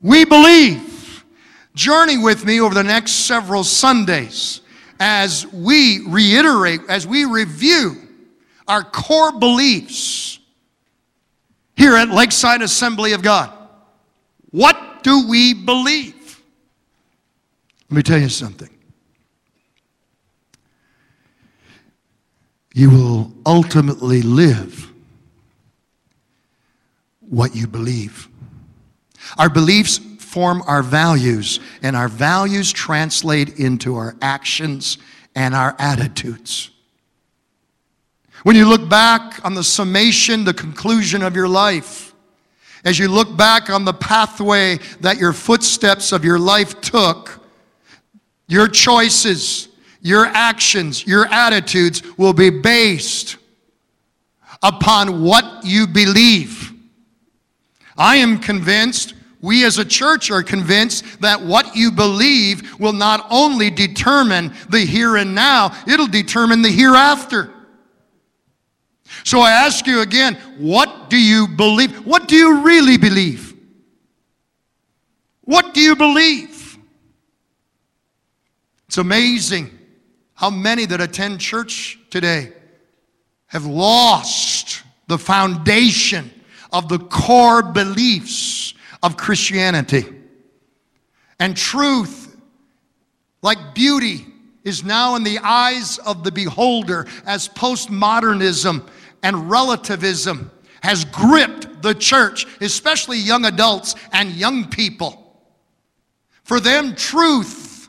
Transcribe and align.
We 0.00 0.24
believe. 0.24 1.24
Journey 1.74 2.18
with 2.18 2.44
me 2.44 2.60
over 2.60 2.74
the 2.74 2.82
next 2.82 3.12
several 3.26 3.62
Sundays 3.62 4.60
as 4.98 5.46
we 5.46 6.00
reiterate, 6.08 6.80
as 6.88 7.06
we 7.06 7.24
review 7.24 7.96
our 8.66 8.82
core 8.82 9.32
beliefs 9.32 10.40
here 11.76 11.94
at 11.94 12.08
Lakeside 12.08 12.62
Assembly 12.62 13.12
of 13.12 13.22
God. 13.22 13.52
What 14.50 15.04
do 15.04 15.28
we 15.28 15.54
believe? 15.54 16.42
Let 17.90 17.96
me 17.96 18.02
tell 18.02 18.18
you 18.18 18.28
something. 18.28 18.70
You 22.74 22.90
will 22.90 23.32
ultimately 23.46 24.22
live 24.22 24.92
what 27.20 27.54
you 27.54 27.66
believe. 27.66 28.28
Our 29.36 29.50
beliefs 29.50 29.98
form 29.98 30.62
our 30.66 30.82
values, 30.82 31.60
and 31.82 31.96
our 31.96 32.08
values 32.08 32.72
translate 32.72 33.58
into 33.58 33.96
our 33.96 34.14
actions 34.20 34.98
and 35.34 35.54
our 35.54 35.74
attitudes. 35.78 36.70
When 38.42 38.54
you 38.54 38.68
look 38.68 38.88
back 38.88 39.44
on 39.44 39.54
the 39.54 39.64
summation, 39.64 40.44
the 40.44 40.54
conclusion 40.54 41.22
of 41.22 41.34
your 41.34 41.48
life, 41.48 42.14
as 42.84 42.98
you 42.98 43.08
look 43.08 43.36
back 43.36 43.70
on 43.70 43.84
the 43.84 43.92
pathway 43.92 44.78
that 45.00 45.18
your 45.18 45.32
footsteps 45.32 46.12
of 46.12 46.24
your 46.24 46.38
life 46.38 46.80
took, 46.80 47.40
your 48.46 48.68
choices, 48.68 49.68
your 50.00 50.26
actions, 50.26 51.06
your 51.06 51.26
attitudes 51.26 52.02
will 52.16 52.32
be 52.32 52.50
based 52.50 53.36
upon 54.62 55.22
what 55.22 55.64
you 55.64 55.86
believe. 55.86 56.72
I 57.98 58.16
am 58.16 58.38
convinced, 58.38 59.14
we 59.40 59.64
as 59.64 59.78
a 59.78 59.84
church 59.84 60.30
are 60.30 60.42
convinced 60.42 61.20
that 61.20 61.40
what 61.40 61.74
you 61.74 61.90
believe 61.90 62.78
will 62.78 62.92
not 62.92 63.26
only 63.28 63.70
determine 63.70 64.54
the 64.70 64.80
here 64.80 65.16
and 65.16 65.34
now, 65.34 65.76
it'll 65.86 66.06
determine 66.06 66.62
the 66.62 66.70
hereafter. 66.70 67.52
So 69.24 69.40
I 69.40 69.50
ask 69.50 69.86
you 69.86 70.00
again, 70.00 70.36
what 70.58 71.10
do 71.10 71.16
you 71.16 71.48
believe? 71.48 72.06
What 72.06 72.28
do 72.28 72.36
you 72.36 72.60
really 72.62 72.96
believe? 72.96 73.54
What 75.42 75.74
do 75.74 75.80
you 75.80 75.96
believe? 75.96 76.78
It's 78.86 78.98
amazing 78.98 79.76
how 80.34 80.50
many 80.50 80.86
that 80.86 81.00
attend 81.00 81.40
church 81.40 81.98
today 82.10 82.52
have 83.46 83.66
lost 83.66 84.82
the 85.08 85.18
foundation 85.18 86.30
of 86.72 86.88
the 86.88 86.98
core 86.98 87.62
beliefs 87.62 88.74
of 89.02 89.16
Christianity. 89.16 90.04
And 91.38 91.56
truth, 91.56 92.36
like 93.42 93.74
beauty, 93.74 94.26
is 94.64 94.84
now 94.84 95.14
in 95.16 95.24
the 95.24 95.38
eyes 95.38 95.98
of 95.98 96.24
the 96.24 96.32
beholder 96.32 97.06
as 97.24 97.48
postmodernism 97.48 98.86
and 99.22 99.50
relativism 99.50 100.50
has 100.82 101.04
gripped 101.06 101.82
the 101.82 101.94
church, 101.94 102.46
especially 102.60 103.18
young 103.18 103.44
adults 103.44 103.94
and 104.12 104.30
young 104.30 104.68
people. 104.68 105.24
For 106.44 106.60
them, 106.60 106.94
truth 106.94 107.88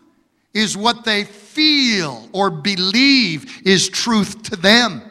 is 0.53 0.75
what 0.75 1.05
they 1.05 1.23
feel 1.23 2.27
or 2.33 2.49
believe 2.49 3.61
is 3.65 3.89
truth 3.89 4.43
to 4.43 4.55
them. 4.55 5.08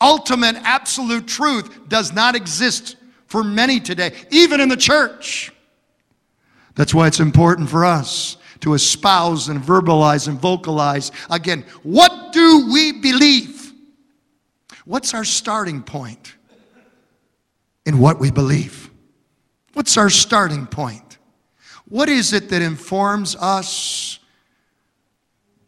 Ultimate, 0.00 0.56
absolute 0.56 1.26
truth 1.26 1.88
does 1.88 2.12
not 2.12 2.34
exist 2.34 2.96
for 3.26 3.42
many 3.42 3.80
today, 3.80 4.12
even 4.30 4.60
in 4.60 4.68
the 4.68 4.76
church. 4.76 5.52
That's 6.74 6.94
why 6.94 7.06
it's 7.06 7.20
important 7.20 7.70
for 7.70 7.84
us 7.84 8.36
to 8.60 8.74
espouse 8.74 9.48
and 9.48 9.60
verbalize 9.60 10.28
and 10.28 10.38
vocalize 10.40 11.12
again 11.30 11.64
what 11.82 12.32
do 12.32 12.70
we 12.72 12.92
believe? 12.92 13.72
What's 14.84 15.14
our 15.14 15.24
starting 15.24 15.82
point 15.82 16.34
in 17.84 17.98
what 17.98 18.18
we 18.18 18.30
believe? 18.30 18.90
What's 19.72 19.96
our 19.96 20.10
starting 20.10 20.66
point? 20.66 21.18
What 21.88 22.08
is 22.08 22.32
it 22.32 22.48
that 22.50 22.62
informs 22.62 23.36
us 23.36 24.18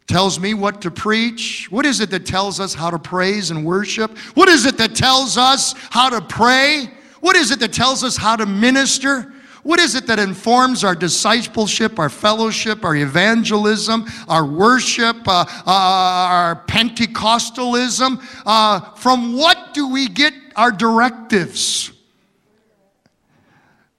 tells 0.08 0.40
me 0.40 0.54
what 0.54 0.80
to 0.80 0.90
preach? 0.90 1.70
What 1.70 1.86
is 1.86 2.00
it 2.00 2.10
that 2.10 2.24
tells 2.24 2.58
us 2.58 2.74
how 2.74 2.90
to 2.90 2.98
praise 2.98 3.50
and 3.50 3.64
worship? 3.64 4.16
What 4.34 4.48
is 4.48 4.64
it 4.64 4.78
that 4.78 4.96
tells 4.96 5.36
us 5.36 5.74
how 5.90 6.08
to 6.08 6.22
pray? 6.22 6.90
What 7.20 7.36
is 7.36 7.50
it 7.50 7.60
that 7.60 7.74
tells 7.74 8.02
us 8.02 8.16
how 8.16 8.34
to 8.36 8.46
minister? 8.46 9.34
What 9.62 9.80
is 9.80 9.94
it 9.94 10.06
that 10.06 10.18
informs 10.18 10.82
our 10.82 10.94
discipleship, 10.94 11.98
our 11.98 12.08
fellowship, 12.08 12.84
our 12.84 12.96
evangelism, 12.96 14.06
our 14.28 14.46
worship, 14.46 15.16
uh, 15.28 15.44
uh, 15.66 15.70
our 15.70 16.64
Pentecostalism? 16.66 18.22
Uh, 18.46 18.80
from 18.94 19.36
what 19.36 19.74
do 19.74 19.88
we 19.88 20.08
get 20.08 20.32
our 20.56 20.72
directives? 20.72 21.92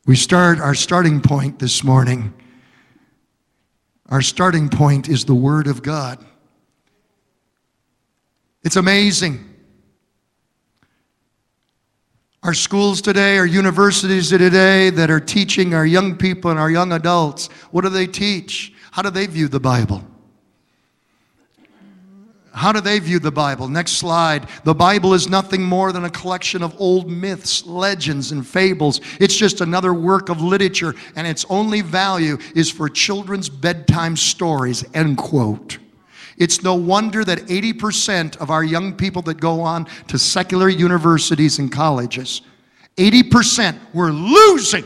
We 0.07 0.15
start 0.15 0.59
our 0.59 0.73
starting 0.73 1.21
point 1.21 1.59
this 1.59 1.83
morning 1.83 2.33
our 4.09 4.21
starting 4.21 4.69
point 4.69 5.07
is 5.07 5.25
the 5.25 5.35
Word 5.35 5.67
of 5.67 5.81
God. 5.81 6.23
It's 8.63 8.75
amazing. 8.75 9.45
Our 12.41 12.53
schools 12.53 13.01
today, 13.01 13.37
our 13.37 13.45
universities 13.45 14.29
today 14.29 14.89
that 14.89 15.11
are 15.11 15.19
teaching 15.19 15.73
our 15.73 15.85
young 15.85 16.17
people 16.17 16.51
and 16.51 16.59
our 16.59 16.71
young 16.71 16.93
adults, 16.93 17.47
what 17.71 17.81
do 17.81 17.89
they 17.89 18.07
teach? 18.07 18.73
How 18.91 19.01
do 19.01 19.09
they 19.09 19.27
view 19.27 19.47
the 19.47 19.59
Bible? 19.59 20.03
How 22.59 22.73
do 22.73 22.81
they 22.81 22.99
view 22.99 23.19
the 23.19 23.31
Bible? 23.31 23.69
Next 23.69 23.93
slide. 23.93 24.49
The 24.65 24.75
Bible 24.75 25.13
is 25.13 25.29
nothing 25.29 25.63
more 25.63 25.93
than 25.93 26.03
a 26.03 26.09
collection 26.09 26.61
of 26.61 26.75
old 26.77 27.09
myths, 27.09 27.65
legends, 27.65 28.33
and 28.33 28.45
fables. 28.45 28.99
It's 29.17 29.37
just 29.37 29.61
another 29.61 29.93
work 29.93 30.27
of 30.27 30.41
literature, 30.41 30.93
and 31.15 31.25
its 31.25 31.45
only 31.49 31.79
value 31.79 32.37
is 32.55 32.69
for 32.69 32.89
children's 32.89 33.47
bedtime 33.47 34.17
stories. 34.17 34.83
End 34.93 35.17
quote. 35.17 35.77
It's 36.35 36.61
no 36.61 36.75
wonder 36.75 37.23
that 37.23 37.39
80% 37.47 38.35
of 38.41 38.49
our 38.49 38.65
young 38.65 38.93
people 38.93 39.21
that 39.21 39.35
go 39.35 39.61
on 39.61 39.87
to 40.09 40.19
secular 40.19 40.67
universities 40.67 41.59
and 41.59 41.71
colleges, 41.71 42.41
80% 42.97 43.79
we're 43.93 44.11
losing 44.11 44.83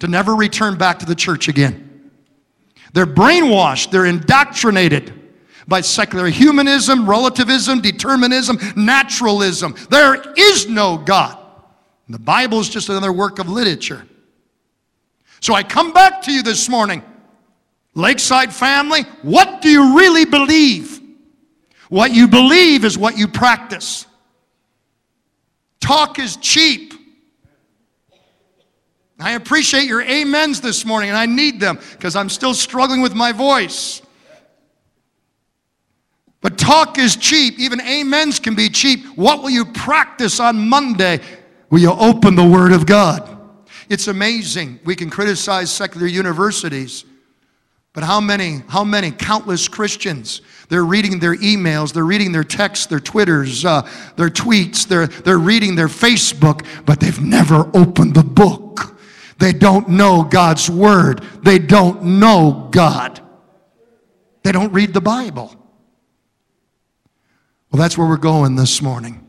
to 0.00 0.08
never 0.08 0.34
return 0.34 0.76
back 0.76 0.98
to 0.98 1.06
the 1.06 1.14
church 1.14 1.46
again. 1.46 2.10
They're 2.94 3.06
brainwashed, 3.06 3.92
they're 3.92 4.06
indoctrinated 4.06 5.19
by 5.70 5.80
secular 5.80 6.26
humanism, 6.26 7.08
relativism, 7.08 7.80
determinism, 7.80 8.58
naturalism. 8.76 9.74
There 9.88 10.20
is 10.36 10.68
no 10.68 10.98
God. 10.98 11.38
The 12.08 12.18
Bible 12.18 12.58
is 12.58 12.68
just 12.68 12.88
another 12.88 13.12
work 13.12 13.38
of 13.38 13.48
literature. 13.48 14.04
So 15.38 15.54
I 15.54 15.62
come 15.62 15.92
back 15.92 16.22
to 16.22 16.32
you 16.32 16.42
this 16.42 16.68
morning, 16.68 17.02
Lakeside 17.94 18.52
family, 18.52 19.02
what 19.22 19.62
do 19.62 19.70
you 19.70 19.96
really 19.96 20.24
believe? 20.24 21.00
What 21.88 22.12
you 22.12 22.26
believe 22.26 22.84
is 22.84 22.98
what 22.98 23.16
you 23.16 23.28
practice. 23.28 24.06
Talk 25.80 26.18
is 26.18 26.36
cheap. 26.36 26.94
I 29.20 29.32
appreciate 29.32 29.84
your 29.84 30.02
amens 30.02 30.60
this 30.60 30.84
morning, 30.84 31.10
and 31.10 31.18
I 31.18 31.26
need 31.26 31.60
them 31.60 31.78
because 31.92 32.16
I'm 32.16 32.28
still 32.28 32.54
struggling 32.54 33.02
with 33.02 33.14
my 33.14 33.30
voice. 33.32 34.02
But 36.40 36.56
talk 36.56 36.98
is 36.98 37.16
cheap. 37.16 37.58
Even 37.58 37.80
amens 37.80 38.38
can 38.38 38.54
be 38.54 38.68
cheap. 38.68 39.04
What 39.16 39.42
will 39.42 39.50
you 39.50 39.64
practice 39.64 40.40
on 40.40 40.68
Monday? 40.68 41.20
Will 41.68 41.80
you 41.80 41.92
open 41.92 42.34
the 42.34 42.46
Word 42.46 42.72
of 42.72 42.86
God? 42.86 43.38
It's 43.88 44.08
amazing. 44.08 44.80
We 44.84 44.96
can 44.96 45.10
criticize 45.10 45.70
secular 45.70 46.06
universities, 46.06 47.04
but 47.92 48.04
how 48.04 48.20
many, 48.20 48.62
how 48.68 48.84
many 48.84 49.10
countless 49.10 49.66
Christians, 49.68 50.42
they're 50.68 50.84
reading 50.84 51.18
their 51.18 51.34
emails, 51.36 51.92
they're 51.92 52.04
reading 52.04 52.30
their 52.30 52.44
texts, 52.44 52.86
their 52.86 53.00
Twitters, 53.00 53.64
uh, 53.64 53.82
their 54.16 54.28
tweets, 54.28 54.86
they're, 54.86 55.08
they're 55.08 55.38
reading 55.38 55.74
their 55.74 55.88
Facebook, 55.88 56.64
but 56.86 57.00
they've 57.00 57.20
never 57.20 57.68
opened 57.74 58.14
the 58.14 58.22
book. 58.22 58.96
They 59.38 59.52
don't 59.52 59.88
know 59.88 60.22
God's 60.22 60.70
Word. 60.70 61.22
They 61.42 61.58
don't 61.58 62.02
know 62.04 62.68
God. 62.70 63.20
They 64.44 64.52
don't 64.52 64.72
read 64.72 64.94
the 64.94 65.00
Bible. 65.00 65.59
Well, 67.70 67.80
that's 67.80 67.96
where 67.96 68.08
we're 68.08 68.16
going 68.16 68.56
this 68.56 68.82
morning. 68.82 69.26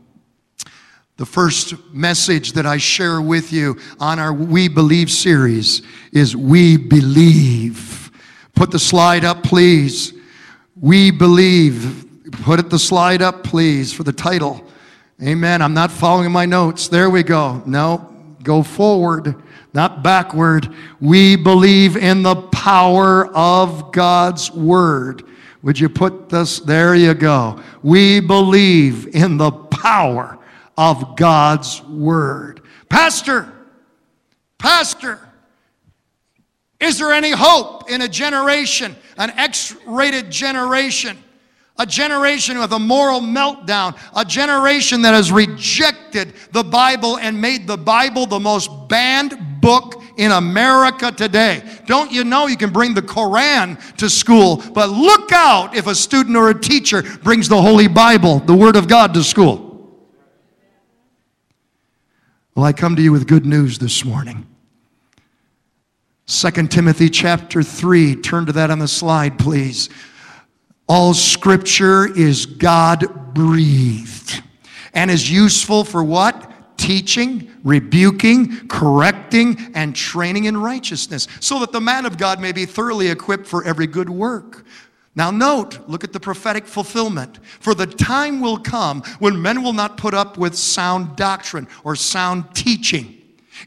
The 1.16 1.26
first 1.26 1.74
message 1.92 2.52
that 2.54 2.66
I 2.66 2.76
share 2.76 3.20
with 3.20 3.52
you 3.52 3.78
on 4.00 4.18
our 4.18 4.32
We 4.32 4.68
Believe 4.68 5.10
series 5.10 5.82
is 6.12 6.34
We 6.34 6.76
Believe. 6.76 8.10
Put 8.54 8.70
the 8.70 8.78
slide 8.78 9.24
up, 9.24 9.42
please. 9.42 10.12
We 10.80 11.10
Believe. 11.10 12.06
Put 12.42 12.58
it 12.58 12.70
the 12.70 12.78
slide 12.78 13.22
up, 13.22 13.44
please, 13.44 13.92
for 13.92 14.02
the 14.02 14.12
title. 14.12 14.66
Amen. 15.22 15.62
I'm 15.62 15.74
not 15.74 15.92
following 15.92 16.32
my 16.32 16.46
notes. 16.46 16.88
There 16.88 17.10
we 17.10 17.22
go. 17.22 17.62
No, 17.64 18.12
Go 18.42 18.62
forward, 18.62 19.36
not 19.72 20.02
backward. 20.02 20.68
We 21.00 21.36
believe 21.36 21.96
in 21.96 22.22
the 22.22 22.34
power 22.34 23.26
of 23.34 23.92
God's 23.92 24.50
word. 24.50 25.24
Would 25.62 25.78
you 25.78 25.88
put 25.88 26.28
this? 26.28 26.58
There 26.60 26.94
you 26.94 27.14
go. 27.14 27.60
We 27.82 28.20
believe 28.20 29.14
in 29.14 29.36
the 29.36 29.50
power 29.50 30.38
of 30.76 31.16
God's 31.16 31.82
word. 31.84 32.62
Pastor, 32.88 33.52
Pastor, 34.58 35.20
is 36.80 36.98
there 36.98 37.12
any 37.12 37.30
hope 37.30 37.88
in 37.88 38.02
a 38.02 38.08
generation, 38.08 38.96
an 39.16 39.30
X 39.30 39.76
rated 39.86 40.30
generation? 40.30 41.16
A 41.78 41.86
generation 41.86 42.58
with 42.58 42.72
a 42.72 42.78
moral 42.78 43.20
meltdown, 43.20 43.96
a 44.14 44.24
generation 44.24 45.02
that 45.02 45.14
has 45.14 45.32
rejected 45.32 46.34
the 46.52 46.62
Bible 46.62 47.18
and 47.18 47.40
made 47.40 47.66
the 47.66 47.78
Bible 47.78 48.26
the 48.26 48.38
most 48.38 48.68
banned 48.88 49.60
book 49.60 50.01
in 50.16 50.32
America 50.32 51.12
today. 51.12 51.62
Don't 51.86 52.12
you 52.12 52.24
know 52.24 52.46
you 52.46 52.56
can 52.56 52.70
bring 52.70 52.94
the 52.94 53.02
Koran 53.02 53.76
to 53.96 54.08
school, 54.08 54.62
but 54.74 54.90
look 54.90 55.32
out 55.32 55.74
if 55.74 55.86
a 55.86 55.94
student 55.94 56.36
or 56.36 56.50
a 56.50 56.58
teacher 56.58 57.02
brings 57.22 57.48
the 57.48 57.60
Holy 57.60 57.88
Bible, 57.88 58.38
the 58.40 58.54
Word 58.54 58.76
of 58.76 58.88
God, 58.88 59.14
to 59.14 59.22
school. 59.22 59.72
Well, 62.54 62.64
I 62.64 62.72
come 62.72 62.96
to 62.96 63.02
you 63.02 63.12
with 63.12 63.26
good 63.26 63.46
news 63.46 63.78
this 63.78 64.04
morning. 64.04 64.46
2 66.26 66.50
Timothy 66.68 67.10
chapter 67.10 67.62
3, 67.62 68.16
turn 68.16 68.46
to 68.46 68.52
that 68.52 68.70
on 68.70 68.78
the 68.78 68.88
slide, 68.88 69.38
please. 69.38 69.88
All 70.88 71.14
scripture 71.14 72.06
is 72.06 72.46
God 72.46 73.34
breathed 73.34 74.42
and 74.94 75.10
is 75.10 75.30
useful 75.30 75.84
for 75.84 76.02
what? 76.02 76.78
Teaching, 76.78 77.51
rebuking, 77.64 78.68
correcting, 78.68 79.72
and 79.74 79.94
training 79.94 80.44
in 80.44 80.56
righteousness, 80.56 81.28
so 81.40 81.60
that 81.60 81.72
the 81.72 81.80
man 81.80 82.06
of 82.06 82.18
God 82.18 82.40
may 82.40 82.52
be 82.52 82.66
thoroughly 82.66 83.08
equipped 83.08 83.46
for 83.46 83.64
every 83.64 83.86
good 83.86 84.10
work. 84.10 84.64
Now, 85.14 85.30
note, 85.30 85.78
look 85.88 86.04
at 86.04 86.12
the 86.12 86.20
prophetic 86.20 86.66
fulfillment. 86.66 87.38
For 87.60 87.74
the 87.74 87.86
time 87.86 88.40
will 88.40 88.58
come 88.58 89.02
when 89.18 89.40
men 89.40 89.62
will 89.62 89.74
not 89.74 89.98
put 89.98 90.14
up 90.14 90.38
with 90.38 90.54
sound 90.54 91.16
doctrine 91.16 91.68
or 91.84 91.96
sound 91.96 92.54
teaching. 92.54 93.18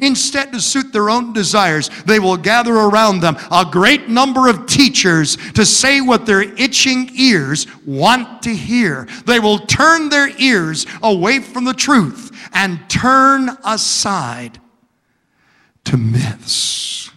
Instead, 0.01 0.51
to 0.51 0.59
suit 0.59 0.91
their 0.91 1.09
own 1.09 1.31
desires, 1.31 1.89
they 2.05 2.19
will 2.19 2.35
gather 2.35 2.73
around 2.73 3.21
them 3.21 3.37
a 3.51 3.65
great 3.69 4.09
number 4.09 4.49
of 4.49 4.65
teachers 4.65 5.37
to 5.53 5.65
say 5.65 6.01
what 6.01 6.25
their 6.25 6.41
itching 6.41 7.11
ears 7.13 7.67
want 7.85 8.41
to 8.41 8.49
hear. 8.49 9.07
They 9.25 9.39
will 9.39 9.59
turn 9.59 10.09
their 10.09 10.29
ears 10.39 10.85
away 11.03 11.39
from 11.39 11.63
the 11.63 11.73
truth 11.73 12.34
and 12.55 12.89
turn 12.89 13.49
aside 13.63 14.59
to 15.83 15.97
myths. 15.97 17.11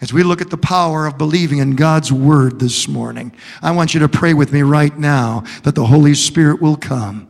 As 0.00 0.12
we 0.12 0.22
look 0.22 0.40
at 0.40 0.50
the 0.50 0.56
power 0.56 1.06
of 1.06 1.16
believing 1.16 1.58
in 1.58 1.76
God's 1.76 2.12
word 2.12 2.58
this 2.58 2.88
morning, 2.88 3.32
I 3.62 3.70
want 3.70 3.94
you 3.94 4.00
to 4.00 4.08
pray 4.08 4.34
with 4.34 4.52
me 4.52 4.62
right 4.62 4.96
now 4.98 5.44
that 5.62 5.74
the 5.74 5.86
Holy 5.86 6.14
Spirit 6.14 6.60
will 6.60 6.76
come 6.76 7.28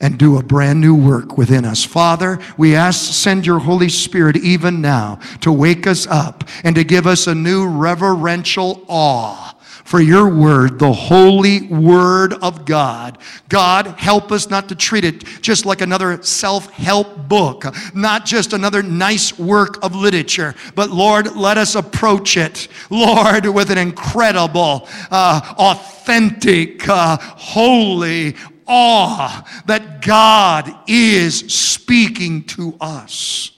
and 0.00 0.18
do 0.18 0.36
a 0.36 0.42
brand 0.42 0.80
new 0.80 0.94
work 0.94 1.38
within 1.38 1.64
us. 1.64 1.84
Father, 1.84 2.40
we 2.58 2.74
ask, 2.74 3.12
send 3.12 3.46
your 3.46 3.60
Holy 3.60 3.88
Spirit 3.88 4.36
even 4.38 4.80
now 4.80 5.20
to 5.42 5.52
wake 5.52 5.86
us 5.86 6.06
up 6.08 6.44
and 6.64 6.74
to 6.74 6.82
give 6.82 7.06
us 7.06 7.26
a 7.26 7.34
new 7.34 7.66
reverential 7.68 8.84
awe 8.88 9.54
for 9.84 10.00
your 10.00 10.28
word, 10.28 10.78
the 10.78 10.92
holy 10.92 11.66
word 11.68 12.34
of 12.34 12.64
God. 12.64 13.18
God, 13.48 13.86
help 13.98 14.32
us 14.32 14.48
not 14.48 14.68
to 14.68 14.74
treat 14.74 15.04
it 15.04 15.24
just 15.40 15.66
like 15.66 15.80
another 15.80 16.22
self 16.22 16.70
help 16.70 17.28
book, 17.28 17.64
not 17.94 18.24
just 18.24 18.52
another 18.52 18.82
nice 18.82 19.38
work 19.38 19.82
of 19.84 19.94
literature, 19.94 20.54
but 20.74 20.90
Lord, 20.90 21.36
let 21.36 21.58
us 21.58 21.74
approach 21.74 22.36
it, 22.36 22.68
Lord, 22.90 23.46
with 23.46 23.70
an 23.70 23.78
incredible, 23.78 24.88
uh, 25.10 25.54
authentic, 25.58 26.88
uh, 26.88 27.16
holy, 27.20 28.36
awe 28.66 29.62
that 29.66 30.02
God 30.02 30.72
is 30.86 31.40
speaking 31.52 32.44
to 32.44 32.76
us. 32.80 33.50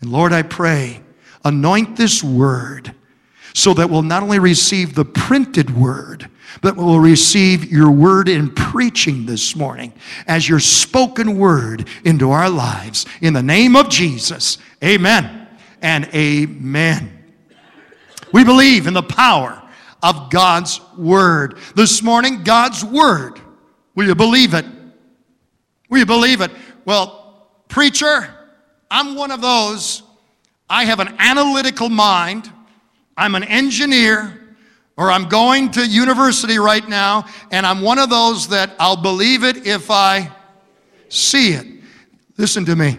And 0.00 0.10
Lord, 0.10 0.32
I 0.32 0.42
pray, 0.42 1.02
anoint 1.44 1.96
this 1.96 2.24
word 2.24 2.94
so 3.54 3.74
that 3.74 3.90
we'll 3.90 4.02
not 4.02 4.22
only 4.22 4.38
receive 4.38 4.94
the 4.94 5.04
printed 5.04 5.76
word, 5.76 6.28
but 6.62 6.76
we'll 6.76 7.00
receive 7.00 7.70
your 7.70 7.90
word 7.90 8.28
in 8.28 8.50
preaching 8.50 9.26
this 9.26 9.54
morning 9.54 9.92
as 10.26 10.48
your 10.48 10.60
spoken 10.60 11.38
word 11.38 11.88
into 12.04 12.30
our 12.30 12.50
lives. 12.50 13.06
In 13.20 13.32
the 13.32 13.42
name 13.42 13.76
of 13.76 13.88
Jesus, 13.88 14.58
amen 14.82 15.48
and 15.80 16.06
amen. 16.14 17.24
We 18.32 18.44
believe 18.44 18.86
in 18.86 18.94
the 18.94 19.02
power 19.02 19.62
of 20.02 20.30
God's 20.30 20.80
word. 20.96 21.58
This 21.74 22.02
morning, 22.02 22.42
God's 22.42 22.84
word 22.84 23.40
Will 23.94 24.06
you 24.06 24.14
believe 24.14 24.54
it? 24.54 24.64
Will 25.88 25.98
you 25.98 26.06
believe 26.06 26.40
it? 26.40 26.50
Well, 26.84 27.48
preacher, 27.68 28.32
I'm 28.90 29.14
one 29.14 29.30
of 29.30 29.40
those. 29.40 30.02
I 30.68 30.84
have 30.84 31.00
an 31.00 31.14
analytical 31.18 31.88
mind. 31.88 32.50
I'm 33.16 33.34
an 33.34 33.44
engineer, 33.44 34.56
or 34.96 35.10
I'm 35.10 35.28
going 35.28 35.70
to 35.72 35.86
university 35.86 36.58
right 36.58 36.86
now, 36.88 37.26
and 37.50 37.66
I'm 37.66 37.80
one 37.80 37.98
of 37.98 38.10
those 38.10 38.48
that 38.48 38.74
I'll 38.78 39.00
believe 39.00 39.44
it 39.44 39.66
if 39.66 39.90
I 39.90 40.30
see 41.08 41.52
it. 41.52 41.66
Listen 42.36 42.64
to 42.64 42.76
me. 42.76 42.98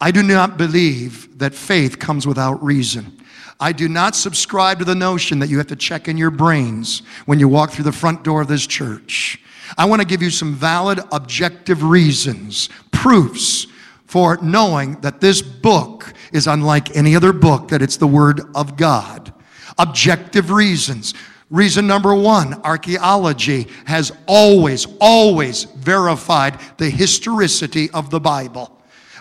I 0.00 0.10
do 0.10 0.22
not 0.22 0.56
believe 0.56 1.38
that 1.38 1.54
faith 1.54 1.98
comes 1.98 2.26
without 2.26 2.62
reason. 2.62 3.20
I 3.60 3.72
do 3.72 3.88
not 3.88 4.14
subscribe 4.14 4.78
to 4.78 4.84
the 4.84 4.94
notion 4.94 5.40
that 5.40 5.48
you 5.48 5.58
have 5.58 5.66
to 5.68 5.76
check 5.76 6.06
in 6.06 6.16
your 6.16 6.30
brains 6.30 7.02
when 7.26 7.40
you 7.40 7.48
walk 7.48 7.72
through 7.72 7.84
the 7.84 7.92
front 7.92 8.22
door 8.22 8.42
of 8.42 8.48
this 8.48 8.66
church. 8.66 9.40
I 9.76 9.84
want 9.84 10.00
to 10.00 10.06
give 10.06 10.22
you 10.22 10.30
some 10.30 10.54
valid, 10.54 11.00
objective 11.10 11.82
reasons, 11.82 12.68
proofs 12.92 13.66
for 14.08 14.38
knowing 14.40 14.98
that 15.02 15.20
this 15.20 15.42
book 15.42 16.14
is 16.32 16.46
unlike 16.46 16.96
any 16.96 17.14
other 17.14 17.32
book, 17.32 17.68
that 17.68 17.82
it's 17.82 17.98
the 17.98 18.06
Word 18.06 18.40
of 18.54 18.76
God. 18.76 19.32
Objective 19.78 20.50
reasons. 20.50 21.12
Reason 21.50 21.86
number 21.86 22.14
one 22.14 22.54
archaeology 22.64 23.68
has 23.84 24.10
always, 24.26 24.86
always 24.98 25.64
verified 25.64 26.58
the 26.78 26.88
historicity 26.88 27.90
of 27.90 28.08
the 28.08 28.18
Bible. 28.18 28.74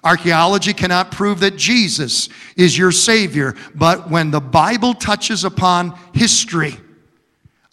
Archaeology 0.06 0.72
cannot 0.72 1.12
prove 1.12 1.42
that 1.42 1.58
Jesus 1.58 2.30
is 2.56 2.78
your 2.78 2.94
Savior, 2.94 3.56
but 3.76 4.10
when 4.10 4.32
the 4.32 4.40
Bible 4.40 4.94
touches 4.94 5.44
upon 5.44 6.00
history, 6.14 6.78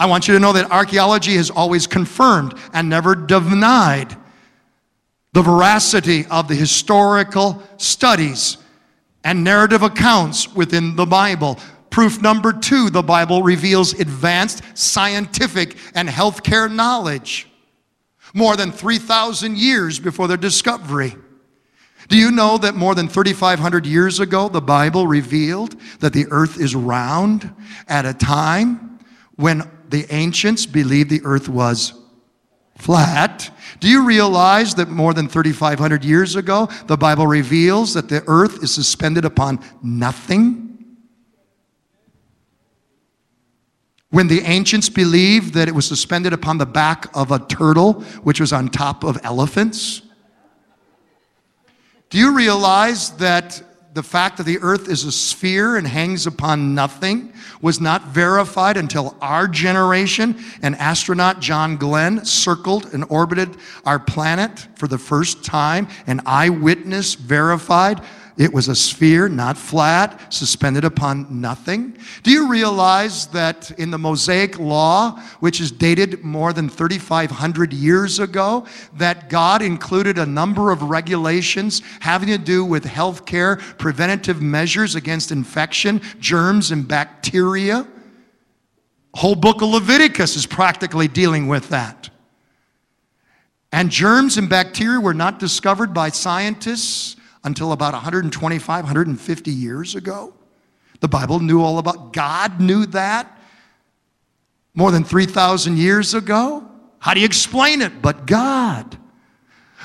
I 0.00 0.06
want 0.06 0.26
you 0.26 0.35
to 0.35 0.40
know 0.40 0.52
that 0.52 0.68
archaeology 0.73 1.37
has 1.37 1.49
always 1.49 1.87
confirmed 1.87 2.54
and 2.73 2.88
never 2.88 3.14
denied 3.14 4.16
the 5.35 5.43
veracity 5.43 6.25
of 6.31 6.47
the 6.47 6.55
historical 6.55 7.61
studies 7.76 8.57
and 9.25 9.43
narrative 9.43 9.83
accounts 9.83 10.55
within 10.55 10.95
the 10.95 11.05
Bible. 11.05 11.59
Proof 11.91 12.23
number 12.23 12.53
two 12.53 12.88
the 12.88 13.03
Bible 13.03 13.43
reveals 13.43 13.99
advanced 13.99 14.62
scientific 14.75 15.76
and 15.97 16.09
healthcare 16.09 16.73
knowledge 16.73 17.49
more 18.33 18.57
than 18.57 18.71
3,000 18.71 19.59
years 19.59 19.99
before 19.99 20.29
their 20.29 20.37
discovery. 20.37 21.17
Do 22.09 22.17
you 22.17 22.31
know 22.31 22.57
that 22.59 22.76
more 22.76 22.95
than 22.95 23.09
3,500 23.09 23.87
years 23.87 24.21
ago, 24.21 24.49
the 24.49 24.61
Bible 24.61 25.09
revealed 25.09 25.75
that 25.99 26.12
the 26.12 26.26
earth 26.31 26.61
is 26.61 26.76
round 26.76 27.53
at 27.88 28.07
a 28.07 28.14
time 28.14 29.00
when 29.35 29.69
the 29.88 30.07
ancients 30.14 30.64
believed 30.64 31.11
the 31.11 31.23
earth 31.25 31.49
was 31.49 31.93
flat. 32.76 33.50
Do 33.81 33.88
you 33.88 34.04
realize 34.04 34.75
that 34.76 34.88
more 34.88 35.14
than 35.14 35.28
3,500 35.28 36.04
years 36.04 36.37
ago, 36.37 36.69
the 36.87 36.97
Bible 36.97 37.26
reveals 37.26 37.95
that 37.95 38.09
the 38.09 38.23
earth 38.26 38.62
is 38.62 38.73
suspended 38.73 39.25
upon 39.25 39.61
nothing? 39.83 40.97
When 44.11 44.28
the 44.28 44.43
ancients 44.43 44.88
believed 44.88 45.54
that 45.54 45.66
it 45.66 45.75
was 45.75 45.87
suspended 45.87 46.33
upon 46.33 46.59
the 46.59 46.66
back 46.66 47.07
of 47.14 47.33
a 47.33 47.40
turtle, 47.40 47.95
which 48.23 48.40
was 48.40 48.52
on 48.52 48.69
top 48.69 49.02
of 49.02 49.19
elephants? 49.25 50.02
Do 52.11 52.19
you 52.19 52.33
realize 52.33 53.11
that 53.16 53.61
the 53.95 54.03
fact 54.03 54.37
that 54.37 54.43
the 54.43 54.59
earth 54.59 54.89
is 54.89 55.05
a 55.05 55.13
sphere 55.13 55.77
and 55.77 55.87
hangs 55.87 56.27
upon 56.27 56.75
nothing 56.75 57.33
was 57.63 57.81
not 57.81 58.09
verified 58.09 58.77
until 58.77 59.17
our 59.21 59.47
generation 59.47 60.37
and 60.63 60.75
astronaut 60.77 61.41
John 61.41 61.77
Glenn 61.77 62.25
circled 62.25 62.93
and 62.93 63.05
orbited 63.09 63.57
our 63.87 64.01
planet 64.01 64.67
for 64.75 64.89
the 64.89 64.99
first 64.99 65.45
time. 65.45 65.87
An 66.09 66.21
eyewitness 66.27 67.15
verified 67.15 68.03
it 68.37 68.53
was 68.53 68.67
a 68.67 68.75
sphere, 68.75 69.29
not 69.29 69.57
flat, 69.57 70.33
suspended 70.33 70.85
upon 70.85 71.41
nothing. 71.41 71.97
Do 72.25 72.33
you 72.33 72.49
realize 72.49 73.29
that 73.29 73.71
in 73.79 73.93
the 73.93 73.99
Mosaic 73.99 74.59
Law, 74.59 75.21
which 75.38 75.61
is 75.61 75.71
dated 75.71 76.25
more 76.25 76.53
than 76.53 76.69
3,500 76.69 77.73
years 77.73 78.19
ago, 78.19 78.67
that 78.95 79.29
God 79.29 79.62
included 79.62 80.19
a 80.19 80.26
number 80.26 80.73
of 80.73 80.83
regulations 80.83 81.81
having 82.00 82.29
to 82.29 82.38
do 82.38 82.64
with 82.64 82.85
health 82.85 83.25
care, 83.25 83.57
preventative 83.79 84.43
measures 84.43 84.97
against 84.97 85.31
infection, 85.31 86.00
germs, 86.19 86.73
and 86.73 86.88
bacteria? 86.88 87.87
Whole 89.14 89.37
book 89.37 89.62
of 89.62 89.69
Leviticus 89.69 90.35
is 90.35 90.45
practically 90.45 91.07
dealing 91.07 91.47
with 91.47 91.69
that. 91.69 92.11
And 93.71 93.91
germs 93.91 94.38
and 94.38 94.49
bacteria 94.49 94.99
were 94.99 95.14
not 95.14 95.38
discovered 95.38 95.95
by 95.95 96.09
scientists 96.09 97.13
until 97.45 97.73
about 97.73 97.93
125, 97.93 98.85
150 98.85 99.51
years 99.51 99.95
ago. 99.95 100.35
The 101.01 101.09
Bible 101.09 101.41
knew 101.41 101.63
all 101.63 101.79
about 101.79 102.13
God 102.13 102.61
knew 102.61 102.87
that 102.87 103.39
more 104.75 104.91
than 104.91 105.05
3,000 105.05 105.77
years 105.77 106.15
ago. 106.15 106.69
How 106.99 107.15
do 107.15 107.21
you 107.21 107.27
explain 107.27 107.83
it? 107.83 108.03
But 108.03 108.27
God. 108.27 108.99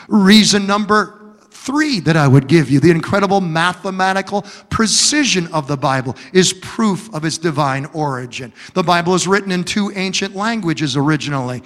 Reason 0.08 0.66
number 0.66 1.36
three 1.52 2.00
that 2.00 2.16
I 2.16 2.28
would 2.28 2.48
give 2.48 2.72
you 2.72 2.80
the 2.80 2.90
incredible 2.90 3.42
mathematical 3.42 4.44
precision 4.70 5.48
of 5.48 5.68
the 5.68 5.78
Bible 5.78 6.16
is 6.34 6.54
proof 6.54 7.14
of 7.14 7.26
its 7.26 7.38
divine 7.38 7.86
origin. 7.88 8.54
The 8.74 8.84
Bible 8.84 9.14
is 9.14 9.28
written 9.28 9.52
in 9.52 9.64
two 9.64 9.92
ancient 9.96 10.36
languages 10.36 10.96
originally 10.96 11.62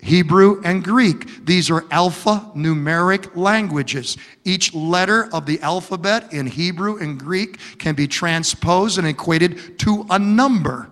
Hebrew 0.00 0.60
and 0.64 0.84
Greek. 0.84 1.44
These 1.44 1.70
are 1.70 1.82
alphanumeric 1.82 3.34
languages. 3.36 4.16
Each 4.44 4.72
letter 4.72 5.28
of 5.34 5.44
the 5.44 5.60
alphabet 5.60 6.32
in 6.32 6.46
Hebrew 6.46 6.98
and 6.98 7.18
Greek 7.18 7.58
can 7.78 7.94
be 7.94 8.06
transposed 8.06 8.98
and 8.98 9.06
equated 9.06 9.78
to 9.80 10.06
a 10.10 10.18
number. 10.18 10.88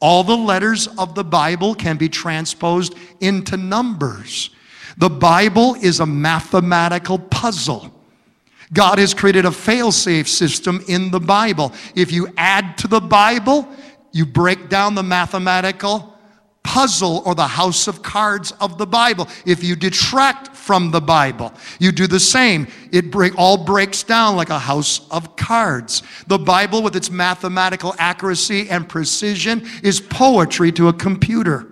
All 0.00 0.24
the 0.24 0.36
letters 0.36 0.88
of 0.98 1.14
the 1.14 1.24
Bible 1.24 1.74
can 1.74 1.96
be 1.96 2.08
transposed 2.08 2.94
into 3.20 3.56
numbers. 3.56 4.50
The 4.96 5.10
Bible 5.10 5.76
is 5.76 6.00
a 6.00 6.06
mathematical 6.06 7.18
puzzle. 7.18 7.94
God 8.72 8.98
has 8.98 9.14
created 9.14 9.44
a 9.44 9.52
fail-safe 9.52 10.28
system 10.28 10.82
in 10.88 11.10
the 11.10 11.20
Bible. 11.20 11.72
If 11.94 12.12
you 12.12 12.32
add 12.36 12.78
to 12.78 12.88
the 12.88 13.00
Bible, 13.00 13.68
you 14.12 14.26
break 14.26 14.68
down 14.68 14.94
the 14.94 15.02
mathematical 15.02 16.09
puzzle 16.62 17.22
or 17.24 17.34
the 17.34 17.46
house 17.46 17.88
of 17.88 18.02
cards 18.02 18.52
of 18.60 18.78
the 18.78 18.86
Bible. 18.86 19.28
If 19.46 19.64
you 19.64 19.76
detract 19.76 20.54
from 20.56 20.90
the 20.90 21.00
Bible, 21.00 21.52
you 21.78 21.90
do 21.92 22.06
the 22.06 22.20
same. 22.20 22.68
It 22.92 23.10
break, 23.10 23.32
all 23.36 23.64
breaks 23.64 24.02
down 24.02 24.36
like 24.36 24.50
a 24.50 24.58
house 24.58 25.08
of 25.10 25.36
cards. 25.36 26.02
The 26.26 26.38
Bible, 26.38 26.82
with 26.82 26.96
its 26.96 27.10
mathematical 27.10 27.94
accuracy 27.98 28.68
and 28.70 28.88
precision, 28.88 29.66
is 29.82 30.00
poetry 30.00 30.70
to 30.72 30.88
a 30.88 30.92
computer. 30.92 31.69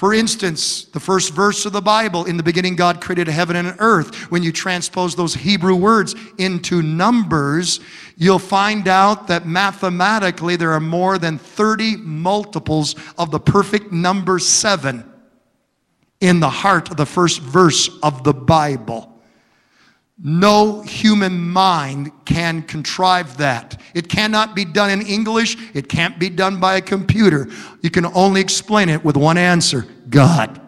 For 0.00 0.14
instance, 0.14 0.84
the 0.84 0.98
first 0.98 1.34
verse 1.34 1.66
of 1.66 1.74
the 1.74 1.82
Bible, 1.82 2.24
in 2.24 2.38
the 2.38 2.42
beginning, 2.42 2.74
God 2.74 3.02
created 3.02 3.28
heaven 3.28 3.54
and 3.54 3.76
earth. 3.80 4.30
When 4.30 4.42
you 4.42 4.50
transpose 4.50 5.14
those 5.14 5.34
Hebrew 5.34 5.74
words 5.74 6.14
into 6.38 6.80
numbers, 6.80 7.80
you'll 8.16 8.38
find 8.38 8.88
out 8.88 9.26
that 9.26 9.46
mathematically 9.46 10.56
there 10.56 10.72
are 10.72 10.80
more 10.80 11.18
than 11.18 11.36
30 11.36 11.98
multiples 11.98 12.94
of 13.18 13.30
the 13.30 13.38
perfect 13.38 13.92
number 13.92 14.38
seven 14.38 15.04
in 16.18 16.40
the 16.40 16.48
heart 16.48 16.90
of 16.90 16.96
the 16.96 17.04
first 17.04 17.42
verse 17.42 17.90
of 18.02 18.24
the 18.24 18.32
Bible. 18.32 19.09
No 20.22 20.82
human 20.82 21.48
mind 21.48 22.12
can 22.26 22.62
contrive 22.62 23.38
that. 23.38 23.80
It 23.94 24.10
cannot 24.10 24.54
be 24.54 24.66
done 24.66 24.90
in 24.90 25.00
English. 25.00 25.56
It 25.72 25.88
can't 25.88 26.18
be 26.18 26.28
done 26.28 26.60
by 26.60 26.76
a 26.76 26.82
computer. 26.82 27.48
You 27.80 27.90
can 27.90 28.04
only 28.04 28.42
explain 28.42 28.90
it 28.90 29.02
with 29.02 29.16
one 29.16 29.38
answer 29.38 29.86
God. 30.10 30.60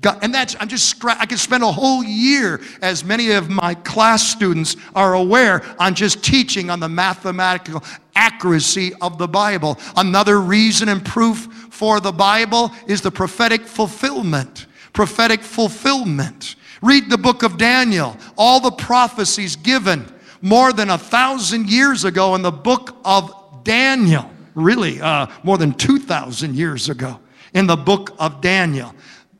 God. 0.00 0.20
And 0.22 0.32
that's, 0.32 0.54
I'm 0.60 0.68
just, 0.68 1.04
I 1.04 1.26
could 1.26 1.40
spend 1.40 1.64
a 1.64 1.72
whole 1.72 2.04
year, 2.04 2.60
as 2.80 3.04
many 3.04 3.32
of 3.32 3.48
my 3.48 3.74
class 3.74 4.22
students 4.22 4.76
are 4.94 5.14
aware, 5.14 5.64
on 5.80 5.96
just 5.96 6.22
teaching 6.22 6.70
on 6.70 6.78
the 6.78 6.88
mathematical 6.88 7.82
accuracy 8.14 8.92
of 9.00 9.18
the 9.18 9.26
Bible. 9.26 9.76
Another 9.96 10.40
reason 10.40 10.88
and 10.88 11.04
proof 11.04 11.48
for 11.70 11.98
the 11.98 12.12
Bible 12.12 12.70
is 12.86 13.00
the 13.00 13.10
prophetic 13.10 13.62
fulfillment. 13.62 14.66
Prophetic 14.92 15.40
fulfillment. 15.40 16.54
Read 16.82 17.10
the 17.10 17.18
book 17.18 17.42
of 17.42 17.58
Daniel, 17.58 18.16
all 18.36 18.60
the 18.60 18.70
prophecies 18.70 19.56
given 19.56 20.06
more 20.40 20.72
than 20.72 20.90
a 20.90 20.98
thousand 20.98 21.68
years 21.68 22.04
ago 22.04 22.34
in 22.34 22.42
the 22.42 22.52
book 22.52 22.96
of 23.04 23.64
Daniel, 23.64 24.30
really 24.54 25.00
uh, 25.00 25.26
more 25.42 25.58
than 25.58 25.72
2,000 25.72 26.54
years 26.54 26.88
ago 26.88 27.18
in 27.54 27.66
the 27.66 27.76
book 27.76 28.14
of 28.18 28.40
Daniel. 28.40 28.94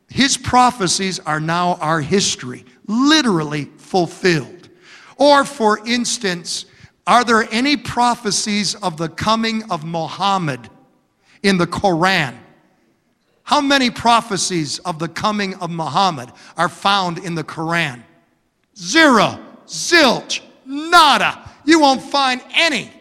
His 0.09 0.37
prophecies 0.37 1.21
are 1.21 1.41
now 1.41 1.75
our 1.75 2.01
history, 2.01 2.65
literally 2.87 3.67
fulfilled. 3.77 4.69
Or, 5.17 5.45
for 5.45 5.87
instance, 5.87 6.65
are 7.07 7.25
there 7.25 7.47
any 7.51 7.77
prophecies 7.77 8.75
of 8.77 8.97
the 8.97 9.09
coming 9.09 9.71
of 9.71 9.85
Muhammad 9.85 10.69
in 11.43 11.59
the 11.59 11.67
Quran? 11.67 12.37
How 13.49 13.63
many 13.63 13.89
prophecies 13.89 14.79
of 14.81 14.99
the 14.99 15.09
coming 15.09 15.55
of 15.55 15.71
Muhammad 15.71 16.31
are 16.59 16.69
found 16.69 17.17
in 17.17 17.35
the 17.35 17.43
Quran? 17.43 18.03
Zero, 18.77 19.41
zilch, 19.67 20.43
nada. 20.67 21.51
You 21.65 21.81
won't 21.81 22.03
find 22.03 22.43
any. 22.53 22.93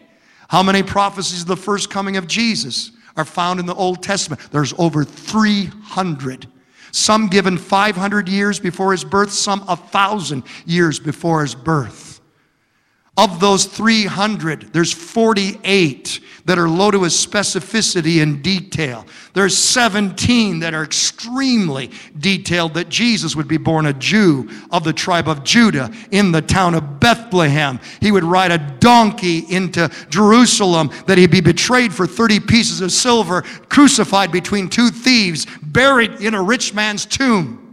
How 0.48 0.62
many 0.62 0.82
prophecies 0.82 1.42
of 1.42 1.48
the 1.48 1.56
first 1.58 1.90
coming 1.90 2.16
of 2.16 2.26
Jesus 2.26 2.92
are 3.14 3.26
found 3.26 3.60
in 3.60 3.66
the 3.66 3.74
Old 3.74 4.02
Testament? 4.02 4.40
There's 4.50 4.72
over 4.78 5.04
300. 5.04 6.46
Some 6.92 7.28
given 7.28 7.58
500 7.58 8.26
years 8.26 8.58
before 8.58 8.92
his 8.92 9.04
birth, 9.04 9.30
some 9.30 9.62
a 9.68 9.76
thousand 9.76 10.44
years 10.64 10.98
before 10.98 11.42
his 11.42 11.54
birth. 11.54 12.07
Of 13.18 13.40
those 13.40 13.64
300, 13.64 14.72
there's 14.72 14.92
48 14.92 16.20
that 16.44 16.56
are 16.56 16.68
loaded 16.68 17.00
with 17.00 17.10
specificity 17.10 18.22
and 18.22 18.44
detail. 18.44 19.04
There's 19.34 19.58
17 19.58 20.60
that 20.60 20.72
are 20.72 20.84
extremely 20.84 21.90
detailed 22.16 22.74
that 22.74 22.88
Jesus 22.88 23.34
would 23.34 23.48
be 23.48 23.56
born 23.56 23.86
a 23.86 23.92
Jew 23.92 24.48
of 24.70 24.84
the 24.84 24.92
tribe 24.92 25.26
of 25.26 25.42
Judah 25.42 25.92
in 26.12 26.30
the 26.30 26.40
town 26.40 26.76
of 26.76 27.00
Bethlehem. 27.00 27.80
He 28.00 28.12
would 28.12 28.22
ride 28.22 28.52
a 28.52 28.58
donkey 28.78 29.38
into 29.50 29.90
Jerusalem, 30.10 30.90
that 31.06 31.18
he'd 31.18 31.32
be 31.32 31.40
betrayed 31.40 31.92
for 31.92 32.06
30 32.06 32.38
pieces 32.38 32.80
of 32.82 32.92
silver, 32.92 33.42
crucified 33.68 34.30
between 34.30 34.68
two 34.68 34.90
thieves, 34.90 35.44
buried 35.60 36.20
in 36.20 36.34
a 36.34 36.42
rich 36.42 36.72
man's 36.72 37.04
tomb. 37.04 37.67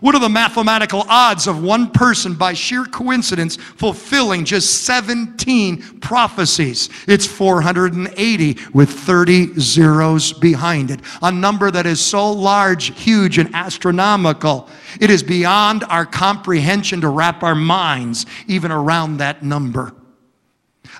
What 0.00 0.14
are 0.14 0.20
the 0.20 0.28
mathematical 0.28 1.04
odds 1.08 1.48
of 1.48 1.62
one 1.62 1.90
person 1.90 2.34
by 2.34 2.52
sheer 2.52 2.84
coincidence 2.84 3.56
fulfilling 3.56 4.44
just 4.44 4.84
17 4.84 6.00
prophecies? 6.00 6.88
It's 7.08 7.26
480 7.26 8.58
with 8.72 8.90
30 8.90 9.58
zeros 9.58 10.32
behind 10.32 10.92
it. 10.92 11.00
A 11.20 11.32
number 11.32 11.70
that 11.70 11.86
is 11.86 12.00
so 12.00 12.30
large, 12.30 12.96
huge, 12.98 13.38
and 13.38 13.52
astronomical. 13.54 14.68
It 15.00 15.10
is 15.10 15.22
beyond 15.22 15.82
our 15.84 16.06
comprehension 16.06 17.00
to 17.00 17.08
wrap 17.08 17.42
our 17.42 17.56
minds 17.56 18.24
even 18.46 18.70
around 18.70 19.16
that 19.16 19.42
number. 19.42 19.92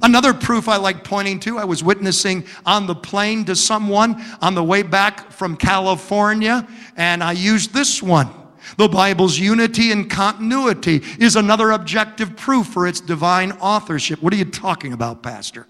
Another 0.02 0.34
proof 0.34 0.68
I 0.68 0.76
like 0.76 1.02
pointing 1.02 1.40
to, 1.40 1.58
I 1.58 1.64
was 1.64 1.82
witnessing 1.82 2.44
on 2.66 2.86
the 2.86 2.94
plane 2.94 3.44
to 3.46 3.56
someone 3.56 4.22
on 4.40 4.54
the 4.54 4.62
way 4.62 4.82
back 4.82 5.32
from 5.32 5.56
California, 5.56 6.66
and 6.96 7.22
I 7.22 7.32
used 7.32 7.72
this 7.72 8.02
one. 8.02 8.28
The 8.76 8.88
Bible's 8.88 9.38
unity 9.38 9.92
and 9.92 10.10
continuity 10.10 11.02
is 11.18 11.36
another 11.36 11.70
objective 11.70 12.36
proof 12.36 12.66
for 12.66 12.86
its 12.86 13.00
divine 13.00 13.52
authorship. 13.52 14.22
What 14.22 14.32
are 14.32 14.36
you 14.36 14.44
talking 14.44 14.92
about, 14.92 15.22
Pastor? 15.22 15.66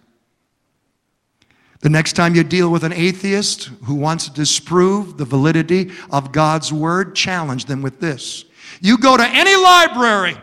The 1.81 1.89
next 1.89 2.15
time 2.15 2.35
you 2.35 2.43
deal 2.43 2.71
with 2.71 2.83
an 2.83 2.93
atheist 2.93 3.67
who 3.85 3.95
wants 3.95 4.25
to 4.25 4.33
disprove 4.33 5.17
the 5.17 5.25
validity 5.25 5.93
of 6.11 6.33
God's 6.33 6.73
word, 6.73 7.15
challenge 7.15 7.67
them 7.67 7.83
with 7.83 8.01
this. 8.01 8.45
You 8.81 8.99
go 8.99 9.17
to 9.17 9.25
any 9.25 9.55
library, 9.55 10.37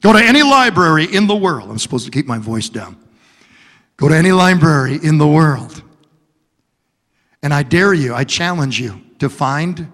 go 0.00 0.12
to 0.14 0.18
any 0.18 0.42
library 0.42 1.04
in 1.04 1.26
the 1.26 1.36
world. 1.36 1.70
I'm 1.70 1.78
supposed 1.78 2.06
to 2.06 2.10
keep 2.10 2.26
my 2.26 2.38
voice 2.38 2.70
down. 2.70 2.96
Go 3.98 4.08
to 4.08 4.16
any 4.16 4.32
library 4.32 4.98
in 5.02 5.18
the 5.18 5.28
world. 5.28 5.82
And 7.42 7.52
I 7.52 7.62
dare 7.62 7.92
you, 7.92 8.14
I 8.14 8.24
challenge 8.24 8.80
you 8.80 9.02
to 9.18 9.28
find 9.28 9.92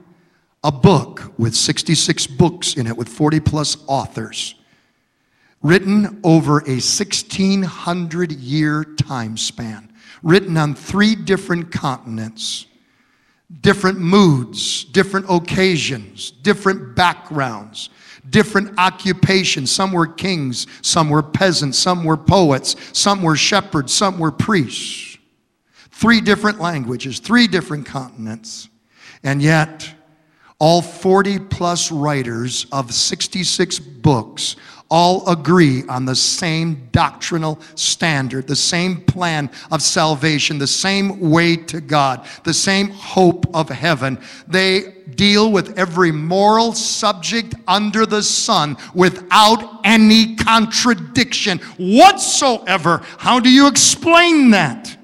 a 0.65 0.73
book 0.73 1.33
with 1.39 1.55
66 1.55 2.27
books 2.27 2.75
in 2.75 2.87
it 2.87 2.97
with 2.97 3.09
40 3.09 3.41
plus 3.41 3.77
authors, 3.87 4.55
written 5.63 6.21
over 6.25 6.59
a 6.61 6.79
1600 6.79 8.33
year 8.33 8.85
time 8.85 9.37
span, 9.37 9.93
written 10.23 10.57
on 10.57 10.75
three 10.75 11.15
different 11.15 11.71
continents, 11.71 12.67
different 13.61 13.99
moods, 13.99 14.85
different 14.85 15.27
occasions, 15.29 16.31
different 16.31 16.97
backgrounds, 16.97 17.91
different 18.31 18.79
occupations. 18.79 19.71
Some 19.71 19.93
were 19.93 20.07
kings, 20.07 20.67
some 20.83 21.11
were 21.11 21.23
peasants, 21.23 21.79
some 21.79 22.05
were 22.05 22.17
poets, 22.17 22.77
some 22.93 23.23
were 23.23 23.37
shepherds, 23.37 23.93
some 23.93 24.19
were 24.19 24.33
priests. 24.33 25.19
Three 25.91 26.21
different 26.21 26.61
languages, 26.61 27.21
three 27.21 27.47
different 27.47 27.87
continents. 27.87 28.69
And 29.23 29.41
yet, 29.41 29.96
all 30.59 30.81
40 30.81 31.39
plus 31.39 31.93
writers 31.93 32.67
of 32.73 32.93
66 32.93 33.79
books 33.79 34.57
all 34.89 35.29
agree 35.29 35.83
on 35.89 36.05
the 36.05 36.15
same 36.15 36.89
doctrinal 36.93 37.61
standard, 37.75 38.47
the 38.47 38.55
same 38.55 39.01
plan 39.03 39.51
of 39.73 39.83
salvation, 39.83 40.59
the 40.59 40.67
same 40.67 41.31
way 41.31 41.57
to 41.57 41.81
God, 41.81 42.27
the 42.45 42.55
same 42.55 42.91
hope 42.91 43.47
of 43.55 43.69
heaven. 43.69 44.19
They 44.47 44.95
deal 45.17 45.51
with 45.51 45.79
every 45.79 46.13
moral 46.13 46.73
subject 46.73 47.55
under 47.67 48.07
the 48.07 48.23
sun 48.23 48.77
without 48.95 49.81
any 49.85 50.37
contradiction 50.37 51.59
whatsoever. 51.79 53.03
How 53.19 53.41
do 53.41 53.51
you 53.51 53.67
explain 53.67 54.51
that? 54.51 54.96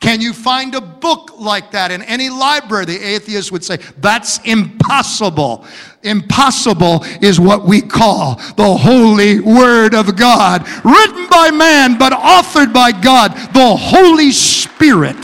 Can 0.00 0.20
you 0.20 0.32
find 0.32 0.74
a 0.74 0.80
book 0.80 1.38
like 1.38 1.70
that 1.70 1.90
in 1.90 2.02
any 2.02 2.28
library? 2.28 2.84
The 2.84 2.98
atheist 2.98 3.50
would 3.50 3.64
say, 3.64 3.78
that's 3.98 4.38
impossible. 4.44 5.64
Impossible 6.02 7.02
is 7.22 7.40
what 7.40 7.64
we 7.64 7.80
call 7.80 8.36
the 8.56 8.76
Holy 8.76 9.40
Word 9.40 9.94
of 9.94 10.14
God, 10.16 10.68
written 10.84 11.26
by 11.28 11.50
man, 11.50 11.98
but 11.98 12.12
authored 12.12 12.72
by 12.74 12.92
God, 12.92 13.32
the 13.54 13.74
Holy 13.74 14.32
Spirit. 14.32 15.16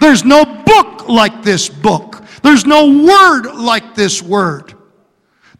There's 0.00 0.24
no 0.24 0.44
book 0.44 1.08
like 1.08 1.42
this 1.42 1.68
book, 1.68 2.22
there's 2.42 2.66
no 2.66 2.86
word 3.04 3.54
like 3.54 3.94
this 3.94 4.22
word. 4.22 4.74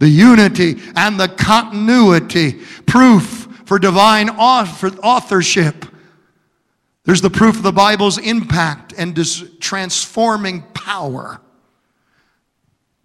The 0.00 0.08
unity 0.08 0.80
and 0.94 1.18
the 1.18 1.28
continuity, 1.28 2.60
proof 2.86 3.48
for 3.64 3.78
divine 3.78 4.30
authorship 4.30 5.84
there's 7.08 7.22
the 7.22 7.30
proof 7.30 7.56
of 7.56 7.62
the 7.62 7.72
Bible's 7.72 8.18
impact 8.18 8.92
and 8.98 9.18
transforming 9.62 10.60
power. 10.74 11.40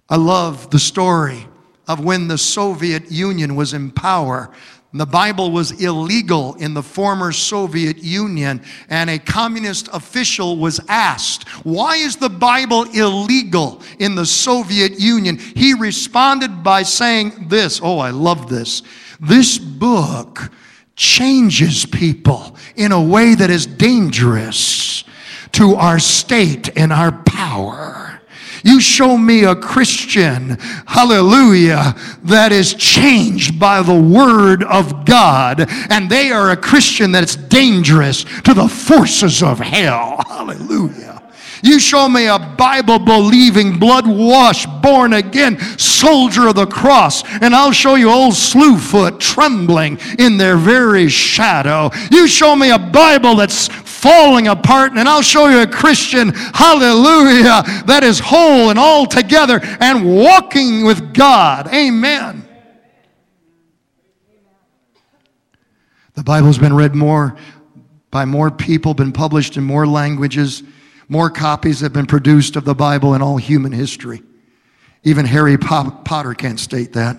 I 0.10 0.18
love 0.18 0.70
the 0.72 0.78
story 0.78 1.48
of 1.88 2.04
when 2.04 2.28
the 2.28 2.38
Soviet 2.38 3.10
Union 3.10 3.56
was 3.56 3.74
in 3.74 3.92
power. 3.92 4.52
The 4.94 5.06
Bible 5.06 5.52
was 5.52 5.82
illegal 5.82 6.56
in 6.56 6.74
the 6.74 6.84
former 6.84 7.32
Soviet 7.32 8.04
Union, 8.04 8.62
and 8.90 9.10
a 9.10 9.20
communist 9.20 9.88
official 9.94 10.58
was 10.58 10.82
asked, 10.90 11.48
Why 11.64 11.96
is 11.96 12.18
the 12.18 12.28
Bible 12.28 12.84
illegal 12.94 13.82
in 14.00 14.16
the 14.16 14.26
Soviet 14.26 15.00
Union? 15.00 15.38
He 15.38 15.76
responded 15.76 16.62
by 16.62 16.84
saying 16.84 17.48
this 17.48 17.80
Oh, 17.82 18.00
I 18.00 18.10
love 18.10 18.50
this. 18.50 18.84
This 19.22 19.58
book 19.58 20.52
changes 20.96 21.86
people 21.86 22.56
in 22.76 22.92
a 22.92 23.02
way 23.02 23.36
that 23.36 23.50
is 23.50 23.66
dangerous 23.66 25.04
to 25.54 25.76
our 25.76 26.00
state 26.00 26.76
and 26.78 26.92
our 26.92 27.12
power. 27.24 28.22
You 28.64 28.80
show 28.80 29.18
me 29.18 29.44
a 29.44 29.56
Christian, 29.56 30.58
hallelujah, 30.88 31.96
that 32.24 32.54
is 32.54 32.74
changed 32.74 33.60
by 33.60 33.82
the 33.82 34.00
Word 34.00 34.64
of 34.64 35.06
God, 35.06 35.66
and 35.90 36.10
they 36.10 36.32
are 36.32 36.52
a 36.52 36.58
Christian 36.58 37.12
that's 37.12 37.36
dangerous 37.36 38.24
to 38.44 38.54
the 38.54 38.70
forces 38.70 39.44
of 39.44 39.60
hell. 39.60 40.22
Hallelujah. 40.28 41.13
You 41.64 41.80
show 41.80 42.10
me 42.10 42.28
a 42.28 42.38
Bible 42.38 43.00
believing, 43.00 43.80
blood 43.80 44.06
washed, 44.06 44.68
born 44.82 45.14
again 45.14 45.58
soldier 45.80 46.50
of 46.50 46.56
the 46.56 46.66
cross, 46.66 47.24
and 47.42 47.56
I'll 47.56 47.72
show 47.72 47.96
you 47.96 48.10
old 48.10 48.34
Slewfoot 48.34 49.22
trembling 49.22 49.98
in 50.20 50.36
their 50.36 50.58
very 50.58 51.08
shadow. 51.08 51.90
You 52.12 52.28
show 52.28 52.54
me 52.54 52.72
a 52.72 52.78
Bible 52.78 53.38
that's 53.38 53.70
falling 53.70 54.50
apart, 54.50 54.92
and 54.98 55.08
I'll 55.08 55.22
show 55.22 55.48
you 55.48 55.62
a 55.62 55.68
Christian, 55.68 56.34
hallelujah, 56.34 57.64
that 57.86 58.02
is 58.04 58.20
whole 58.20 58.70
and 58.70 58.78
all 58.78 59.06
together 59.06 59.62
and 59.64 60.18
walking 60.18 60.84
with 60.84 61.14
God. 61.14 61.74
Amen. 61.74 62.46
The 66.16 66.24
Bible's 66.24 66.58
been 66.58 66.74
read 66.74 66.94
more 66.94 67.38
by 68.12 68.26
more 68.26 68.52
people, 68.52 68.94
been 68.94 69.14
published 69.14 69.56
in 69.56 69.64
more 69.64 69.88
languages 69.88 70.62
more 71.14 71.30
copies 71.30 71.82
have 71.82 71.94
been 71.94 72.08
produced 72.08 72.56
of 72.56 72.66
the 72.66 72.74
Bible 72.74 73.14
in 73.14 73.22
all 73.22 73.38
human 73.38 73.72
history. 73.72 74.24
Even 75.04 75.28
Harry 75.28 75.60
Potter 75.60 76.34
can't 76.34 76.60
state 76.60 76.94
that. 76.94 77.18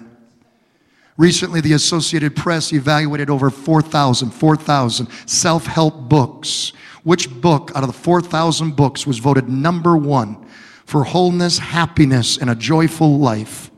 Recently, 1.16 1.60
the 1.60 1.74
Associated 1.74 2.34
Press 2.34 2.72
evaluated 2.72 3.30
over 3.30 3.50
4,000, 3.50 4.32
4,000 4.32 5.08
self 5.26 5.66
help 5.66 6.08
books. 6.08 6.72
Which 7.04 7.30
book 7.40 7.70
out 7.76 7.84
of 7.84 7.86
the 7.86 7.92
4,000 7.92 8.74
books 8.74 9.06
was 9.06 9.18
voted 9.18 9.48
number 9.48 9.96
one 9.96 10.44
for 10.86 11.04
wholeness, 11.04 11.58
happiness, 11.58 12.36
and 12.36 12.50
a 12.50 12.56
joyful 12.56 13.20
life? 13.20 13.70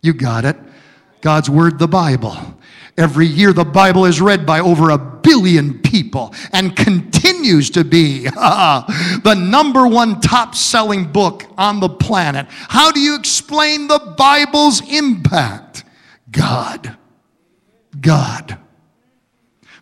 You 0.00 0.14
got 0.14 0.44
it. 0.44 0.56
God's 1.22 1.50
Word, 1.50 1.80
the 1.80 1.88
Bible. 1.88 2.36
Every 2.98 3.26
year, 3.26 3.52
the 3.52 3.64
Bible 3.64 4.06
is 4.06 4.20
read 4.20 4.46
by 4.46 4.60
over 4.60 4.90
a 4.90 4.98
billion 4.98 5.80
people 5.80 6.34
and 6.52 6.74
continues 6.74 7.68
to 7.70 7.84
be 7.84 8.20
the 8.24 9.34
number 9.38 9.86
one 9.86 10.20
top 10.20 10.54
selling 10.54 11.12
book 11.12 11.44
on 11.58 11.80
the 11.80 11.90
planet. 11.90 12.46
How 12.48 12.92
do 12.92 13.00
you 13.00 13.14
explain 13.16 13.88
the 13.88 14.14
Bible's 14.16 14.80
impact? 14.90 15.84
God. 16.30 16.96
God. 18.00 18.58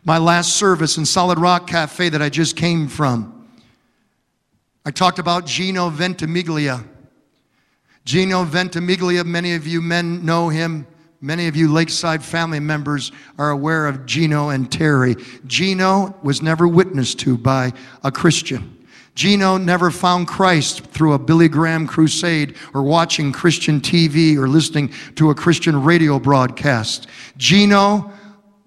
My 0.05 0.19
last 0.19 0.57
service 0.57 0.99
in 0.99 1.07
Solid 1.07 1.39
Rock 1.39 1.67
Cafe 1.67 2.09
that 2.09 2.21
I 2.21 2.29
just 2.29 2.57
came 2.57 2.89
from, 2.89 3.49
I 4.85 4.91
talked 4.91 5.19
about 5.19 5.47
Gino 5.47 5.89
Ventimiglia. 5.89 6.85
Gino 8.05 8.45
Ventimiglia, 8.45 9.25
many 9.25 9.55
of 9.55 9.67
you 9.67 9.81
men 9.81 10.27
know 10.27 10.49
him. 10.49 10.87
Many 11.25 11.49
of 11.49 11.57
you 11.57 11.73
Lakeside 11.73 12.23
family 12.23 12.61
members 12.61 13.11
are 13.39 13.49
aware 13.49 13.87
of 13.87 14.05
Gino 14.05 14.51
and 14.51 14.71
Terry. 14.71 15.17
Gino 15.47 16.15
was 16.23 16.43
never 16.43 16.69
witnessed 16.69 17.19
to 17.21 17.39
by 17.39 17.73
a 18.03 18.13
Christian. 18.13 18.85
Gino 19.15 19.57
never 19.57 19.91
found 19.91 20.29
Christ 20.29 20.85
through 20.89 21.15
a 21.15 21.19
Billy 21.19 21.49
Graham 21.49 21.87
crusade 21.87 22.57
or 22.75 22.83
watching 22.83 23.33
Christian 23.33 23.81
TV 23.81 24.37
or 24.37 24.47
listening 24.47 24.93
to 25.15 25.31
a 25.31 25.35
Christian 25.35 25.83
radio 25.83 26.19
broadcast. 26.19 27.07
Gino 27.39 28.13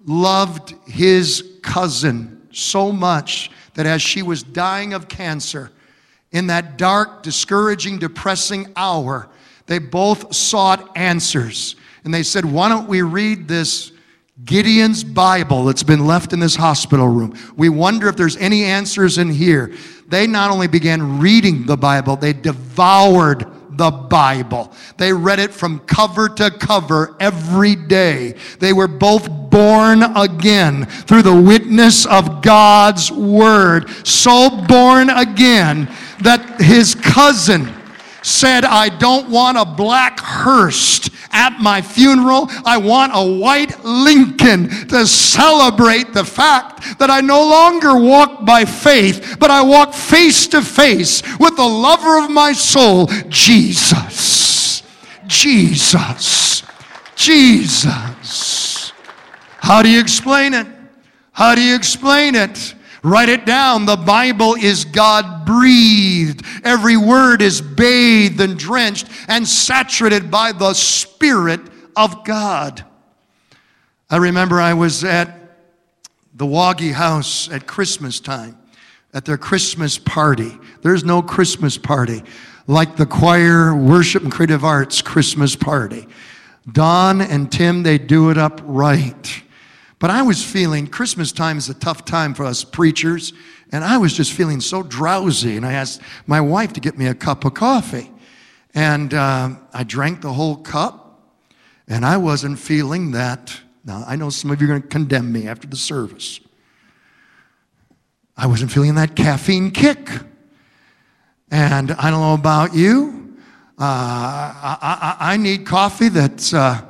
loved 0.04 0.74
his 0.84 1.60
cousin 1.62 2.48
so 2.50 2.90
much 2.90 3.52
that 3.74 3.86
as 3.86 4.02
she 4.02 4.22
was 4.22 4.42
dying 4.42 4.94
of 4.94 5.06
cancer, 5.06 5.70
in 6.32 6.48
that 6.48 6.76
dark, 6.76 7.22
discouraging, 7.22 8.00
depressing 8.00 8.72
hour, 8.74 9.28
they 9.66 9.78
both 9.78 10.34
sought 10.34 10.90
answers 10.96 11.76
and 12.04 12.12
they 12.12 12.22
said, 12.22 12.44
Why 12.44 12.68
don't 12.68 12.88
we 12.88 13.02
read 13.02 13.48
this 13.48 13.92
Gideon's 14.44 15.04
Bible 15.04 15.64
that's 15.64 15.82
been 15.82 16.06
left 16.06 16.32
in 16.32 16.40
this 16.40 16.56
hospital 16.56 17.08
room? 17.08 17.36
We 17.56 17.68
wonder 17.68 18.08
if 18.08 18.16
there's 18.16 18.36
any 18.36 18.64
answers 18.64 19.18
in 19.18 19.30
here. 19.30 19.74
They 20.06 20.26
not 20.26 20.50
only 20.50 20.68
began 20.68 21.20
reading 21.20 21.66
the 21.66 21.76
Bible, 21.76 22.16
they 22.16 22.32
devoured 22.32 23.46
the 23.78 23.90
Bible. 23.90 24.72
They 24.96 25.12
read 25.12 25.38
it 25.38 25.52
from 25.52 25.78
cover 25.80 26.28
to 26.28 26.50
cover 26.50 27.16
every 27.20 27.76
day. 27.76 28.34
They 28.58 28.72
were 28.72 28.88
both 28.88 29.28
born 29.50 30.02
again 30.02 30.86
through 30.86 31.22
the 31.22 31.40
witness 31.40 32.04
of 32.04 32.42
God's 32.42 33.10
Word. 33.10 33.88
So 34.06 34.50
born 34.66 35.10
again 35.10 35.88
that 36.22 36.60
his 36.60 36.94
cousin 36.96 37.72
said, 38.28 38.64
I 38.64 38.88
don't 38.88 39.30
want 39.30 39.58
a 39.58 39.64
black 39.64 40.20
hearse 40.20 41.08
at 41.30 41.60
my 41.60 41.82
funeral. 41.82 42.46
I 42.64 42.76
want 42.76 43.12
a 43.14 43.38
white 43.38 43.84
Lincoln 43.84 44.68
to 44.88 45.06
celebrate 45.06 46.12
the 46.12 46.24
fact 46.24 46.98
that 46.98 47.10
I 47.10 47.20
no 47.20 47.40
longer 47.48 47.98
walk 47.98 48.44
by 48.44 48.64
faith, 48.64 49.36
but 49.38 49.50
I 49.50 49.62
walk 49.62 49.94
face 49.94 50.46
to 50.48 50.62
face 50.62 51.22
with 51.38 51.56
the 51.56 51.66
lover 51.66 52.18
of 52.18 52.30
my 52.30 52.52
soul, 52.52 53.06
Jesus. 53.28 54.82
Jesus. 55.26 56.62
Jesus. 57.16 58.92
How 59.58 59.82
do 59.82 59.90
you 59.90 60.00
explain 60.00 60.54
it? 60.54 60.66
How 61.32 61.54
do 61.54 61.62
you 61.62 61.74
explain 61.74 62.34
it? 62.34 62.74
Write 63.08 63.30
it 63.30 63.46
down. 63.46 63.86
The 63.86 63.96
Bible 63.96 64.54
is 64.54 64.84
God 64.84 65.46
breathed. 65.46 66.44
Every 66.62 66.96
word 66.98 67.40
is 67.40 67.62
bathed 67.62 68.40
and 68.40 68.58
drenched 68.58 69.08
and 69.28 69.48
saturated 69.48 70.30
by 70.30 70.52
the 70.52 70.74
Spirit 70.74 71.60
of 71.96 72.24
God. 72.24 72.84
I 74.10 74.18
remember 74.18 74.60
I 74.60 74.74
was 74.74 75.04
at 75.04 75.38
the 76.34 76.46
Woggy 76.46 76.92
house 76.92 77.50
at 77.50 77.66
Christmas 77.66 78.20
time, 78.20 78.58
at 79.14 79.24
their 79.24 79.38
Christmas 79.38 79.98
party. 79.98 80.58
There's 80.82 81.02
no 81.02 81.22
Christmas 81.22 81.78
party 81.78 82.22
like 82.66 82.96
the 82.96 83.06
choir, 83.06 83.74
worship, 83.74 84.22
and 84.22 84.30
creative 84.30 84.64
arts 84.64 85.00
Christmas 85.00 85.56
party. 85.56 86.06
Don 86.70 87.22
and 87.22 87.50
Tim, 87.50 87.82
they 87.82 87.96
do 87.96 88.28
it 88.28 88.36
up 88.36 88.60
right. 88.62 89.42
But 89.98 90.10
I 90.10 90.22
was 90.22 90.44
feeling 90.44 90.86
Christmas 90.86 91.32
time 91.32 91.58
is 91.58 91.68
a 91.68 91.74
tough 91.74 92.04
time 92.04 92.34
for 92.34 92.44
us 92.44 92.62
preachers, 92.62 93.32
and 93.72 93.82
I 93.82 93.98
was 93.98 94.12
just 94.12 94.32
feeling 94.32 94.60
so 94.60 94.82
drowsy. 94.82 95.56
And 95.56 95.66
I 95.66 95.72
asked 95.72 96.00
my 96.26 96.40
wife 96.40 96.72
to 96.74 96.80
get 96.80 96.96
me 96.96 97.06
a 97.06 97.14
cup 97.14 97.44
of 97.44 97.54
coffee. 97.54 98.10
And 98.74 99.12
uh, 99.12 99.50
I 99.72 99.84
drank 99.84 100.20
the 100.20 100.32
whole 100.32 100.56
cup, 100.56 101.20
and 101.88 102.04
I 102.04 102.16
wasn't 102.16 102.58
feeling 102.58 103.12
that. 103.12 103.60
Now, 103.84 104.04
I 104.06 104.16
know 104.16 104.30
some 104.30 104.50
of 104.50 104.60
you 104.60 104.66
are 104.66 104.70
going 104.70 104.82
to 104.82 104.88
condemn 104.88 105.32
me 105.32 105.48
after 105.48 105.66
the 105.66 105.76
service. 105.76 106.40
I 108.36 108.46
wasn't 108.46 108.70
feeling 108.70 108.94
that 108.94 109.16
caffeine 109.16 109.72
kick. 109.72 110.08
And 111.50 111.90
I 111.92 112.10
don't 112.10 112.20
know 112.20 112.34
about 112.34 112.74
you. 112.74 113.36
Uh, 113.78 113.82
I, 113.82 114.78
I, 114.80 115.16
I, 115.32 115.36
need 115.36 115.64
coffee 115.64 116.08
that's 116.08 116.52
uh, 116.52 116.82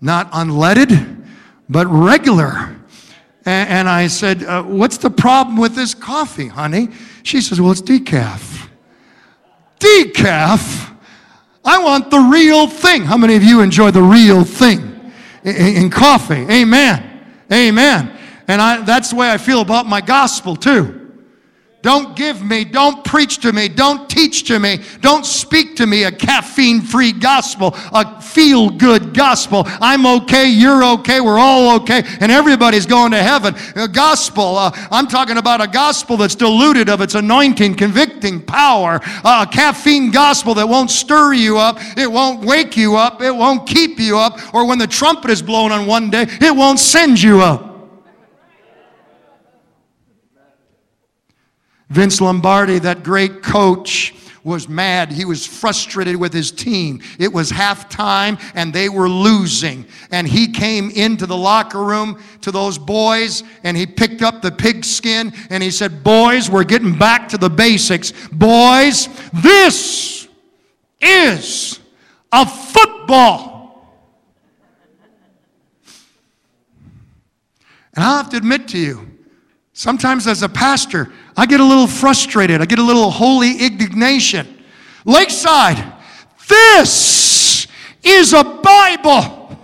not 0.00 0.30
unleaded, 0.32 1.17
but 1.68 1.86
regular. 1.86 2.74
And, 3.44 3.88
I 3.88 4.08
said, 4.08 4.42
uh, 4.42 4.62
What's 4.62 4.98
the 4.98 5.08
problem 5.08 5.56
with 5.56 5.74
this 5.74 5.94
coffee, 5.94 6.48
honey? 6.48 6.88
She 7.22 7.40
says, 7.40 7.60
Well, 7.60 7.72
it's 7.72 7.80
decaf. 7.80 8.68
Decaf? 9.78 10.96
I 11.64 11.82
want 11.82 12.10
the 12.10 12.18
real 12.18 12.66
thing. 12.66 13.04
How 13.04 13.16
many 13.16 13.36
of 13.36 13.42
you 13.42 13.60
enjoy 13.60 13.90
the 13.90 14.02
real 14.02 14.44
thing 14.44 15.12
in, 15.44 15.54
in 15.54 15.90
coffee? 15.90 16.46
Amen. 16.50 17.24
Amen. 17.52 18.18
And 18.48 18.60
I, 18.60 18.82
that's 18.82 19.10
the 19.10 19.16
way 19.16 19.30
I 19.30 19.38
feel 19.38 19.60
about 19.60 19.86
my 19.86 20.00
gospel, 20.00 20.56
too. 20.56 20.97
Don't 21.80 22.16
give 22.16 22.42
me, 22.42 22.64
don't 22.64 23.04
preach 23.04 23.38
to 23.38 23.52
me, 23.52 23.68
don't 23.68 24.10
teach 24.10 24.48
to 24.48 24.58
me, 24.58 24.80
don't 25.00 25.24
speak 25.24 25.76
to 25.76 25.86
me 25.86 26.04
a 26.04 26.10
caffeine 26.10 26.80
free 26.80 27.12
gospel, 27.12 27.72
a 27.92 28.20
feel 28.20 28.68
good 28.68 29.14
gospel. 29.14 29.62
I'm 29.64 30.04
okay, 30.04 30.48
you're 30.48 30.82
okay, 30.82 31.20
we're 31.20 31.38
all 31.38 31.76
okay, 31.76 32.02
and 32.18 32.32
everybody's 32.32 32.84
going 32.84 33.12
to 33.12 33.22
heaven. 33.22 33.54
A 33.76 33.86
gospel, 33.86 34.58
uh, 34.58 34.72
I'm 34.90 35.06
talking 35.06 35.36
about 35.36 35.60
a 35.60 35.68
gospel 35.68 36.16
that's 36.16 36.34
diluted 36.34 36.88
of 36.88 37.00
its 37.00 37.14
anointing, 37.14 37.76
convicting 37.76 38.42
power, 38.42 38.98
uh, 39.22 39.46
a 39.48 39.52
caffeine 39.52 40.10
gospel 40.10 40.54
that 40.54 40.68
won't 40.68 40.90
stir 40.90 41.34
you 41.34 41.58
up, 41.58 41.78
it 41.96 42.10
won't 42.10 42.44
wake 42.44 42.76
you 42.76 42.96
up, 42.96 43.22
it 43.22 43.30
won't 43.30 43.68
keep 43.68 44.00
you 44.00 44.18
up, 44.18 44.52
or 44.52 44.66
when 44.66 44.78
the 44.78 44.86
trumpet 44.88 45.30
is 45.30 45.42
blown 45.42 45.70
on 45.70 45.86
one 45.86 46.10
day, 46.10 46.26
it 46.28 46.56
won't 46.56 46.80
send 46.80 47.22
you 47.22 47.40
up. 47.40 47.67
Vince 51.88 52.20
Lombardi, 52.20 52.78
that 52.80 53.02
great 53.02 53.42
coach, 53.42 54.14
was 54.48 54.68
mad. 54.68 55.12
He 55.12 55.24
was 55.24 55.46
frustrated 55.46 56.16
with 56.16 56.32
his 56.32 56.50
team. 56.50 57.02
It 57.18 57.32
was 57.32 57.52
halftime 57.52 58.40
and 58.54 58.72
they 58.72 58.88
were 58.88 59.08
losing. 59.08 59.86
And 60.10 60.26
he 60.26 60.50
came 60.50 60.90
into 60.90 61.26
the 61.26 61.36
locker 61.36 61.84
room 61.84 62.20
to 62.40 62.50
those 62.50 62.78
boys 62.78 63.42
and 63.62 63.76
he 63.76 63.86
picked 63.86 64.22
up 64.22 64.40
the 64.40 64.50
pigskin 64.50 65.32
and 65.50 65.62
he 65.62 65.70
said, 65.70 66.02
Boys, 66.02 66.50
we're 66.50 66.64
getting 66.64 66.96
back 66.96 67.28
to 67.28 67.38
the 67.38 67.50
basics. 67.50 68.12
Boys, 68.32 69.08
this 69.34 70.28
is 71.00 71.80
a 72.32 72.46
football. 72.46 73.58
And 77.94 78.04
i 78.04 78.16
have 78.16 78.30
to 78.30 78.36
admit 78.36 78.68
to 78.68 78.78
you, 78.78 79.17
sometimes 79.78 80.26
as 80.26 80.42
a 80.42 80.48
pastor, 80.48 81.08
I 81.36 81.46
get 81.46 81.60
a 81.60 81.64
little 81.64 81.86
frustrated. 81.86 82.60
I 82.60 82.64
get 82.64 82.80
a 82.80 82.82
little 82.82 83.12
holy 83.12 83.58
indignation. 83.58 84.64
Lakeside, 85.04 85.92
this 86.48 87.68
is 88.02 88.32
a 88.32 88.42
Bible. 88.42 89.56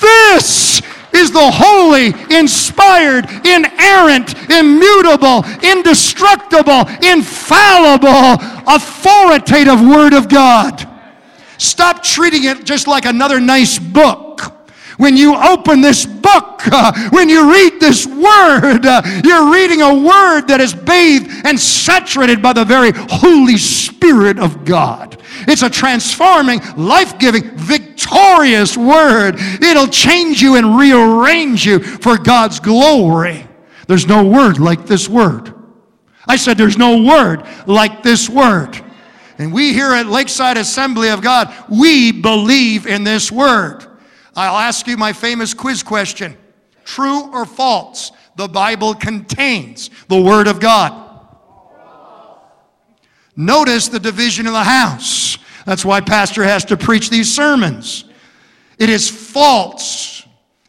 This 0.00 0.82
is 1.12 1.30
the 1.30 1.50
holy, 1.52 2.08
inspired, 2.36 3.26
inerrant, 3.46 4.34
immutable, 4.50 5.44
indestructible, 5.62 6.88
infallible, 7.00 8.42
authoritative 8.66 9.80
Word 9.80 10.14
of 10.14 10.28
God. 10.28 10.84
Stop 11.58 12.02
treating 12.02 12.42
it 12.42 12.64
just 12.64 12.88
like 12.88 13.04
another 13.04 13.38
nice 13.38 13.78
book. 13.78 14.27
When 14.98 15.16
you 15.16 15.36
open 15.36 15.80
this 15.80 16.04
book, 16.04 16.60
uh, 16.72 17.08
when 17.10 17.28
you 17.28 17.50
read 17.50 17.80
this 17.80 18.06
word, 18.06 18.84
uh, 18.84 19.02
you're 19.24 19.52
reading 19.52 19.80
a 19.80 19.94
word 19.94 20.48
that 20.48 20.60
is 20.60 20.74
bathed 20.74 21.46
and 21.46 21.58
saturated 21.58 22.42
by 22.42 22.52
the 22.52 22.64
very 22.64 22.92
Holy 22.94 23.56
Spirit 23.56 24.38
of 24.38 24.64
God. 24.64 25.22
It's 25.46 25.62
a 25.62 25.70
transforming, 25.70 26.60
life 26.76 27.18
giving, 27.18 27.56
victorious 27.56 28.76
word. 28.76 29.36
It'll 29.38 29.86
change 29.86 30.42
you 30.42 30.56
and 30.56 30.76
rearrange 30.76 31.64
you 31.64 31.78
for 31.78 32.18
God's 32.18 32.60
glory. 32.60 33.46
There's 33.86 34.06
no 34.06 34.24
word 34.26 34.58
like 34.58 34.86
this 34.86 35.08
word. 35.08 35.54
I 36.26 36.36
said, 36.36 36.58
There's 36.58 36.76
no 36.76 37.02
word 37.02 37.46
like 37.66 38.02
this 38.02 38.28
word. 38.28 38.78
And 39.38 39.52
we 39.52 39.72
here 39.72 39.92
at 39.92 40.06
Lakeside 40.06 40.56
Assembly 40.56 41.08
of 41.08 41.22
God, 41.22 41.54
we 41.70 42.10
believe 42.10 42.86
in 42.86 43.04
this 43.04 43.30
word. 43.30 43.87
I'll 44.38 44.58
ask 44.58 44.86
you 44.86 44.96
my 44.96 45.12
famous 45.12 45.52
quiz 45.52 45.82
question 45.82 46.36
True 46.84 47.32
or 47.32 47.44
false? 47.44 48.12
The 48.36 48.46
Bible 48.46 48.94
contains 48.94 49.90
the 50.06 50.20
Word 50.20 50.46
of 50.46 50.60
God. 50.60 51.06
Notice 53.34 53.88
the 53.88 53.98
division 53.98 54.46
of 54.46 54.52
the 54.52 54.62
house. 54.62 55.38
That's 55.66 55.84
why 55.84 56.00
Pastor 56.00 56.44
has 56.44 56.64
to 56.66 56.76
preach 56.76 57.10
these 57.10 57.34
sermons. 57.34 58.04
It 58.78 58.90
is 58.90 59.10
false. 59.10 60.24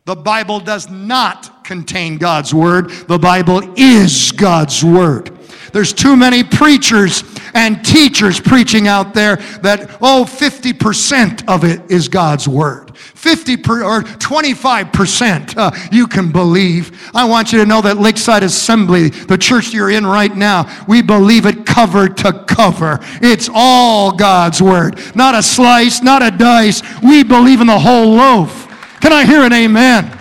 The 0.06 0.16
Bible 0.16 0.60
does 0.60 0.90
not 0.90 1.64
contain 1.64 2.18
God's 2.18 2.52
Word, 2.52 2.90
the 2.90 3.20
Bible 3.20 3.62
is 3.78 4.32
God's 4.32 4.84
Word. 4.84 5.38
There's 5.74 5.94
too 5.94 6.16
many 6.16 6.44
preachers 6.44 7.24
and 7.54 7.86
teachers 7.86 8.40
preaching 8.40 8.88
out 8.88 9.14
there 9.14 9.36
that, 9.62 10.00
oh, 10.02 10.26
50% 10.28 11.48
of 11.48 11.64
it 11.64 11.92
is 11.92 12.08
God's 12.08 12.48
Word. 12.48 12.89
50 13.00 13.58
per, 13.58 13.84
or 13.84 14.02
25% 14.02 15.58
uh, 15.58 15.72
you 15.92 16.08
can 16.08 16.32
believe. 16.32 17.10
I 17.16 17.26
want 17.26 17.52
you 17.52 17.60
to 17.60 17.66
know 17.66 17.82
that 17.82 17.98
Lakeside 17.98 18.44
Assembly, 18.44 19.10
the 19.10 19.38
church 19.38 19.74
you're 19.74 19.90
in 19.90 20.06
right 20.06 20.36
now, 20.36 20.86
we 20.88 21.02
believe 21.02 21.46
it 21.46 21.66
cover 21.66 22.08
to 22.08 22.34
cover. 22.46 23.00
It's 23.22 23.50
all 23.54 24.12
God's 24.12 24.62
Word. 24.62 25.00
Not 25.16 25.36
a 25.36 25.44
slice, 25.44 26.02
not 26.02 26.22
a 26.22 26.32
dice. 26.32 26.82
We 27.02 27.24
believe 27.24 27.62
in 27.62 27.68
the 27.68 27.80
whole 27.80 28.16
loaf. 28.16 28.68
Can 29.02 29.14
I 29.14 29.26
hear 29.26 29.42
an 29.42 29.54
amen? 29.54 30.20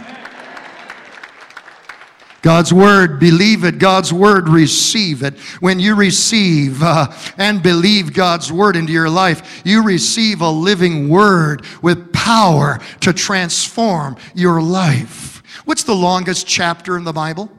God's 2.41 2.73
word, 2.73 3.19
believe 3.19 3.64
it. 3.64 3.79
God's 3.79 4.12
word, 4.12 4.49
receive 4.49 5.25
it. 5.25 5.38
When 5.61 5.81
you 5.81 5.97
receive 5.97 6.83
uh, 6.83 7.09
and 7.37 7.62
believe 7.62 8.14
God's 8.14 8.53
word 8.53 8.77
into 8.77 8.93
your 8.93 9.11
life, 9.11 9.62
you 9.64 9.83
receive 9.83 10.41
a 10.41 10.49
living 10.49 11.09
word 11.09 11.67
with 11.83 12.08
power 12.29 12.79
to 13.01 13.11
transform 13.11 14.14
your 14.35 14.61
life. 14.61 15.43
What's 15.64 15.85
the 15.85 15.95
longest 15.95 16.47
chapter 16.47 16.99
in 16.99 17.05
the 17.05 17.12
Bible? 17.12 17.51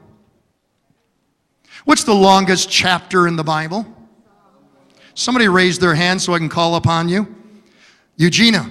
What's 1.84 2.04
the 2.04 2.14
longest 2.14 2.70
chapter 2.70 3.26
in 3.26 3.34
the 3.34 3.42
Bible? 3.42 3.84
Somebody 5.14 5.48
raise 5.48 5.80
their 5.80 5.96
hand 5.96 6.22
so 6.22 6.34
I 6.34 6.38
can 6.38 6.48
call 6.48 6.76
upon 6.76 7.08
you. 7.08 7.26
Eugenia. 8.16 8.70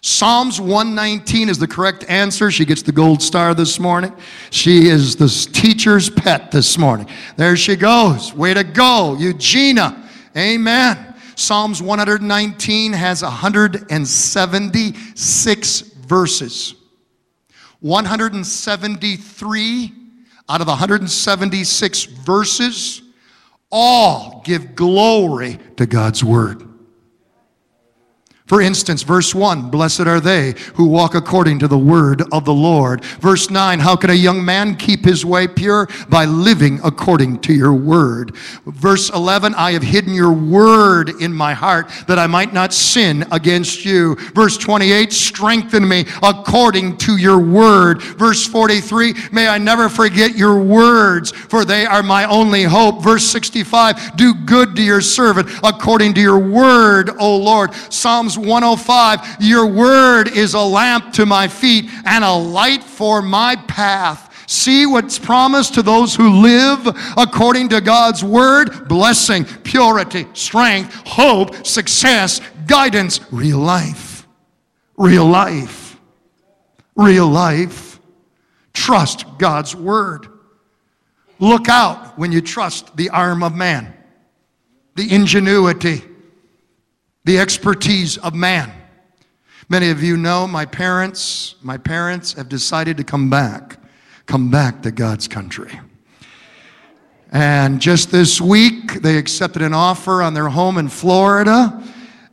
Psalms 0.00 0.60
119 0.60 1.48
is 1.48 1.58
the 1.60 1.68
correct 1.68 2.04
answer. 2.08 2.50
She 2.50 2.64
gets 2.64 2.82
the 2.82 2.90
gold 2.90 3.22
star 3.22 3.54
this 3.54 3.78
morning. 3.78 4.12
She 4.50 4.88
is 4.88 5.14
the 5.14 5.28
teacher's 5.52 6.10
pet 6.10 6.50
this 6.50 6.76
morning. 6.76 7.08
There 7.36 7.56
she 7.56 7.76
goes. 7.76 8.34
Way 8.34 8.54
to 8.54 8.64
go, 8.64 9.16
Eugenia. 9.20 10.02
Amen. 10.36 11.15
Psalms 11.36 11.80
119 11.82 12.92
has 12.92 13.22
176 13.22 15.80
verses. 15.80 16.74
173 17.80 19.92
out 20.48 20.60
of 20.60 20.66
176 20.66 22.04
verses 22.04 23.02
all 23.70 24.42
give 24.44 24.74
glory 24.74 25.60
to 25.76 25.86
God's 25.86 26.24
word. 26.24 26.66
For 28.46 28.60
instance, 28.60 29.02
verse 29.02 29.34
1, 29.34 29.70
blessed 29.70 30.02
are 30.02 30.20
they 30.20 30.54
who 30.74 30.86
walk 30.86 31.16
according 31.16 31.58
to 31.58 31.68
the 31.68 31.76
word 31.76 32.22
of 32.30 32.44
the 32.44 32.54
Lord. 32.54 33.04
Verse 33.04 33.50
9, 33.50 33.80
how 33.80 33.96
can 33.96 34.10
a 34.10 34.14
young 34.14 34.44
man 34.44 34.76
keep 34.76 35.04
his 35.04 35.24
way 35.24 35.48
pure? 35.48 35.88
By 36.08 36.26
living 36.26 36.78
according 36.84 37.40
to 37.40 37.52
your 37.52 37.74
word. 37.74 38.36
Verse 38.66 39.10
11, 39.10 39.56
I 39.56 39.72
have 39.72 39.82
hidden 39.82 40.14
your 40.14 40.30
word 40.30 41.20
in 41.20 41.32
my 41.32 41.54
heart 41.54 41.90
that 42.06 42.20
I 42.20 42.28
might 42.28 42.52
not 42.52 42.72
sin 42.72 43.24
against 43.32 43.84
you. 43.84 44.14
Verse 44.32 44.56
28, 44.56 45.12
strengthen 45.12 45.88
me 45.88 46.04
according 46.22 46.98
to 46.98 47.16
your 47.16 47.40
word. 47.40 48.00
Verse 48.00 48.46
43, 48.46 49.12
may 49.32 49.48
I 49.48 49.58
never 49.58 49.88
forget 49.88 50.36
your 50.36 50.60
words, 50.60 51.32
for 51.32 51.64
they 51.64 51.84
are 51.84 52.04
my 52.04 52.24
only 52.26 52.62
hope. 52.62 53.02
Verse 53.02 53.24
65, 53.24 54.16
do 54.16 54.34
good 54.34 54.76
to 54.76 54.82
your 54.84 55.00
servant 55.00 55.50
according 55.64 56.14
to 56.14 56.20
your 56.20 56.38
word, 56.38 57.10
O 57.18 57.36
Lord. 57.36 57.74
Psalms 57.90 58.35
Psalms 58.36 58.46
105 58.46 59.36
Your 59.40 59.66
word 59.66 60.28
is 60.28 60.52
a 60.52 60.60
lamp 60.60 61.12
to 61.14 61.24
my 61.24 61.48
feet 61.48 61.86
and 62.04 62.22
a 62.22 62.32
light 62.32 62.82
for 62.82 63.22
my 63.22 63.56
path. 63.56 64.24
See 64.48 64.86
what's 64.86 65.18
promised 65.18 65.74
to 65.74 65.82
those 65.82 66.14
who 66.14 66.40
live 66.42 66.86
according 67.16 67.70
to 67.70 67.80
God's 67.80 68.22
word 68.22 68.88
blessing, 68.88 69.44
purity, 69.44 70.26
strength, 70.34 70.94
hope, 71.06 71.66
success, 71.66 72.40
guidance, 72.66 73.20
real 73.32 73.58
life. 73.58 74.26
Real 74.96 75.26
life. 75.26 75.98
Real 76.94 77.26
life. 77.26 77.98
Trust 78.74 79.24
God's 79.38 79.74
word. 79.74 80.28
Look 81.38 81.68
out 81.68 82.18
when 82.18 82.32
you 82.32 82.40
trust 82.40 82.96
the 82.96 83.10
arm 83.10 83.42
of 83.42 83.54
man, 83.54 83.94
the 84.94 85.12
ingenuity, 85.12 86.02
the 87.26 87.38
expertise 87.38 88.16
of 88.18 88.34
man. 88.34 88.72
Many 89.68 89.90
of 89.90 90.02
you 90.02 90.16
know 90.16 90.46
my 90.46 90.64
parents, 90.64 91.56
my 91.60 91.76
parents 91.76 92.32
have 92.34 92.48
decided 92.48 92.96
to 92.96 93.04
come 93.04 93.28
back 93.28 93.78
come 94.26 94.50
back 94.50 94.82
to 94.82 94.90
God's 94.90 95.28
country. 95.28 95.80
And 97.32 97.80
just 97.80 98.10
this 98.10 98.40
week, 98.40 98.94
they 99.02 99.18
accepted 99.18 99.62
an 99.62 99.72
offer 99.72 100.22
on 100.22 100.34
their 100.34 100.48
home 100.48 100.78
in 100.78 100.88
Florida, 100.88 101.82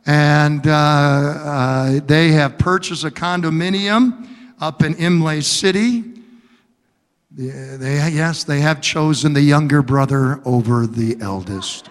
and 0.06 0.66
uh, 0.66 0.72
uh, 0.72 2.00
they 2.04 2.32
have 2.32 2.58
purchased 2.58 3.04
a 3.04 3.10
condominium 3.10 4.28
up 4.60 4.82
in 4.82 4.94
Imlay 4.96 5.40
City. 5.40 6.02
They, 7.30 8.10
yes, 8.12 8.44
they 8.44 8.60
have 8.60 8.80
chosen 8.80 9.32
the 9.32 9.42
younger 9.42 9.82
brother 9.82 10.40
over 10.44 10.86
the 10.86 11.16
eldest. 11.20 11.90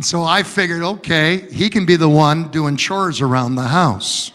And 0.00 0.04
so 0.06 0.22
I 0.24 0.44
figured, 0.44 0.82
okay, 0.82 1.46
he 1.52 1.68
can 1.68 1.84
be 1.84 1.94
the 1.94 2.08
one 2.08 2.48
doing 2.48 2.78
chores 2.78 3.20
around 3.20 3.56
the 3.56 3.68
house 3.68 4.32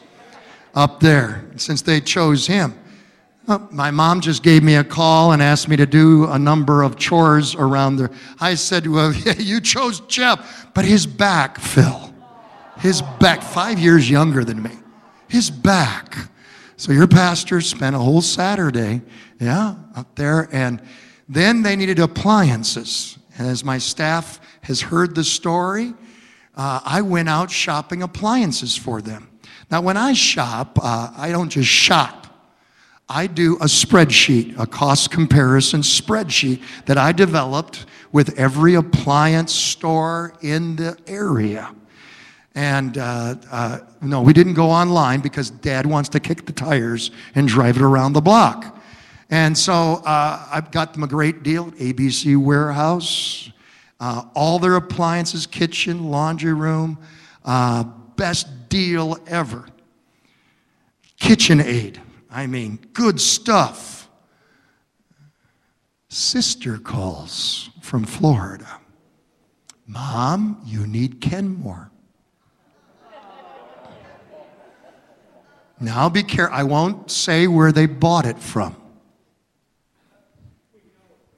up 0.75 0.99
there 0.99 1.43
since 1.55 1.81
they 1.81 2.01
chose 2.01 2.45
him. 2.45 2.75
Well, 3.47 3.67
my 3.71 3.89
mom 3.89 4.21
just 4.21 4.43
gave 4.43 4.61
me 4.61 4.75
a 4.75 4.83
call 4.83 5.31
and 5.31 5.41
asked 5.41 5.67
me 5.67 5.75
to 5.77 5.87
do 5.87 6.27
a 6.27 6.37
number 6.37 6.83
of 6.83 6.97
chores 6.97 7.55
around 7.55 7.95
there. 7.95 8.11
I 8.39 8.53
said, 8.53 8.85
Well, 8.85 9.11
you 9.39 9.59
chose 9.59 10.01
Jeff, 10.01 10.67
but 10.75 10.85
his 10.85 11.07
back, 11.07 11.57
Phil. 11.57 12.13
His 12.77 13.01
back, 13.19 13.41
five 13.41 13.79
years 13.79 14.07
younger 14.07 14.43
than 14.43 14.61
me. 14.61 14.77
His 15.29 15.49
back. 15.49 16.15
So 16.77 16.91
your 16.91 17.07
pastor 17.07 17.59
spent 17.59 17.95
a 17.95 17.99
whole 17.99 18.21
Saturday, 18.21 19.01
yeah, 19.39 19.73
up 19.95 20.13
there, 20.13 20.47
and 20.51 20.79
then 21.27 21.63
they 21.63 21.75
needed 21.75 21.97
appliances. 21.97 23.17
And 23.37 23.47
as 23.47 23.63
my 23.63 23.77
staff 23.77 24.39
has 24.61 24.81
heard 24.81 25.15
the 25.15 25.23
story, 25.23 25.93
uh, 26.55 26.79
I 26.83 27.01
went 27.01 27.29
out 27.29 27.51
shopping 27.51 28.01
appliances 28.01 28.77
for 28.77 29.01
them. 29.01 29.29
Now, 29.69 29.81
when 29.81 29.97
I 29.97 30.13
shop, 30.13 30.79
uh, 30.81 31.11
I 31.15 31.31
don't 31.31 31.49
just 31.49 31.69
shop. 31.69 32.25
I 33.07 33.27
do 33.27 33.55
a 33.57 33.65
spreadsheet, 33.65 34.57
a 34.57 34.65
cost 34.65 35.11
comparison 35.11 35.81
spreadsheet 35.81 36.61
that 36.85 36.97
I 36.97 37.11
developed 37.11 37.85
with 38.11 38.37
every 38.39 38.75
appliance 38.75 39.53
store 39.53 40.33
in 40.41 40.75
the 40.75 40.97
area. 41.05 41.75
And 42.55 42.97
uh, 42.97 43.35
uh, 43.51 43.79
no, 44.01 44.21
we 44.21 44.33
didn't 44.33 44.53
go 44.53 44.71
online 44.71 45.19
because 45.19 45.49
dad 45.49 45.85
wants 45.85 46.09
to 46.09 46.19
kick 46.19 46.45
the 46.45 46.53
tires 46.53 47.11
and 47.35 47.47
drive 47.47 47.75
it 47.75 47.81
around 47.83 48.13
the 48.13 48.21
block. 48.21 48.79
And 49.29 49.57
so 49.57 49.73
uh, 50.05 50.47
I've 50.51 50.71
got 50.71 50.93
them 50.93 51.03
a 51.03 51.07
great 51.07 51.43
deal 51.43 51.71
ABC 51.71 52.37
Warehouse, 52.37 53.51
uh, 53.99 54.23
all 54.35 54.59
their 54.59 54.75
appliances, 54.75 55.47
kitchen, 55.47 56.11
laundry 56.11 56.53
room, 56.53 56.99
uh, 57.43 57.83
best 57.83 58.69
deal 58.69 59.17
ever. 59.27 59.65
KitchenAid, 61.19 61.97
I 62.29 62.45
mean, 62.45 62.77
good 62.93 63.19
stuff. 63.19 64.09
Sister 66.09 66.77
calls 66.77 67.69
from 67.81 68.05
Florida. 68.05 68.79
Mom, 69.87 70.61
you 70.65 70.85
need 70.87 71.19
Kenmore. 71.19 71.91
Now 75.79 76.09
be 76.09 76.23
careful. 76.23 76.55
I 76.55 76.63
won't 76.63 77.11
say 77.11 77.47
where 77.47 77.71
they 77.71 77.85
bought 77.85 78.25
it 78.25 78.39
from. 78.39 78.75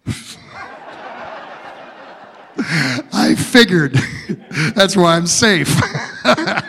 I 3.14 3.36
figured 3.36 3.96
that's 4.76 4.96
why 4.96 5.16
I'm 5.16 5.28
safe. 5.28 5.80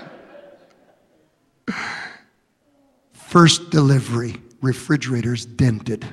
First 3.13 3.71
delivery, 3.71 4.37
refrigerators 4.61 5.47
dented. 5.47 6.07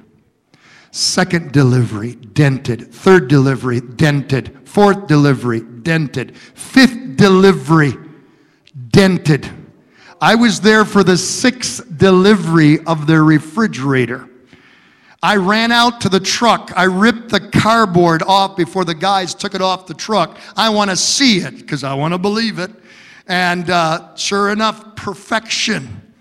Second 0.91 1.51
delivery, 1.51 2.15
dented. 2.15 2.93
Third 2.93 3.27
delivery, 3.27 3.81
dented. 3.81 4.67
Fourth 4.67 5.07
delivery, 5.07 5.61
dented. 5.61 6.37
Fifth 6.37 7.17
delivery, 7.17 7.93
dented. 8.89 9.49
I 10.21 10.35
was 10.35 10.61
there 10.61 10.85
for 10.85 11.03
the 11.03 11.17
sixth 11.17 11.97
delivery 11.97 12.85
of 12.85 13.07
their 13.07 13.23
refrigerator. 13.23 14.29
I 15.25 15.37
ran 15.37 15.71
out 15.71 16.01
to 16.01 16.09
the 16.09 16.19
truck. 16.19 16.71
I 16.75 16.83
ripped 16.83 17.29
the 17.29 17.39
cardboard 17.39 18.21
off 18.21 18.55
before 18.55 18.85
the 18.85 18.93
guys 18.93 19.33
took 19.33 19.55
it 19.55 19.61
off 19.61 19.87
the 19.87 19.95
truck. 19.95 20.37
I 20.55 20.69
want 20.69 20.91
to 20.91 20.95
see 20.95 21.39
it 21.39 21.57
because 21.57 21.83
I 21.83 21.95
want 21.95 22.13
to 22.13 22.19
believe 22.19 22.59
it. 22.59 22.69
And 23.25 23.67
uh, 23.71 24.15
sure 24.15 24.51
enough, 24.51 24.95
perfection. 24.95 26.13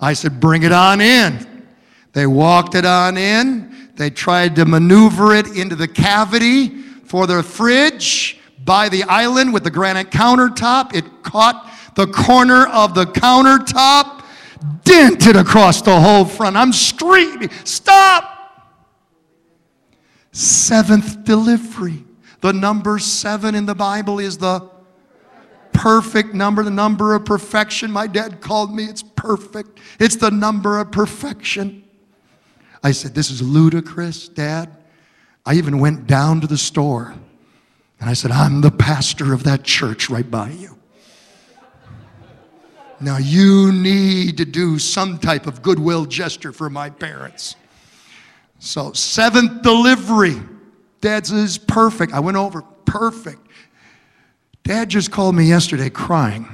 I 0.00 0.14
said, 0.14 0.40
Bring 0.40 0.64
it 0.64 0.72
on 0.72 1.00
in. 1.00 1.64
They 2.12 2.26
walked 2.26 2.74
it 2.74 2.84
on 2.84 3.16
in. 3.16 3.92
They 3.94 4.10
tried 4.10 4.56
to 4.56 4.64
maneuver 4.64 5.32
it 5.32 5.56
into 5.56 5.76
the 5.76 5.86
cavity 5.86 6.70
for 7.04 7.28
the 7.28 7.44
fridge 7.44 8.40
by 8.64 8.88
the 8.88 9.04
island 9.04 9.54
with 9.54 9.62
the 9.62 9.70
granite 9.70 10.10
countertop. 10.10 10.92
It 10.92 11.04
caught 11.22 11.72
the 11.94 12.08
corner 12.08 12.66
of 12.66 12.96
the 12.96 13.04
countertop, 13.04 14.24
dented 14.82 15.36
across 15.36 15.82
the 15.82 16.00
whole 16.00 16.24
front. 16.24 16.56
I'm 16.56 16.72
screaming, 16.72 17.50
Stop! 17.62 18.29
Seventh 20.32 21.24
delivery. 21.24 22.04
The 22.40 22.52
number 22.52 22.98
seven 22.98 23.54
in 23.54 23.66
the 23.66 23.74
Bible 23.74 24.18
is 24.18 24.38
the 24.38 24.68
perfect 25.72 26.34
number, 26.34 26.62
the 26.62 26.70
number 26.70 27.14
of 27.14 27.24
perfection. 27.24 27.90
My 27.90 28.06
dad 28.06 28.40
called 28.40 28.74
me, 28.74 28.84
it's 28.84 29.02
perfect. 29.02 29.78
It's 29.98 30.16
the 30.16 30.30
number 30.30 30.78
of 30.78 30.90
perfection. 30.90 31.84
I 32.82 32.92
said, 32.92 33.14
This 33.14 33.30
is 33.30 33.42
ludicrous, 33.42 34.28
Dad. 34.28 34.76
I 35.44 35.54
even 35.54 35.78
went 35.78 36.06
down 36.06 36.40
to 36.42 36.46
the 36.46 36.58
store 36.58 37.14
and 37.98 38.08
I 38.08 38.14
said, 38.14 38.30
I'm 38.30 38.60
the 38.60 38.70
pastor 38.70 39.32
of 39.32 39.44
that 39.44 39.64
church 39.64 40.08
right 40.08 40.28
by 40.30 40.50
you. 40.50 40.78
Now 43.00 43.16
you 43.16 43.72
need 43.72 44.36
to 44.38 44.44
do 44.44 44.78
some 44.78 45.18
type 45.18 45.46
of 45.46 45.62
goodwill 45.62 46.04
gesture 46.04 46.52
for 46.52 46.68
my 46.68 46.90
parents. 46.90 47.56
So, 48.60 48.92
seventh 48.92 49.62
delivery. 49.62 50.36
Dad's 51.00 51.32
is 51.32 51.56
perfect. 51.56 52.12
I 52.12 52.20
went 52.20 52.36
over, 52.36 52.60
perfect. 52.84 53.40
Dad 54.64 54.90
just 54.90 55.10
called 55.10 55.34
me 55.34 55.44
yesterday 55.44 55.88
crying. 55.88 56.46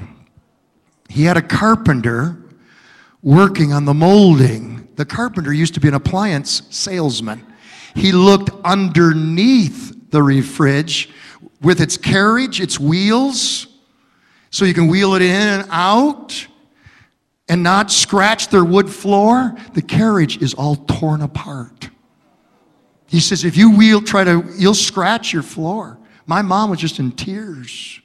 He 1.08 1.24
had 1.24 1.36
a 1.36 1.42
carpenter 1.42 2.38
working 3.22 3.72
on 3.72 3.84
the 3.84 3.92
molding. 3.92 4.88
The 4.94 5.04
carpenter 5.04 5.52
used 5.52 5.74
to 5.74 5.80
be 5.80 5.88
an 5.88 5.94
appliance 5.94 6.62
salesman. 6.70 7.44
He 7.96 8.12
looked 8.12 8.50
underneath 8.64 10.10
the 10.10 10.20
refrige 10.20 11.10
with 11.60 11.80
its 11.80 11.96
carriage, 11.96 12.60
its 12.60 12.78
wheels, 12.78 13.66
so 14.50 14.64
you 14.64 14.74
can 14.74 14.86
wheel 14.86 15.14
it 15.14 15.22
in 15.22 15.30
and 15.30 15.68
out 15.70 16.46
and 17.48 17.64
not 17.64 17.90
scratch 17.90 18.48
their 18.48 18.64
wood 18.64 18.88
floor. 18.88 19.56
The 19.74 19.82
carriage 19.82 20.40
is 20.40 20.54
all 20.54 20.76
torn 20.76 21.20
apart. 21.20 21.90
He 23.16 23.20
says, 23.20 23.46
if 23.46 23.56
you 23.56 23.74
wheel, 23.74 24.02
try 24.02 24.24
to, 24.24 24.44
you'll 24.58 24.74
scratch 24.74 25.32
your 25.32 25.42
floor. 25.42 25.96
My 26.26 26.42
mom 26.42 26.68
was 26.68 26.78
just 26.78 26.98
in 26.98 27.12
tears. 27.12 27.98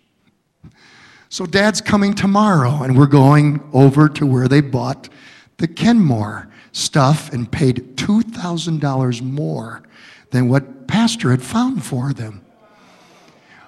So 1.28 1.46
dad's 1.46 1.82
coming 1.82 2.14
tomorrow, 2.14 2.84
and 2.84 2.98
we're 2.98 3.08
going 3.08 3.62
over 3.74 4.08
to 4.08 4.26
where 4.26 4.48
they 4.48 4.62
bought 4.62 5.10
the 5.58 5.68
Kenmore 5.68 6.48
stuff 6.72 7.34
and 7.34 7.52
paid 7.52 7.98
$2,000 7.98 9.22
more 9.22 9.84
than 10.30 10.48
what 10.48 10.88
Pastor 10.88 11.32
had 11.32 11.42
found 11.42 11.84
for 11.84 12.14
them. 12.14 12.46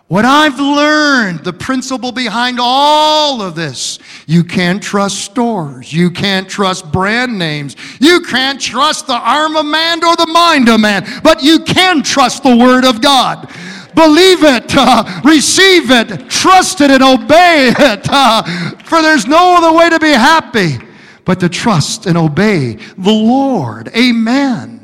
What 0.07 0.25
I've 0.25 0.59
learned, 0.59 1.43
the 1.43 1.53
principle 1.53 2.11
behind 2.11 2.59
all 2.61 3.41
of 3.41 3.55
this, 3.55 3.99
you 4.27 4.43
can't 4.43 4.83
trust 4.83 5.19
stores. 5.19 5.91
You 5.93 6.11
can't 6.11 6.47
trust 6.47 6.91
brand 6.91 7.39
names. 7.39 7.75
You 7.99 8.21
can't 8.21 8.59
trust 8.59 9.07
the 9.07 9.17
arm 9.17 9.55
of 9.55 9.65
man 9.65 10.03
or 10.03 10.15
the 10.15 10.27
mind 10.27 10.69
of 10.69 10.81
man, 10.81 11.05
but 11.23 11.41
you 11.41 11.59
can 11.59 12.03
trust 12.03 12.43
the 12.43 12.55
Word 12.55 12.85
of 12.85 13.01
God. 13.01 13.49
believe 13.95 14.43
it, 14.43 14.75
uh, 14.77 15.21
receive 15.23 15.89
it, 15.89 16.29
trust 16.29 16.81
it, 16.81 16.91
and 16.91 17.01
obey 17.01 17.73
it. 17.77 18.07
Uh, 18.09 18.43
for 18.83 19.01
there's 19.01 19.25
no 19.25 19.55
other 19.57 19.75
way 19.75 19.89
to 19.89 19.99
be 19.99 20.11
happy 20.11 20.77
but 21.25 21.39
to 21.39 21.49
trust 21.49 22.05
and 22.05 22.17
obey 22.17 22.73
the 22.97 23.11
Lord. 23.11 23.89
Amen. 23.95 24.83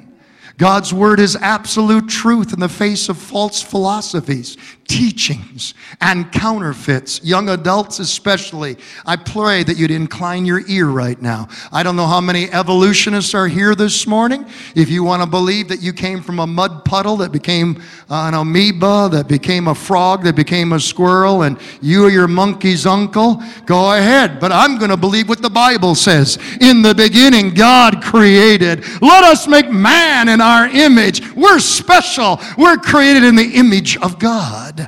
God's 0.57 0.93
word 0.93 1.21
is 1.21 1.37
absolute 1.37 2.09
truth 2.09 2.51
in 2.51 2.59
the 2.59 2.67
face 2.67 3.07
of 3.07 3.17
false 3.17 3.61
philosophies, 3.61 4.57
teachings, 4.89 5.75
and 6.01 6.31
counterfeits. 6.31 7.23
Young 7.23 7.49
adults, 7.49 7.99
especially, 7.99 8.75
I 9.05 9.15
pray 9.17 9.61
that 9.63 9.77
you'd 9.77 9.91
incline 9.91 10.45
your 10.45 10.67
ear 10.67 10.87
right 10.87 11.21
now. 11.21 11.47
I 11.71 11.83
don't 11.83 11.95
know 11.95 12.07
how 12.07 12.19
many 12.19 12.51
evolutionists 12.51 13.35
are 13.35 13.47
here 13.47 13.75
this 13.75 14.07
morning. 14.07 14.47
If 14.75 14.89
you 14.89 15.03
want 15.03 15.21
to 15.21 15.29
believe 15.29 15.67
that 15.67 15.81
you 15.81 15.93
came 15.93 16.23
from 16.23 16.39
a 16.39 16.47
mud 16.47 16.85
puddle 16.85 17.17
that 17.17 17.31
became 17.31 17.81
uh, 18.09 18.25
an 18.27 18.33
amoeba, 18.33 19.09
that 19.11 19.27
became 19.27 19.67
a 19.67 19.75
frog, 19.75 20.23
that 20.23 20.35
became 20.35 20.73
a 20.73 20.79
squirrel, 20.79 21.43
and 21.43 21.59
you 21.81 22.05
are 22.05 22.09
your 22.09 22.27
monkey's 22.27 22.87
uncle, 22.87 23.43
go 23.67 23.95
ahead. 23.95 24.39
But 24.39 24.51
I'm 24.51 24.79
going 24.79 24.89
to 24.89 24.97
believe 24.97 25.29
what 25.29 25.43
the 25.43 25.51
Bible 25.51 25.93
says. 25.93 26.39
In 26.61 26.81
the 26.81 26.95
beginning, 26.95 27.53
God 27.53 28.01
created. 28.01 28.83
Let 29.03 29.23
us 29.23 29.47
make 29.47 29.69
man 29.69 30.29
in 30.29 30.41
our 30.41 30.67
image. 30.67 31.31
We're 31.35 31.59
special. 31.59 32.39
We're 32.57 32.77
created 32.77 33.23
in 33.23 33.35
the 33.35 33.51
image 33.53 33.95
of 33.97 34.17
God. 34.17 34.78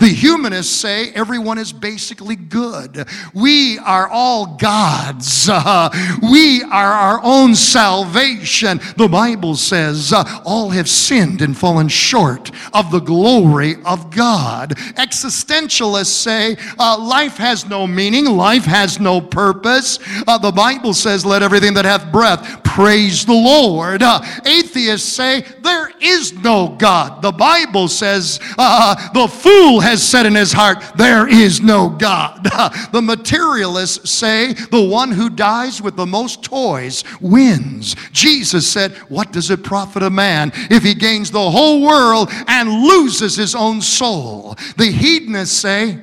The 0.00 0.08
humanists 0.08 0.74
say 0.74 1.10
everyone 1.10 1.58
is 1.58 1.74
basically 1.74 2.34
good. 2.34 3.06
We 3.34 3.78
are 3.80 4.08
all 4.08 4.56
gods. 4.56 5.46
Uh, 5.46 5.90
we 6.22 6.62
are 6.62 6.92
our 6.92 7.20
own 7.22 7.54
salvation. 7.54 8.80
The 8.96 9.08
Bible 9.08 9.56
says 9.56 10.12
uh, 10.14 10.24
all 10.46 10.70
have 10.70 10.88
sinned 10.88 11.42
and 11.42 11.56
fallen 11.56 11.88
short 11.88 12.50
of 12.72 12.90
the 12.90 13.00
glory 13.00 13.76
of 13.84 14.10
God. 14.10 14.70
Existentialists 14.96 16.06
say 16.06 16.56
uh, 16.78 16.98
life 16.98 17.36
has 17.36 17.66
no 17.66 17.86
meaning, 17.86 18.24
life 18.24 18.64
has 18.64 18.98
no 18.98 19.20
purpose. 19.20 19.98
Uh, 20.26 20.38
the 20.38 20.50
Bible 20.50 20.94
says, 20.94 21.26
let 21.26 21.42
everything 21.42 21.74
that 21.74 21.84
hath 21.84 22.10
breath 22.10 22.64
praise 22.64 23.26
the 23.26 23.32
Lord. 23.32 24.02
Uh, 24.02 24.22
atheists 24.46 25.08
say 25.08 25.42
there 25.60 25.90
is 26.00 26.32
no 26.32 26.68
God. 26.78 27.20
The 27.20 27.32
Bible 27.32 27.88
says 27.88 28.40
uh, 28.56 28.94
the 29.12 29.28
fool 29.28 29.80
has 29.80 29.89
said 29.98 30.26
in 30.26 30.34
his 30.34 30.52
heart, 30.52 30.78
There 30.96 31.28
is 31.28 31.60
no 31.60 31.88
God. 31.88 32.44
the 32.92 33.02
materialists 33.02 34.10
say, 34.10 34.52
The 34.52 34.82
one 34.82 35.10
who 35.10 35.30
dies 35.30 35.82
with 35.82 35.96
the 35.96 36.06
most 36.06 36.42
toys 36.42 37.04
wins. 37.20 37.96
Jesus 38.12 38.70
said, 38.70 38.92
What 39.08 39.32
does 39.32 39.50
it 39.50 39.64
profit 39.64 40.02
a 40.02 40.10
man 40.10 40.52
if 40.70 40.82
he 40.82 40.94
gains 40.94 41.30
the 41.30 41.50
whole 41.50 41.82
world 41.82 42.28
and 42.46 42.68
loses 42.68 43.36
his 43.36 43.54
own 43.54 43.80
soul? 43.80 44.56
The 44.76 44.90
hedonists 44.90 45.56
say, 45.56 45.98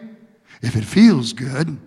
If 0.61 0.75
it 0.75 0.83
feels 0.83 1.33
good, 1.33 1.77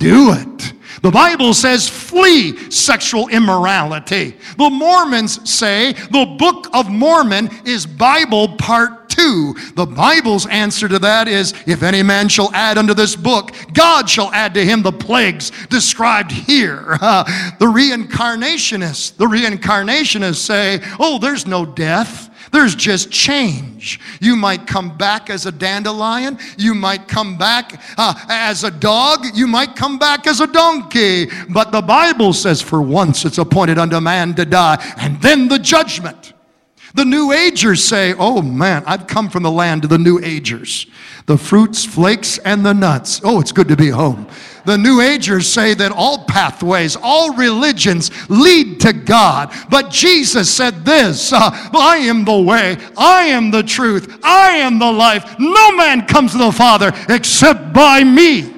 do 0.00 0.32
it. 0.32 0.72
The 1.02 1.10
Bible 1.10 1.54
says, 1.54 1.88
flee 1.88 2.70
sexual 2.70 3.28
immorality. 3.28 4.36
The 4.58 4.68
Mormons 4.68 5.48
say 5.48 5.92
the 5.92 6.36
Book 6.38 6.66
of 6.74 6.90
Mormon 6.90 7.48
is 7.64 7.86
Bible 7.86 8.56
part 8.56 9.08
two. 9.08 9.54
The 9.76 9.86
Bible's 9.86 10.46
answer 10.46 10.88
to 10.88 10.98
that 10.98 11.28
is, 11.28 11.54
if 11.66 11.82
any 11.82 12.02
man 12.02 12.28
shall 12.28 12.52
add 12.54 12.76
unto 12.76 12.94
this 12.94 13.16
book, 13.16 13.52
God 13.72 14.08
shall 14.08 14.32
add 14.32 14.54
to 14.54 14.64
him 14.64 14.82
the 14.82 14.92
plagues 14.92 15.52
described 15.68 16.32
here. 16.32 16.98
Uh, 17.00 17.24
the 17.58 17.66
reincarnationists, 17.66 19.16
the 19.16 19.26
reincarnationists 19.26 20.36
say, 20.36 20.80
oh, 20.98 21.18
there's 21.18 21.46
no 21.46 21.64
death. 21.64 22.29
There's 22.52 22.74
just 22.74 23.10
change. 23.10 24.00
You 24.20 24.34
might 24.34 24.66
come 24.66 24.96
back 24.96 25.30
as 25.30 25.46
a 25.46 25.52
dandelion. 25.52 26.38
You 26.58 26.74
might 26.74 27.06
come 27.06 27.38
back 27.38 27.80
uh, 27.96 28.14
as 28.28 28.64
a 28.64 28.70
dog. 28.70 29.26
You 29.34 29.46
might 29.46 29.76
come 29.76 29.98
back 29.98 30.26
as 30.26 30.40
a 30.40 30.46
donkey. 30.46 31.28
But 31.48 31.70
the 31.70 31.82
Bible 31.82 32.32
says, 32.32 32.60
for 32.60 32.82
once 32.82 33.24
it's 33.24 33.38
appointed 33.38 33.78
unto 33.78 34.00
man 34.00 34.34
to 34.34 34.44
die, 34.44 34.82
and 34.98 35.20
then 35.22 35.48
the 35.48 35.58
judgment. 35.58 36.32
The 36.94 37.04
New 37.04 37.32
Agers 37.32 37.84
say, 37.84 38.14
Oh 38.18 38.42
man, 38.42 38.82
I've 38.84 39.06
come 39.06 39.28
from 39.28 39.44
the 39.44 39.50
land 39.50 39.84
of 39.84 39.90
the 39.90 39.98
New 39.98 40.18
Agers. 40.18 40.86
The 41.26 41.38
fruits, 41.38 41.84
flakes, 41.84 42.38
and 42.38 42.66
the 42.66 42.74
nuts. 42.74 43.20
Oh, 43.22 43.40
it's 43.40 43.52
good 43.52 43.68
to 43.68 43.76
be 43.76 43.90
home. 43.90 44.26
The 44.70 44.78
New 44.78 45.00
Agers 45.00 45.48
say 45.48 45.74
that 45.74 45.90
all 45.90 46.26
pathways, 46.26 46.96
all 47.02 47.34
religions 47.34 48.12
lead 48.30 48.78
to 48.82 48.92
God. 48.92 49.52
But 49.68 49.90
Jesus 49.90 50.48
said 50.48 50.84
this 50.84 51.32
uh, 51.32 51.50
I 51.74 51.96
am 51.96 52.24
the 52.24 52.40
way, 52.40 52.78
I 52.96 53.22
am 53.24 53.50
the 53.50 53.64
truth, 53.64 54.20
I 54.22 54.58
am 54.58 54.78
the 54.78 54.92
life. 54.92 55.40
No 55.40 55.72
man 55.72 56.06
comes 56.06 56.30
to 56.32 56.38
the 56.38 56.52
Father 56.52 56.92
except 57.08 57.72
by 57.72 58.04
me. 58.04 58.54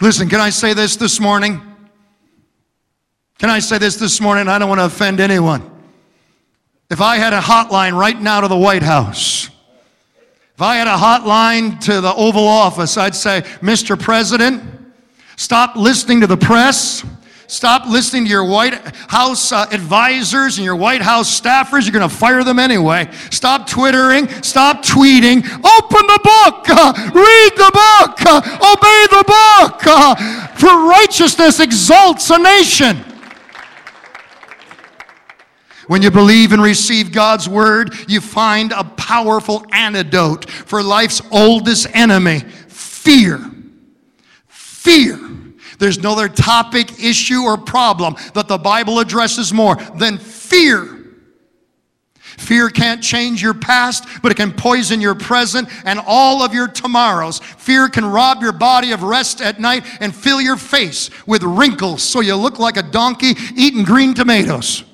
Listen, 0.00 0.30
can 0.30 0.40
I 0.40 0.48
say 0.48 0.72
this 0.72 0.96
this 0.96 1.20
morning? 1.20 1.60
Can 3.38 3.50
I 3.50 3.58
say 3.58 3.76
this 3.76 3.96
this 3.96 4.18
morning? 4.18 4.48
I 4.48 4.58
don't 4.58 4.70
want 4.70 4.80
to 4.80 4.86
offend 4.86 5.20
anyone. 5.20 5.70
If 6.88 7.02
I 7.02 7.18
had 7.18 7.34
a 7.34 7.40
hotline 7.40 7.94
right 8.00 8.18
now 8.18 8.40
to 8.40 8.48
the 8.48 8.56
White 8.56 8.82
House, 8.82 9.50
if 10.56 10.62
I 10.62 10.76
had 10.76 10.86
a 10.86 10.96
hotline 10.96 11.78
to 11.80 12.00
the 12.00 12.14
Oval 12.14 12.48
Office, 12.48 12.96
I'd 12.96 13.14
say, 13.14 13.42
Mr. 13.60 14.00
President, 14.00 14.62
stop 15.36 15.76
listening 15.76 16.22
to 16.22 16.26
the 16.26 16.38
press. 16.38 17.04
Stop 17.46 17.86
listening 17.86 18.24
to 18.24 18.30
your 18.30 18.46
White 18.46 18.72
House 19.06 19.52
uh, 19.52 19.66
advisors 19.70 20.56
and 20.56 20.64
your 20.64 20.74
White 20.74 21.02
House 21.02 21.38
staffers. 21.38 21.82
You're 21.82 21.92
going 21.92 22.08
to 22.08 22.16
fire 22.16 22.42
them 22.42 22.58
anyway. 22.58 23.06
Stop 23.30 23.68
twittering. 23.68 24.28
Stop 24.42 24.82
tweeting. 24.82 25.44
Open 25.44 26.06
the 26.06 26.20
book. 26.24 26.64
Uh, 26.70 26.92
read 27.14 27.52
the 27.54 27.70
book. 27.74 28.16
Uh, 28.24 28.40
obey 28.72 29.06
the 29.12 29.24
book. 29.28 30.58
For 30.58 30.88
righteousness 30.88 31.60
exalts 31.60 32.30
a 32.30 32.38
nation. 32.38 33.15
When 35.86 36.02
you 36.02 36.10
believe 36.10 36.52
and 36.52 36.62
receive 36.62 37.12
God's 37.12 37.48
word, 37.48 37.94
you 38.08 38.20
find 38.20 38.72
a 38.72 38.84
powerful 38.84 39.64
antidote 39.72 40.50
for 40.50 40.82
life's 40.82 41.22
oldest 41.30 41.86
enemy 41.94 42.40
fear. 42.68 43.40
Fear. 44.48 45.20
There's 45.78 45.98
no 45.98 46.12
other 46.12 46.28
topic, 46.28 47.02
issue, 47.02 47.42
or 47.42 47.56
problem 47.56 48.16
that 48.34 48.48
the 48.48 48.58
Bible 48.58 48.98
addresses 48.98 49.52
more 49.52 49.76
than 49.76 50.18
fear. 50.18 50.92
Fear 52.38 52.70
can't 52.70 53.02
change 53.02 53.42
your 53.42 53.54
past, 53.54 54.04
but 54.22 54.30
it 54.30 54.36
can 54.36 54.52
poison 54.52 55.00
your 55.00 55.14
present 55.14 55.68
and 55.84 56.00
all 56.06 56.42
of 56.42 56.52
your 56.52 56.68
tomorrows. 56.68 57.38
Fear 57.38 57.88
can 57.88 58.04
rob 58.04 58.42
your 58.42 58.52
body 58.52 58.92
of 58.92 59.02
rest 59.02 59.40
at 59.40 59.60
night 59.60 59.84
and 60.00 60.14
fill 60.14 60.40
your 60.40 60.56
face 60.56 61.10
with 61.26 61.42
wrinkles 61.42 62.02
so 62.02 62.20
you 62.20 62.36
look 62.36 62.58
like 62.58 62.76
a 62.76 62.82
donkey 62.82 63.34
eating 63.54 63.84
green 63.84 64.14
tomatoes. 64.14 64.84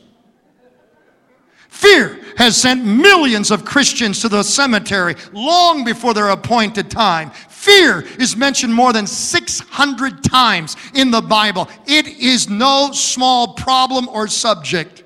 Fear 1.83 2.21
has 2.37 2.57
sent 2.57 2.85
millions 2.85 3.51
of 3.51 3.64
Christians 3.64 4.21
to 4.21 4.29
the 4.29 4.45
cemetery 4.45 5.16
long 5.33 5.83
before 5.83 6.14
their 6.14 6.29
appointed 6.29 6.88
time. 6.88 7.31
Fear 7.49 8.03
is 8.21 8.37
mentioned 8.37 8.73
more 8.73 8.92
than 8.92 9.05
600 9.05 10.23
times 10.23 10.77
in 10.95 11.11
the 11.11 11.21
Bible. 11.21 11.68
It 11.88 12.07
is 12.07 12.49
no 12.49 12.90
small 12.92 13.55
problem 13.55 14.09
or 14.09 14.29
subject. 14.29 15.03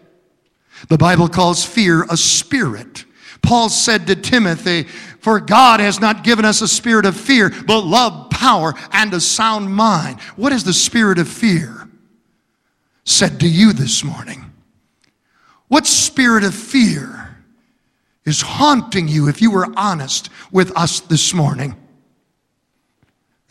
The 0.90 0.98
Bible 0.98 1.28
calls 1.28 1.64
fear 1.64 2.04
a 2.10 2.16
spirit. 2.16 3.06
Paul 3.40 3.70
said 3.70 4.06
to 4.08 4.14
Timothy, 4.14 4.82
For 4.82 5.40
God 5.40 5.80
has 5.80 5.98
not 5.98 6.24
given 6.24 6.44
us 6.44 6.60
a 6.60 6.68
spirit 6.68 7.06
of 7.06 7.16
fear, 7.16 7.54
but 7.66 7.86
love, 7.86 8.28
power, 8.28 8.74
and 8.92 9.14
a 9.14 9.20
sound 9.20 9.74
mind. 9.74 10.20
What 10.36 10.52
is 10.52 10.62
the 10.62 10.74
spirit 10.74 11.18
of 11.18 11.26
fear? 11.26 11.88
Said 13.04 13.40
to 13.40 13.48
you 13.48 13.72
this 13.72 14.04
morning. 14.04 14.52
What 15.68 15.86
spirit 15.86 16.44
of 16.44 16.54
fear 16.54 17.36
is 18.24 18.40
haunting 18.40 19.08
you 19.08 19.28
if 19.28 19.40
you 19.42 19.50
were 19.50 19.66
honest 19.76 20.30
with 20.52 20.76
us 20.76 21.00
this 21.00 21.34
morning? 21.34 21.72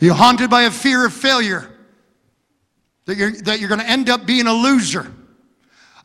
Are 0.00 0.04
you 0.04 0.14
haunted 0.14 0.50
by 0.50 0.62
a 0.62 0.70
fear 0.70 1.06
of 1.06 1.12
failure? 1.12 1.70
That 3.06 3.16
you're, 3.16 3.32
that 3.42 3.60
you're 3.60 3.68
going 3.68 3.80
to 3.80 3.88
end 3.88 4.08
up 4.08 4.26
being 4.26 4.46
a 4.46 4.52
loser? 4.52 5.10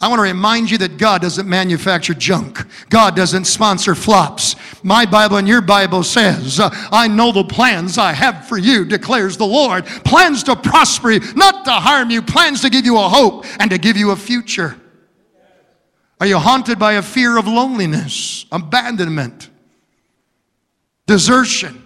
I 0.02 0.08
want 0.08 0.18
to 0.18 0.24
remind 0.24 0.72
you 0.72 0.80
that 0.80 0.98
God 0.98 1.22
doesn't 1.22 1.48
manufacture 1.48 2.16
junk. 2.16 2.66
God 2.90 3.16
doesn't 3.16 3.46
sponsor 3.46 3.94
flops. 3.94 4.56
My 4.84 5.06
Bible 5.06 5.38
and 5.38 5.48
your 5.48 5.62
Bible 5.62 6.02
says, 6.02 6.60
uh, 6.60 6.72
I 6.92 7.08
know 7.08 7.32
the 7.32 7.44
plans 7.44 8.00
I 8.00 8.14
have 8.14 8.48
for 8.48 8.58
you, 8.58 8.84
declares 8.84 9.38
the 9.38 9.46
Lord. 9.46 9.86
Plans 9.86 10.42
to 10.44 10.56
prosper 10.56 11.12
you, 11.12 11.20
not 11.36 11.66
to 11.66 11.72
harm 11.72 12.10
you, 12.10 12.24
plans 12.24 12.62
to 12.62 12.72
give 12.72 12.84
you 12.84 12.98
a 12.98 13.08
hope 13.08 13.46
and 13.60 13.70
to 13.70 13.78
give 13.78 13.96
you 13.96 14.10
a 14.10 14.16
future. 14.16 14.76
Are 16.22 16.28
you 16.28 16.38
haunted 16.38 16.78
by 16.78 16.94
a 16.94 17.02
fear 17.02 17.36
of 17.36 17.48
loneliness, 17.48 18.46
abandonment, 18.52 19.50
desertion? 21.08 21.84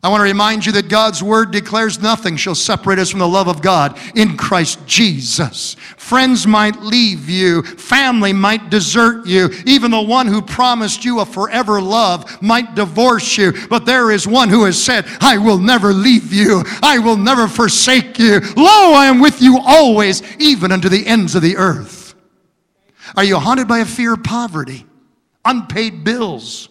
I 0.00 0.08
want 0.10 0.20
to 0.20 0.24
remind 0.24 0.64
you 0.64 0.70
that 0.72 0.88
God's 0.88 1.24
word 1.24 1.50
declares 1.50 2.00
nothing 2.00 2.36
shall 2.36 2.54
separate 2.54 3.00
us 3.00 3.10
from 3.10 3.18
the 3.18 3.26
love 3.26 3.48
of 3.48 3.60
God 3.60 3.98
in 4.14 4.36
Christ 4.36 4.78
Jesus. 4.86 5.74
Friends 5.96 6.46
might 6.46 6.80
leave 6.82 7.28
you, 7.28 7.64
family 7.64 8.32
might 8.32 8.70
desert 8.70 9.26
you, 9.26 9.50
even 9.66 9.90
the 9.90 10.00
one 10.00 10.28
who 10.28 10.40
promised 10.40 11.04
you 11.04 11.18
a 11.18 11.26
forever 11.26 11.80
love 11.80 12.40
might 12.40 12.76
divorce 12.76 13.36
you. 13.36 13.52
But 13.68 13.86
there 13.86 14.12
is 14.12 14.28
one 14.28 14.50
who 14.50 14.66
has 14.66 14.80
said, 14.80 15.04
I 15.20 15.36
will 15.36 15.58
never 15.58 15.92
leave 15.92 16.32
you, 16.32 16.62
I 16.80 17.00
will 17.00 17.16
never 17.16 17.48
forsake 17.48 18.20
you. 18.20 18.38
Lo, 18.56 18.92
I 18.92 19.06
am 19.06 19.20
with 19.20 19.42
you 19.42 19.58
always, 19.66 20.22
even 20.40 20.70
unto 20.70 20.88
the 20.88 21.04
ends 21.04 21.34
of 21.34 21.42
the 21.42 21.56
earth. 21.56 22.05
Are 23.14 23.24
you 23.24 23.38
haunted 23.38 23.68
by 23.68 23.78
a 23.78 23.84
fear 23.84 24.14
of 24.14 24.24
poverty, 24.24 24.86
unpaid 25.44 26.04
bills? 26.04 26.68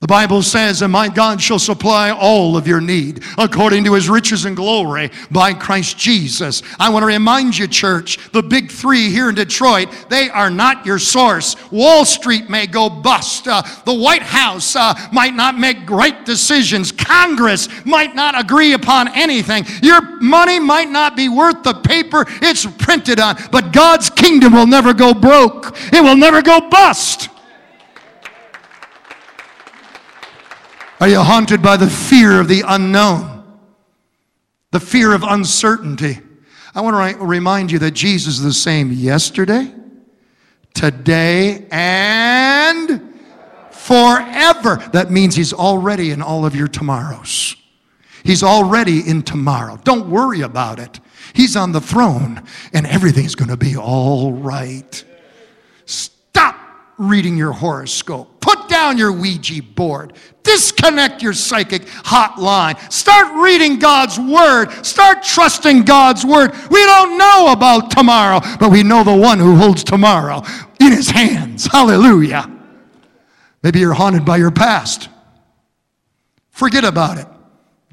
The 0.00 0.06
Bible 0.06 0.42
says, 0.42 0.82
And 0.82 0.92
my 0.92 1.08
God 1.08 1.40
shall 1.40 1.58
supply 1.58 2.10
all 2.10 2.56
of 2.56 2.68
your 2.68 2.82
need 2.82 3.24
according 3.38 3.84
to 3.84 3.94
his 3.94 4.10
riches 4.10 4.44
and 4.44 4.54
glory 4.54 5.10
by 5.30 5.54
Christ 5.54 5.96
Jesus. 5.96 6.62
I 6.78 6.90
want 6.90 7.02
to 7.02 7.06
remind 7.06 7.56
you, 7.56 7.66
church, 7.66 8.30
the 8.30 8.42
big 8.42 8.70
three 8.70 9.08
here 9.08 9.30
in 9.30 9.34
Detroit, 9.34 9.88
they 10.10 10.28
are 10.28 10.50
not 10.50 10.84
your 10.84 10.98
source. 10.98 11.56
Wall 11.72 12.04
Street 12.04 12.50
may 12.50 12.66
go 12.66 12.90
bust. 12.90 13.48
Uh, 13.48 13.62
the 13.86 13.94
White 13.94 14.22
House 14.22 14.76
uh, 14.76 14.94
might 15.12 15.34
not 15.34 15.58
make 15.58 15.86
great 15.86 16.26
decisions. 16.26 16.92
Congress 17.06 17.68
might 17.84 18.14
not 18.14 18.38
agree 18.38 18.72
upon 18.72 19.08
anything. 19.14 19.64
Your 19.82 20.20
money 20.20 20.58
might 20.58 20.88
not 20.88 21.16
be 21.16 21.28
worth 21.28 21.62
the 21.62 21.74
paper 21.74 22.24
it's 22.42 22.66
printed 22.66 23.20
on, 23.20 23.36
but 23.52 23.72
God's 23.72 24.10
kingdom 24.10 24.52
will 24.52 24.66
never 24.66 24.92
go 24.92 25.14
broke, 25.14 25.76
it 25.92 26.02
will 26.02 26.16
never 26.16 26.42
go 26.42 26.68
bust. 26.68 27.28
Are 31.00 31.08
you 31.08 31.20
haunted 31.20 31.62
by 31.62 31.76
the 31.76 31.88
fear 31.88 32.40
of 32.40 32.48
the 32.48 32.62
unknown? 32.66 33.44
The 34.72 34.80
fear 34.80 35.12
of 35.12 35.22
uncertainty? 35.22 36.18
I 36.74 36.80
want 36.80 37.18
to 37.18 37.24
remind 37.24 37.70
you 37.70 37.78
that 37.80 37.92
Jesus 37.92 38.38
is 38.38 38.42
the 38.42 38.52
same 38.52 38.90
yesterday, 38.92 39.72
today, 40.74 41.66
and 41.70 43.15
forever. 43.86 44.76
That 44.92 45.10
means 45.10 45.36
He's 45.36 45.52
already 45.52 46.10
in 46.10 46.20
all 46.20 46.44
of 46.44 46.56
your 46.56 46.68
tomorrows. 46.68 47.54
He's 48.24 48.42
already 48.42 49.08
in 49.08 49.22
tomorrow. 49.22 49.78
Don't 49.84 50.10
worry 50.10 50.40
about 50.40 50.80
it. 50.80 50.98
He's 51.32 51.54
on 51.54 51.70
the 51.70 51.80
throne, 51.80 52.42
and 52.72 52.86
everything's 52.86 53.36
going 53.36 53.50
to 53.50 53.56
be 53.56 53.76
all 53.76 54.32
right. 54.32 55.04
Stop 55.84 56.56
reading 56.98 57.36
your 57.36 57.52
horoscope. 57.52 58.40
Put 58.40 58.68
down 58.68 58.98
your 58.98 59.12
Ouija 59.12 59.62
board. 59.62 60.14
Disconnect 60.42 61.22
your 61.22 61.32
psychic 61.32 61.82
hotline. 61.82 62.92
Start 62.92 63.40
reading 63.40 63.78
God's 63.78 64.18
Word. 64.18 64.70
Start 64.84 65.22
trusting 65.22 65.84
God's 65.84 66.24
Word. 66.24 66.52
We 66.70 66.84
don't 66.84 67.18
know 67.18 67.52
about 67.52 67.92
tomorrow, 67.92 68.40
but 68.58 68.70
we 68.70 68.82
know 68.82 69.04
the 69.04 69.16
one 69.16 69.38
who 69.38 69.54
holds 69.54 69.84
tomorrow 69.84 70.42
in 70.80 70.90
his 70.90 71.10
hands. 71.10 71.66
Hallelujah. 71.66 72.55
Maybe 73.66 73.80
you're 73.80 73.94
haunted 73.94 74.24
by 74.24 74.36
your 74.36 74.52
past. 74.52 75.08
Forget 76.50 76.84
about 76.84 77.18
it. 77.18 77.26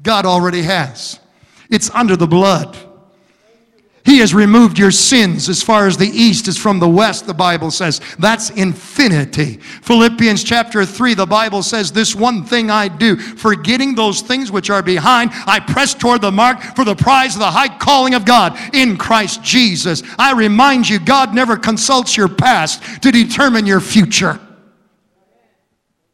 God 0.04 0.24
already 0.24 0.62
has. 0.62 1.18
It's 1.68 1.90
under 1.90 2.14
the 2.14 2.28
blood. 2.28 2.78
He 4.04 4.18
has 4.18 4.32
removed 4.32 4.78
your 4.78 4.92
sins 4.92 5.48
as 5.48 5.64
far 5.64 5.88
as 5.88 5.96
the 5.96 6.06
east 6.06 6.46
is 6.46 6.56
from 6.56 6.78
the 6.78 6.88
west, 6.88 7.26
the 7.26 7.34
Bible 7.34 7.72
says. 7.72 8.00
That's 8.20 8.50
infinity. 8.50 9.56
Philippians 9.82 10.44
chapter 10.44 10.86
3, 10.86 11.14
the 11.14 11.26
Bible 11.26 11.64
says, 11.64 11.90
This 11.90 12.14
one 12.14 12.44
thing 12.44 12.70
I 12.70 12.86
do, 12.86 13.16
forgetting 13.16 13.96
those 13.96 14.20
things 14.20 14.52
which 14.52 14.70
are 14.70 14.80
behind, 14.80 15.32
I 15.44 15.58
press 15.58 15.92
toward 15.92 16.20
the 16.20 16.30
mark 16.30 16.62
for 16.76 16.84
the 16.84 16.94
prize 16.94 17.34
of 17.34 17.40
the 17.40 17.50
high 17.50 17.76
calling 17.78 18.14
of 18.14 18.24
God 18.24 18.56
in 18.72 18.96
Christ 18.96 19.42
Jesus. 19.42 20.04
I 20.20 20.34
remind 20.34 20.88
you, 20.88 21.00
God 21.00 21.34
never 21.34 21.56
consults 21.56 22.16
your 22.16 22.28
past 22.28 23.02
to 23.02 23.10
determine 23.10 23.66
your 23.66 23.80
future. 23.80 24.38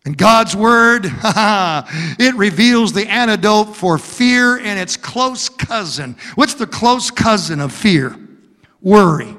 And 0.04 0.16
God's 0.16 0.56
Word, 0.56 1.04
it 1.04 2.34
reveals 2.34 2.92
the 2.92 3.06
antidote 3.06 3.76
for 3.76 3.98
fear 3.98 4.56
and 4.56 4.78
its 4.78 4.96
close 4.96 5.48
cousin. 5.48 6.16
What's 6.36 6.54
the 6.54 6.66
close 6.66 7.10
cousin 7.10 7.60
of 7.60 7.72
fear? 7.72 8.16
Worry. 8.80 9.36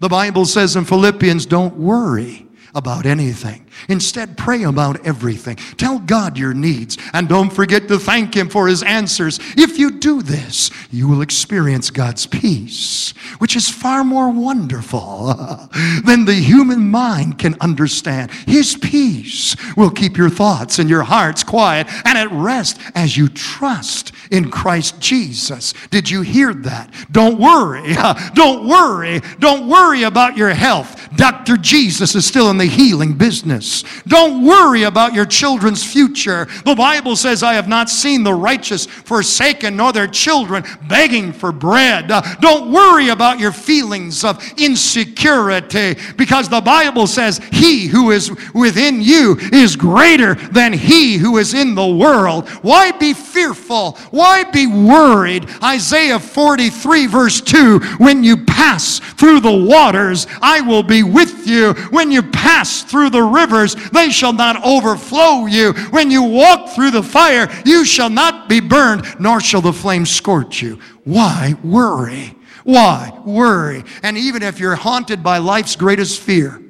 The 0.00 0.08
Bible 0.08 0.46
says 0.46 0.74
in 0.74 0.84
Philippians, 0.84 1.46
don't 1.46 1.76
worry 1.76 2.44
about 2.74 3.06
anything. 3.06 3.66
Instead, 3.88 4.36
pray 4.36 4.64
about 4.64 5.06
everything. 5.06 5.56
Tell 5.76 5.98
God 5.98 6.38
your 6.38 6.54
needs 6.54 6.98
and 7.12 7.28
don't 7.28 7.52
forget 7.52 7.88
to 7.88 7.98
thank 7.98 8.34
Him 8.34 8.48
for 8.48 8.66
His 8.66 8.82
answers. 8.82 9.38
If 9.56 9.78
you 9.78 9.92
do 9.92 10.22
this, 10.22 10.70
you 10.90 11.08
will 11.08 11.22
experience 11.22 11.90
God's 11.90 12.26
peace, 12.26 13.12
which 13.38 13.56
is 13.56 13.68
far 13.68 14.04
more 14.04 14.30
wonderful 14.30 15.34
than 16.04 16.24
the 16.24 16.34
human 16.34 16.90
mind 16.90 17.38
can 17.38 17.56
understand. 17.60 18.30
His 18.30 18.76
peace 18.76 19.56
will 19.76 19.90
keep 19.90 20.16
your 20.16 20.30
thoughts 20.30 20.78
and 20.78 20.88
your 20.90 21.02
hearts 21.02 21.44
quiet 21.44 21.86
and 22.04 22.18
at 22.18 22.30
rest 22.32 22.78
as 22.94 23.16
you 23.16 23.28
trust 23.28 24.12
in 24.34 24.50
Christ 24.50 24.98
Jesus. 25.00 25.74
Did 25.90 26.10
you 26.10 26.22
hear 26.22 26.52
that? 26.52 26.92
Don't 27.12 27.38
worry. 27.38 27.94
Don't 28.34 28.66
worry. 28.66 29.20
Don't 29.38 29.68
worry 29.68 30.02
about 30.02 30.36
your 30.36 30.50
health. 30.50 31.08
Dr. 31.16 31.56
Jesus 31.56 32.16
is 32.16 32.26
still 32.26 32.50
in 32.50 32.58
the 32.58 32.64
healing 32.64 33.12
business. 33.12 33.84
Don't 34.08 34.44
worry 34.44 34.82
about 34.82 35.14
your 35.14 35.24
children's 35.24 35.84
future. 35.84 36.48
The 36.64 36.74
Bible 36.74 37.14
says, 37.14 37.44
I 37.44 37.54
have 37.54 37.68
not 37.68 37.88
seen 37.88 38.24
the 38.24 38.34
righteous 38.34 38.86
forsaken, 38.86 39.76
nor 39.76 39.92
their 39.92 40.08
children 40.08 40.64
begging 40.88 41.32
for 41.32 41.52
bread. 41.52 42.08
Don't 42.40 42.72
worry 42.72 43.10
about 43.10 43.38
your 43.38 43.52
feelings 43.52 44.24
of 44.24 44.42
insecurity, 44.58 45.94
because 46.16 46.48
the 46.48 46.60
Bible 46.60 47.06
says, 47.06 47.38
He 47.52 47.86
who 47.86 48.10
is 48.10 48.32
within 48.52 49.00
you 49.00 49.36
is 49.52 49.76
greater 49.76 50.34
than 50.34 50.72
he 50.72 51.18
who 51.18 51.38
is 51.38 51.54
in 51.54 51.74
the 51.74 51.86
world. 51.86 52.48
Why 52.62 52.90
be 52.90 53.12
fearful? 53.12 53.92
Why 54.10 54.23
be 54.52 54.66
worried? 54.66 55.48
Isaiah 55.62 56.18
43, 56.18 57.06
verse 57.06 57.40
2 57.40 57.78
When 57.98 58.24
you 58.24 58.36
pass 58.44 58.98
through 58.98 59.40
the 59.40 59.64
waters, 59.68 60.26
I 60.40 60.60
will 60.60 60.82
be 60.82 61.02
with 61.02 61.46
you. 61.46 61.74
When 61.90 62.10
you 62.10 62.22
pass 62.22 62.82
through 62.82 63.10
the 63.10 63.22
rivers, 63.22 63.74
they 63.90 64.10
shall 64.10 64.32
not 64.32 64.64
overflow 64.64 65.46
you. 65.46 65.72
When 65.90 66.10
you 66.10 66.22
walk 66.22 66.70
through 66.70 66.92
the 66.92 67.02
fire, 67.02 67.48
you 67.64 67.84
shall 67.84 68.10
not 68.10 68.48
be 68.48 68.60
burned, 68.60 69.04
nor 69.18 69.40
shall 69.40 69.60
the 69.60 69.72
flame 69.72 70.06
scorch 70.06 70.62
you. 70.62 70.78
Why 71.04 71.54
worry? 71.62 72.34
Why 72.64 73.12
worry? 73.24 73.84
And 74.02 74.16
even 74.16 74.42
if 74.42 74.58
you're 74.58 74.74
haunted 74.74 75.22
by 75.22 75.38
life's 75.38 75.76
greatest 75.76 76.20
fear, 76.20 76.60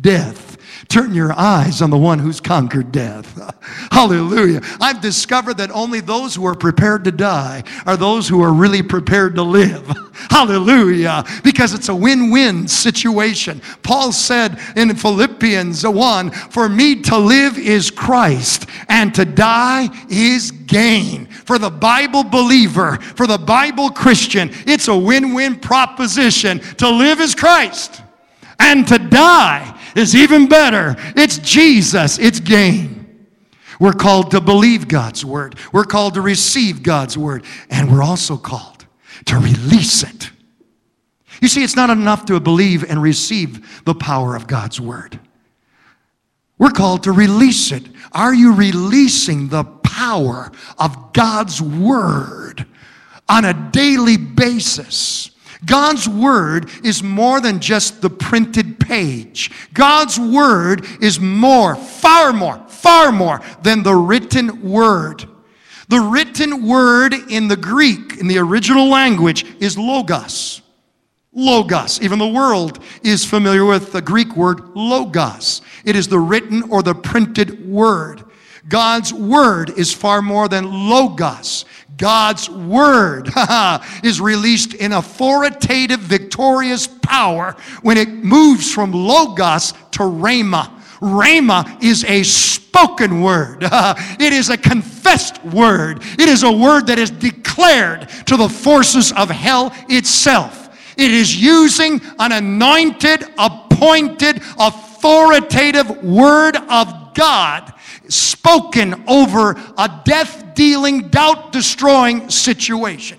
death, 0.00 0.53
Turn 0.88 1.14
your 1.14 1.32
eyes 1.32 1.80
on 1.82 1.90
the 1.90 1.98
one 1.98 2.18
who's 2.18 2.40
conquered 2.40 2.92
death. 2.92 3.40
Hallelujah. 3.90 4.60
I've 4.80 5.00
discovered 5.00 5.56
that 5.58 5.70
only 5.70 6.00
those 6.00 6.34
who 6.34 6.44
are 6.46 6.54
prepared 6.54 7.04
to 7.04 7.12
die 7.12 7.64
are 7.86 7.96
those 7.96 8.28
who 8.28 8.42
are 8.42 8.52
really 8.52 8.82
prepared 8.82 9.34
to 9.36 9.42
live. 9.42 9.86
Hallelujah. 10.30 11.24
Because 11.42 11.74
it's 11.74 11.88
a 11.88 11.94
win 11.94 12.30
win 12.30 12.68
situation. 12.68 13.60
Paul 13.82 14.12
said 14.12 14.58
in 14.76 14.94
Philippians 14.94 15.86
1 15.86 16.30
For 16.30 16.68
me 16.68 17.02
to 17.02 17.18
live 17.18 17.58
is 17.58 17.90
Christ, 17.90 18.66
and 18.88 19.14
to 19.14 19.24
die 19.24 19.88
is 20.08 20.50
gain. 20.50 21.26
For 21.26 21.58
the 21.58 21.70
Bible 21.70 22.24
believer, 22.24 22.96
for 22.98 23.26
the 23.26 23.38
Bible 23.38 23.90
Christian, 23.90 24.50
it's 24.66 24.88
a 24.88 24.96
win 24.96 25.34
win 25.34 25.60
proposition. 25.60 26.60
To 26.76 26.90
live 26.90 27.20
is 27.20 27.34
Christ, 27.34 28.02
and 28.58 28.86
to 28.88 28.98
die 28.98 29.73
is 29.94 30.14
even 30.14 30.48
better. 30.48 30.96
It's 31.16 31.38
Jesus, 31.38 32.18
it's 32.18 32.40
gain. 32.40 33.26
We're 33.80 33.92
called 33.92 34.30
to 34.32 34.40
believe 34.40 34.88
God's 34.88 35.24
word, 35.24 35.56
we're 35.72 35.84
called 35.84 36.14
to 36.14 36.20
receive 36.20 36.82
God's 36.82 37.18
word, 37.18 37.44
and 37.70 37.90
we're 37.90 38.02
also 38.02 38.36
called 38.36 38.86
to 39.26 39.36
release 39.36 40.02
it. 40.02 40.30
You 41.40 41.48
see, 41.48 41.64
it's 41.64 41.76
not 41.76 41.90
enough 41.90 42.24
to 42.26 42.38
believe 42.40 42.88
and 42.88 43.02
receive 43.02 43.84
the 43.84 43.94
power 43.94 44.36
of 44.36 44.46
God's 44.46 44.80
word. 44.80 45.18
We're 46.58 46.70
called 46.70 47.02
to 47.04 47.12
release 47.12 47.72
it. 47.72 47.82
Are 48.12 48.32
you 48.32 48.54
releasing 48.54 49.48
the 49.48 49.64
power 49.64 50.52
of 50.78 51.12
God's 51.12 51.60
word 51.60 52.64
on 53.28 53.44
a 53.44 53.70
daily 53.72 54.16
basis? 54.16 55.30
God's 55.64 56.08
word 56.08 56.70
is 56.82 57.02
more 57.02 57.40
than 57.40 57.60
just 57.60 58.02
the 58.02 58.10
printed 58.10 58.78
page. 58.80 59.50
God's 59.72 60.18
word 60.18 60.86
is 61.00 61.20
more, 61.20 61.76
far 61.76 62.32
more, 62.32 62.58
far 62.68 63.12
more 63.12 63.40
than 63.62 63.82
the 63.82 63.94
written 63.94 64.62
word. 64.68 65.28
The 65.88 66.00
written 66.00 66.66
word 66.66 67.14
in 67.30 67.48
the 67.48 67.56
Greek, 67.56 68.18
in 68.18 68.26
the 68.26 68.38
original 68.38 68.88
language, 68.88 69.44
is 69.60 69.76
logos. 69.76 70.62
Logos. 71.32 72.00
Even 72.00 72.18
the 72.18 72.28
world 72.28 72.82
is 73.02 73.24
familiar 73.24 73.64
with 73.64 73.92
the 73.92 74.02
Greek 74.02 74.36
word 74.36 74.74
logos. 74.74 75.62
It 75.84 75.96
is 75.96 76.08
the 76.08 76.18
written 76.18 76.62
or 76.70 76.82
the 76.82 76.94
printed 76.94 77.68
word. 77.68 78.24
God's 78.68 79.12
word 79.12 79.70
is 79.78 79.92
far 79.92 80.22
more 80.22 80.48
than 80.48 80.88
logos. 80.88 81.64
God's 81.96 82.50
word 82.50 83.30
is 84.02 84.20
released 84.20 84.74
in 84.74 84.92
authoritative, 84.92 86.00
victorious 86.00 86.86
power 86.86 87.56
when 87.82 87.96
it 87.96 88.08
moves 88.08 88.72
from 88.72 88.92
logos 88.92 89.72
to 89.92 90.00
rhema. 90.00 90.70
Rhema 91.00 91.82
is 91.82 92.04
a 92.04 92.22
spoken 92.22 93.20
word. 93.20 93.58
it 93.62 94.32
is 94.32 94.50
a 94.50 94.56
confessed 94.56 95.44
word. 95.44 96.02
It 96.18 96.28
is 96.28 96.42
a 96.42 96.50
word 96.50 96.86
that 96.86 96.98
is 96.98 97.10
declared 97.10 98.08
to 98.26 98.36
the 98.36 98.48
forces 98.48 99.12
of 99.12 99.30
hell 99.30 99.72
itself. 99.88 100.62
It 100.96 101.10
is 101.10 101.40
using 101.40 102.00
an 102.18 102.32
anointed, 102.32 103.24
appointed, 103.36 104.42
authoritative 104.58 106.02
word 106.02 106.56
of 106.56 107.14
God 107.14 107.72
spoken 108.08 109.04
over 109.06 109.52
a 109.76 110.02
death 110.04 110.54
dealing, 110.54 111.08
doubt 111.08 111.52
destroying 111.52 112.30
situation. 112.30 113.18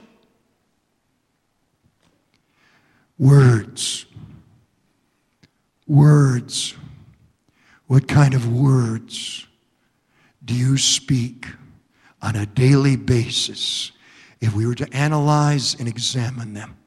Words. 3.18 4.06
Words. 5.88 6.76
What 7.88 8.08
kind 8.08 8.34
of 8.34 8.52
words 8.52 9.46
do 10.44 10.54
you 10.54 10.78
speak 10.78 11.48
on 12.22 12.36
a 12.36 12.46
daily 12.46 12.96
basis 12.96 13.92
if 14.42 14.54
we 14.54 14.66
were 14.66 14.76
to 14.76 14.92
analyze 14.94 15.76
and 15.80 15.88
examine 15.88 16.54
them? 16.54 16.78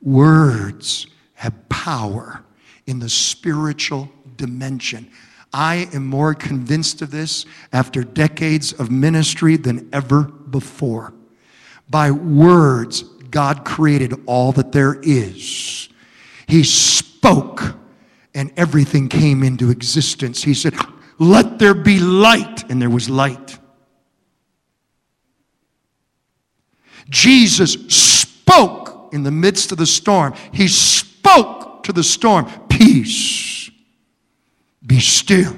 Words 0.00 1.06
have 1.34 1.68
power 1.68 2.44
in 2.86 2.98
the 2.98 3.08
spiritual 3.08 4.10
dimension. 4.36 5.10
I 5.52 5.88
am 5.92 6.06
more 6.06 6.34
convinced 6.34 7.02
of 7.02 7.10
this 7.10 7.44
after 7.72 8.02
decades 8.02 8.72
of 8.72 8.90
ministry 8.90 9.56
than 9.56 9.88
ever 9.92 10.22
before. 10.22 11.12
By 11.90 12.10
words, 12.10 13.02
God 13.30 13.64
created 13.64 14.14
all 14.26 14.52
that 14.52 14.72
there 14.72 14.98
is. 15.02 15.88
He 16.46 16.64
spoke 16.64 17.76
and 18.34 18.50
everything 18.56 19.08
came 19.08 19.42
into 19.42 19.70
existence. 19.70 20.42
He 20.42 20.54
said, 20.54 20.74
Let 21.18 21.58
there 21.58 21.74
be 21.74 21.98
light, 21.98 22.70
and 22.70 22.80
there 22.80 22.88
was 22.88 23.10
light. 23.10 23.58
Jesus 27.10 27.74
spoke 27.94 29.12
in 29.12 29.22
the 29.22 29.30
midst 29.30 29.70
of 29.70 29.76
the 29.76 29.86
storm. 29.86 30.32
He 30.50 30.66
spoke 30.68 31.82
to 31.82 31.92
the 31.92 32.02
storm, 32.02 32.46
Peace 32.70 33.61
be 34.86 35.00
still. 35.00 35.56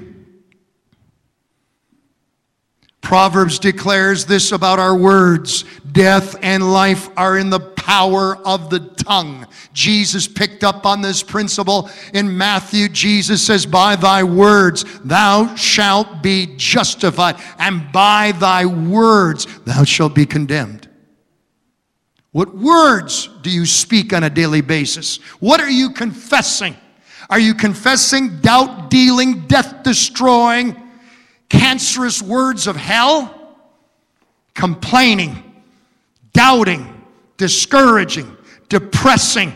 Proverbs 3.01 3.59
declares 3.59 4.25
this 4.25 4.51
about 4.51 4.79
our 4.79 4.95
words 4.95 5.63
death 5.91 6.35
and 6.41 6.73
life 6.73 7.07
are 7.15 7.37
in 7.37 7.51
the 7.51 7.59
power 7.59 8.35
of 8.37 8.71
the 8.71 8.79
tongue. 8.79 9.45
Jesus 9.73 10.27
picked 10.27 10.63
up 10.63 10.87
on 10.87 11.01
this 11.01 11.21
principle 11.21 11.89
in 12.15 12.35
Matthew. 12.35 12.89
Jesus 12.89 13.45
says, 13.45 13.67
By 13.67 13.95
thy 13.95 14.23
words 14.23 14.85
thou 15.03 15.53
shalt 15.55 16.23
be 16.23 16.55
justified, 16.57 17.35
and 17.59 17.91
by 17.91 18.31
thy 18.31 18.65
words 18.65 19.45
thou 19.65 19.83
shalt 19.83 20.15
be 20.15 20.25
condemned. 20.25 20.89
What 22.31 22.55
words 22.55 23.29
do 23.43 23.51
you 23.51 23.67
speak 23.67 24.13
on 24.13 24.23
a 24.23 24.29
daily 24.31 24.61
basis? 24.61 25.17
What 25.39 25.61
are 25.61 25.69
you 25.69 25.91
confessing? 25.91 26.75
Are 27.29 27.39
you 27.39 27.53
confessing 27.53 28.39
doubt 28.41 28.89
dealing, 28.89 29.47
death 29.47 29.83
destroying, 29.83 30.75
cancerous 31.49 32.21
words 32.21 32.67
of 32.67 32.75
hell? 32.75 33.57
Complaining, 34.53 35.63
doubting, 36.33 37.03
discouraging, 37.37 38.35
depressing, 38.69 39.53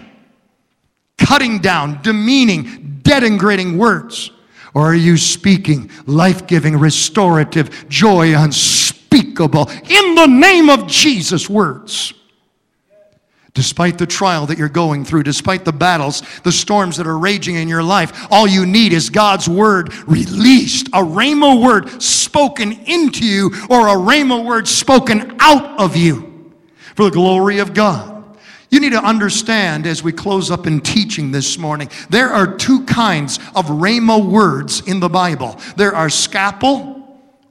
cutting 1.18 1.60
down, 1.60 2.02
demeaning, 2.02 3.02
denigrating 3.04 3.78
words? 3.78 4.32
Or 4.74 4.84
are 4.84 4.96
you 4.96 5.18
speaking 5.18 5.90
life 6.06 6.48
giving, 6.48 6.78
restorative, 6.78 7.88
joy 7.90 8.36
unspeakable, 8.36 9.70
in 9.70 10.16
the 10.16 10.28
name 10.28 10.70
of 10.70 10.88
Jesus 10.88 11.50
words? 11.50 12.14
Despite 13.54 13.98
the 13.98 14.06
trial 14.06 14.46
that 14.46 14.58
you're 14.58 14.70
going 14.70 15.04
through, 15.04 15.24
despite 15.24 15.66
the 15.66 15.74
battles, 15.74 16.22
the 16.44 16.52
storms 16.52 16.98
that 16.98 17.08
are 17.08 17.18
raging 17.18 17.56
in 17.56 17.68
your 17.68 17.82
life, 17.82 18.28
all 18.32 18.48
you 18.48 18.66
need 18.66 18.94
is 18.94 19.10
God's 19.10 19.50
word 19.50 19.94
released, 20.08 20.88
a 20.90 21.02
rhema 21.02 21.62
word 21.62 22.02
spoken 22.02 22.74
into 22.86 23.26
you, 23.26 23.48
or 23.70 23.88
a 23.88 23.96
rhema 23.96 24.46
word 24.46 24.68
spoken 24.68 25.36
out 25.40 25.80
of 25.80 25.96
you 25.96 26.54
for 26.96 27.06
the 27.06 27.12
glory 27.12 27.60
of 27.60 27.74
God. 27.74 28.38
You 28.70 28.80
need 28.80 28.92
to 28.92 29.04
understand 29.04 29.88
as 29.88 30.04
we 30.04 30.12
close 30.12 30.52
up 30.52 30.68
in 30.68 30.80
teaching 30.80 31.32
this 31.32 31.58
morning, 31.58 31.90
there 32.10 32.30
are 32.30 32.56
two 32.56 32.86
kinds 32.86 33.40
of 33.56 33.66
rhema 33.66 34.24
words 34.24 34.82
in 34.88 35.00
the 35.00 35.10
Bible. 35.10 35.60
There 35.76 35.96
are 35.96 36.10
scalpel 36.10 37.00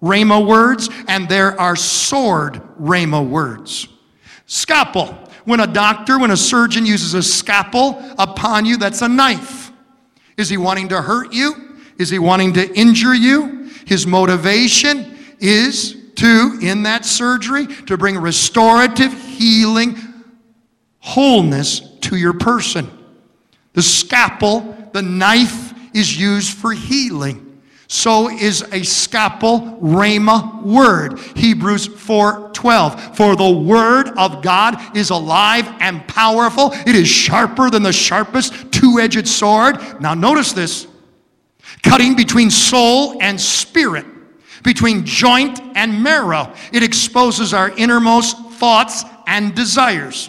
rhema 0.01 0.47
words, 0.47 0.89
and 1.09 1.29
there 1.29 1.61
are 1.61 1.75
sword 1.75 2.63
rhema 2.81 3.29
words. 3.29 3.89
Scalpel 4.47 5.28
when 5.49 5.61
a 5.61 5.67
doctor, 5.67 6.19
when 6.19 6.31
a 6.31 6.37
surgeon 6.37 6.85
uses 6.85 7.15
a 7.15 7.23
scalpel 7.23 8.05
upon 8.19 8.67
you, 8.67 8.77
that's 8.77 9.01
a 9.01 9.09
knife. 9.09 9.73
Is 10.37 10.51
he 10.51 10.59
wanting 10.59 10.89
to 10.89 11.01
hurt 11.01 11.33
you? 11.33 11.79
Is 11.99 12.11
he 12.11 12.19
wanting 12.19 12.53
to 12.53 12.79
injure 12.79 13.15
you? 13.15 13.71
His 13.87 14.07
motivation 14.07 15.17
is 15.39 15.97
to, 16.17 16.59
in 16.61 16.83
that 16.83 17.07
surgery, 17.07 17.67
to 17.87 17.97
bring 17.97 18.19
restorative, 18.19 19.11
healing, 19.15 19.97
wholeness 20.99 21.81
to 22.03 22.17
your 22.17 22.35
person. 22.35 22.87
The 23.73 23.81
scalpel, 23.81 24.91
the 24.93 25.01
knife, 25.01 25.73
is 25.95 26.21
used 26.21 26.59
for 26.59 26.73
healing 26.73 27.48
so 27.91 28.29
is 28.29 28.63
a 28.71 28.83
scalpel 28.83 29.79
rhema 29.81 30.63
word. 30.63 31.19
Hebrews 31.35 31.89
4:12. 31.89 33.17
For 33.17 33.35
the 33.35 33.49
word 33.49 34.11
of 34.19 34.43
God 34.43 34.79
is 34.95 35.09
alive 35.09 35.67
and 35.81 36.07
powerful. 36.07 36.73
It 36.87 36.95
is 36.95 37.09
sharper 37.09 37.71
than 37.71 37.83
the 37.83 37.93
sharpest 37.93 38.71
two-edged 38.73 39.27
sword. 39.27 40.03
Now 40.03 40.13
notice 40.13 40.53
this. 40.53 40.87
Cutting 41.83 42.15
between 42.15 42.51
soul 42.51 43.17
and 43.23 43.41
spirit, 43.41 44.05
between 44.63 45.07
joint 45.07 45.59
and 45.75 46.03
marrow. 46.03 46.53
It 46.75 46.83
exposes 46.83 47.55
our 47.55 47.71
innermost 47.71 48.37
thoughts 48.53 49.05
and 49.27 49.55
desires. 49.55 50.29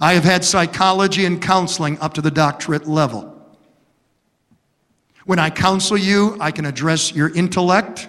I 0.00 0.14
have 0.14 0.24
had 0.24 0.44
psychology 0.44 1.26
and 1.26 1.42
counseling 1.42 1.98
up 2.00 2.14
to 2.14 2.22
the 2.22 2.30
doctorate 2.30 2.88
level. 2.88 3.33
When 5.24 5.38
I 5.38 5.50
counsel 5.50 5.96
you, 5.96 6.36
I 6.40 6.50
can 6.50 6.66
address 6.66 7.14
your 7.14 7.34
intellect. 7.34 8.08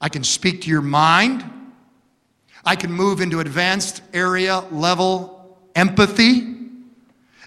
I 0.00 0.08
can 0.08 0.22
speak 0.22 0.62
to 0.62 0.68
your 0.68 0.82
mind. 0.82 1.44
I 2.64 2.76
can 2.76 2.92
move 2.92 3.20
into 3.20 3.40
advanced 3.40 4.02
area 4.12 4.60
level 4.70 5.58
empathy 5.74 6.56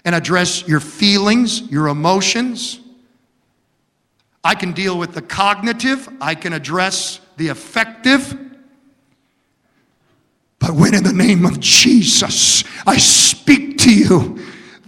and 0.04 0.14
address 0.14 0.66
your 0.66 0.80
feelings, 0.80 1.62
your 1.70 1.88
emotions. 1.88 2.80
I 4.42 4.54
can 4.54 4.72
deal 4.72 4.98
with 4.98 5.12
the 5.12 5.22
cognitive. 5.22 6.08
I 6.20 6.34
can 6.34 6.52
address 6.52 7.20
the 7.36 7.48
affective. 7.48 8.34
But 10.58 10.72
when 10.72 10.94
in 10.94 11.04
the 11.04 11.12
name 11.12 11.44
of 11.44 11.60
Jesus 11.60 12.64
I 12.86 12.96
speak 12.96 13.78
to 13.78 13.94
you, 13.94 14.38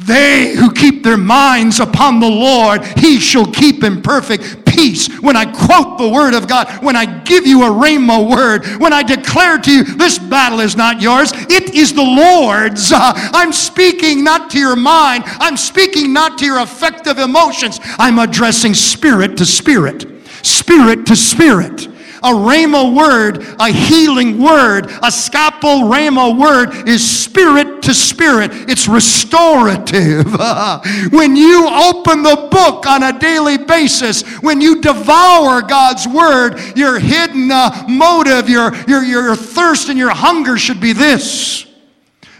they 0.06 0.54
who 0.54 0.72
keep 0.72 1.02
their 1.02 1.16
minds 1.16 1.80
upon 1.80 2.20
the 2.20 2.28
Lord, 2.28 2.84
he 2.98 3.18
shall 3.18 3.50
keep 3.50 3.84
in 3.84 4.02
perfect 4.02 4.66
peace. 4.66 5.08
When 5.20 5.36
I 5.36 5.44
quote 5.44 5.98
the 5.98 6.08
word 6.08 6.34
of 6.34 6.48
God, 6.48 6.82
when 6.82 6.96
I 6.96 7.06
give 7.22 7.46
you 7.46 7.62
a 7.64 7.70
rhema 7.70 8.28
word, 8.28 8.66
when 8.80 8.92
I 8.92 9.02
declare 9.02 9.58
to 9.58 9.70
you, 9.70 9.84
this 9.84 10.18
battle 10.18 10.60
is 10.60 10.76
not 10.76 11.00
yours, 11.00 11.32
it 11.34 11.74
is 11.74 11.92
the 11.92 12.02
Lord's. 12.02 12.92
Uh, 12.92 13.12
I'm 13.14 13.52
speaking 13.52 14.24
not 14.24 14.50
to 14.52 14.58
your 14.58 14.76
mind, 14.76 15.24
I'm 15.26 15.56
speaking 15.56 16.12
not 16.12 16.38
to 16.38 16.44
your 16.44 16.60
affective 16.60 17.18
emotions. 17.18 17.80
I'm 17.98 18.18
addressing 18.18 18.74
spirit 18.74 19.36
to 19.38 19.46
spirit, 19.46 20.06
spirit 20.42 21.06
to 21.06 21.16
spirit 21.16 21.88
a 22.22 22.30
rhema 22.30 22.94
word, 22.94 23.44
a 23.58 23.72
healing 23.72 24.40
word, 24.40 24.86
a 25.02 25.10
scalpel 25.10 25.90
rhema 25.90 26.38
word 26.38 26.88
is 26.88 27.02
spirit 27.04 27.71
to 27.82 27.94
spirit. 27.94 28.50
It's 28.68 28.88
restorative. 28.88 30.26
when 31.12 31.36
you 31.36 31.68
open 31.68 32.22
the 32.22 32.48
book 32.50 32.86
on 32.86 33.02
a 33.02 33.18
daily 33.18 33.58
basis, 33.58 34.22
when 34.40 34.60
you 34.60 34.80
devour 34.80 35.62
God's 35.62 36.06
word, 36.06 36.76
your 36.76 36.98
hidden 36.98 37.50
uh, 37.50 37.84
motive, 37.88 38.48
your, 38.48 38.74
your, 38.86 39.02
your 39.02 39.36
thirst 39.36 39.88
and 39.88 39.98
your 39.98 40.10
hunger 40.10 40.56
should 40.56 40.80
be 40.80 40.92
this 40.92 41.66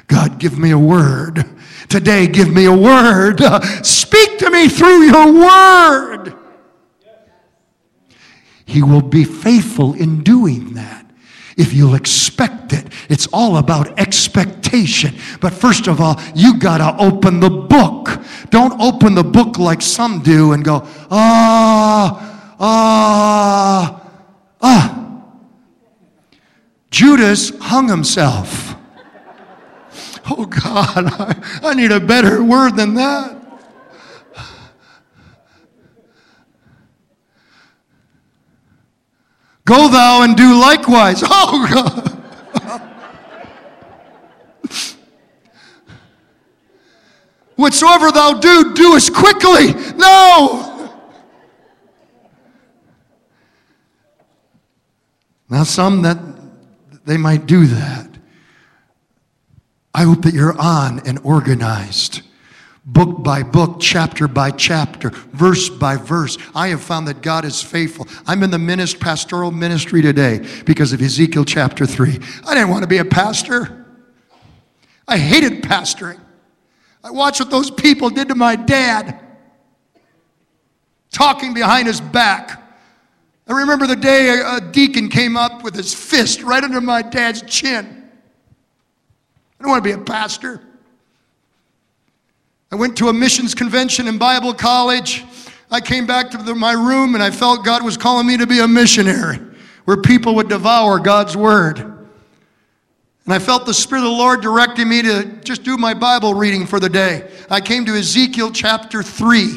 God, 0.06 0.38
give 0.38 0.58
me 0.58 0.72
a 0.72 0.78
word. 0.78 1.46
Today, 1.88 2.26
give 2.26 2.52
me 2.52 2.66
a 2.66 2.72
word. 2.72 3.40
Speak 3.82 4.38
to 4.38 4.50
me 4.50 4.68
through 4.68 5.02
your 5.02 5.32
word. 5.32 6.34
He 8.64 8.82
will 8.82 9.02
be 9.02 9.24
faithful 9.24 9.94
in 9.94 10.22
doing 10.22 10.74
that 10.74 11.01
if 11.62 11.72
you'll 11.72 11.94
expect 11.94 12.72
it. 12.72 12.84
It's 13.08 13.28
all 13.32 13.56
about 13.56 13.98
expectation. 13.98 15.14
But 15.40 15.54
first 15.54 15.86
of 15.86 16.00
all, 16.00 16.20
you 16.34 16.58
got 16.58 16.78
to 16.78 17.02
open 17.02 17.38
the 17.38 17.48
book. 17.48 18.20
Don't 18.50 18.78
open 18.80 19.14
the 19.14 19.22
book 19.24 19.58
like 19.58 19.80
some 19.80 20.20
do 20.22 20.52
and 20.52 20.64
go, 20.64 20.82
ah, 21.10 22.54
ah, 22.58 24.10
ah. 24.60 25.22
Judas 26.90 27.56
hung 27.60 27.88
himself. 27.88 28.74
Oh 30.30 30.46
God, 30.46 31.06
I, 31.06 31.60
I 31.70 31.74
need 31.74 31.92
a 31.92 32.00
better 32.00 32.42
word 32.42 32.76
than 32.76 32.94
that. 32.94 33.41
Go 39.64 39.88
thou 39.88 40.22
and 40.22 40.36
do 40.36 40.60
likewise. 40.60 41.22
Oh 41.30 41.68
God. 41.72 42.08
Whatsoever 47.56 48.10
thou 48.10 48.40
do, 48.40 48.74
do 48.74 48.96
as 48.96 49.08
quickly. 49.08 49.72
No. 49.94 50.72
Now, 55.48 55.64
some 55.64 56.02
that 56.02 56.18
they 57.04 57.16
might 57.16 57.46
do 57.46 57.66
that. 57.66 58.08
I 59.94 60.04
hope 60.04 60.22
that 60.22 60.32
you're 60.32 60.58
on 60.58 61.06
and 61.06 61.18
organized, 61.22 62.22
book 62.84 63.22
by 63.22 63.42
book, 63.42 63.76
chapter 63.80 64.26
by 64.26 64.50
chapter, 64.50 65.10
verse 65.10 65.68
by 65.68 65.96
verse. 65.96 66.36
I 66.54 66.68
have 66.68 66.82
found 66.82 67.06
that 67.08 67.22
God 67.22 67.44
is 67.44 67.62
faithful. 67.62 68.08
I'm 68.26 68.42
in 68.42 68.50
the 68.50 68.58
ministry, 68.58 69.00
pastoral 69.00 69.50
ministry 69.50 70.02
today 70.02 70.46
because 70.64 70.92
of 70.92 71.00
Ezekiel 71.00 71.44
chapter 71.44 71.86
3. 71.86 72.18
I 72.46 72.54
didn't 72.54 72.70
want 72.70 72.82
to 72.82 72.88
be 72.88 72.98
a 72.98 73.04
pastor. 73.04 73.86
I 75.06 75.18
hated 75.18 75.62
pastoring. 75.62 76.20
I 77.04 77.10
watched 77.10 77.40
what 77.40 77.50
those 77.50 77.70
people 77.70 78.10
did 78.10 78.28
to 78.28 78.34
my 78.34 78.56
dad, 78.56 79.20
talking 81.10 81.54
behind 81.54 81.86
his 81.86 82.00
back. 82.00 82.60
I 83.48 83.52
remember 83.52 83.86
the 83.86 83.96
day 83.96 84.40
a, 84.40 84.60
deacon 84.60 85.08
came 85.08 85.36
up 85.36 85.64
with 85.64 85.74
his 85.74 85.92
fist 85.92 86.42
right 86.42 86.62
under 86.62 86.80
my 86.80 87.02
dad's 87.02 87.42
chin. 87.42 88.08
I 89.58 89.62
don't 89.62 89.70
want 89.70 89.84
to 89.84 89.88
be 89.88 90.00
a 90.00 90.04
pastor. 90.04 90.60
I 92.72 92.74
went 92.74 92.96
to 92.96 93.08
a 93.08 93.12
missions 93.12 93.54
convention 93.54 94.08
in 94.08 94.16
Bible 94.16 94.54
college. 94.54 95.26
I 95.70 95.78
came 95.78 96.06
back 96.06 96.30
to 96.30 96.38
the, 96.38 96.54
my 96.54 96.72
room 96.72 97.14
and 97.14 97.22
I 97.22 97.30
felt 97.30 97.66
God 97.66 97.84
was 97.84 97.98
calling 97.98 98.26
me 98.26 98.38
to 98.38 98.46
be 98.46 98.60
a 98.60 98.66
missionary 98.66 99.38
where 99.84 99.98
people 99.98 100.34
would 100.36 100.48
devour 100.48 100.98
God's 100.98 101.36
word. 101.36 101.80
And 101.80 103.34
I 103.34 103.38
felt 103.38 103.66
the 103.66 103.74
Spirit 103.74 104.00
of 104.00 104.10
the 104.10 104.16
Lord 104.16 104.40
directing 104.40 104.88
me 104.88 105.02
to 105.02 105.24
just 105.44 105.64
do 105.64 105.76
my 105.76 105.92
Bible 105.92 106.32
reading 106.32 106.66
for 106.66 106.80
the 106.80 106.88
day. 106.88 107.30
I 107.50 107.60
came 107.60 107.84
to 107.84 107.92
Ezekiel 107.92 108.50
chapter 108.50 109.02
3. 109.02 109.50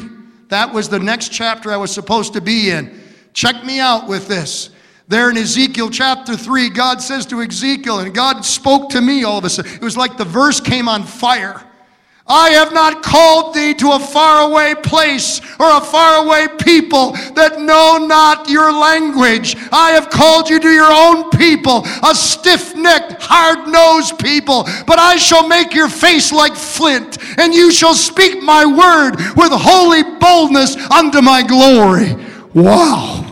That 0.48 0.74
was 0.74 0.90
the 0.90 0.98
next 0.98 1.30
chapter 1.30 1.72
I 1.72 1.78
was 1.78 1.90
supposed 1.90 2.34
to 2.34 2.42
be 2.42 2.68
in. 2.68 3.00
Check 3.32 3.64
me 3.64 3.80
out 3.80 4.08
with 4.08 4.28
this. 4.28 4.68
There 5.08 5.30
in 5.30 5.38
Ezekiel 5.38 5.88
chapter 5.88 6.36
3, 6.36 6.68
God 6.68 7.00
says 7.00 7.24
to 7.26 7.40
Ezekiel, 7.40 8.00
and 8.00 8.14
God 8.14 8.44
spoke 8.44 8.90
to 8.90 9.00
me 9.00 9.24
all 9.24 9.38
of 9.38 9.44
a 9.44 9.48
sudden. 9.48 9.72
It 9.72 9.82
was 9.82 9.96
like 9.96 10.18
the 10.18 10.24
verse 10.24 10.60
came 10.60 10.86
on 10.86 11.02
fire. 11.02 11.62
I 12.28 12.50
have 12.50 12.72
not 12.72 13.04
called 13.04 13.54
thee 13.54 13.72
to 13.74 13.92
a 13.92 14.00
faraway 14.00 14.74
place 14.74 15.40
or 15.60 15.76
a 15.76 15.80
faraway 15.80 16.48
people 16.58 17.12
that 17.34 17.60
know 17.60 18.04
not 18.04 18.48
your 18.48 18.72
language. 18.72 19.54
I 19.70 19.90
have 19.92 20.10
called 20.10 20.50
you 20.50 20.58
to 20.58 20.68
your 20.68 20.90
own 20.90 21.30
people, 21.30 21.86
a 22.02 22.14
stiff 22.16 22.74
necked, 22.74 23.22
hard 23.22 23.68
nosed 23.68 24.18
people. 24.18 24.64
But 24.86 24.98
I 24.98 25.16
shall 25.16 25.46
make 25.46 25.72
your 25.72 25.88
face 25.88 26.32
like 26.32 26.56
flint, 26.56 27.18
and 27.38 27.54
you 27.54 27.70
shall 27.70 27.94
speak 27.94 28.42
my 28.42 28.66
word 28.66 29.16
with 29.36 29.52
holy 29.52 30.02
boldness 30.18 30.74
unto 30.90 31.22
my 31.22 31.42
glory. 31.42 32.16
Wow. 32.54 33.22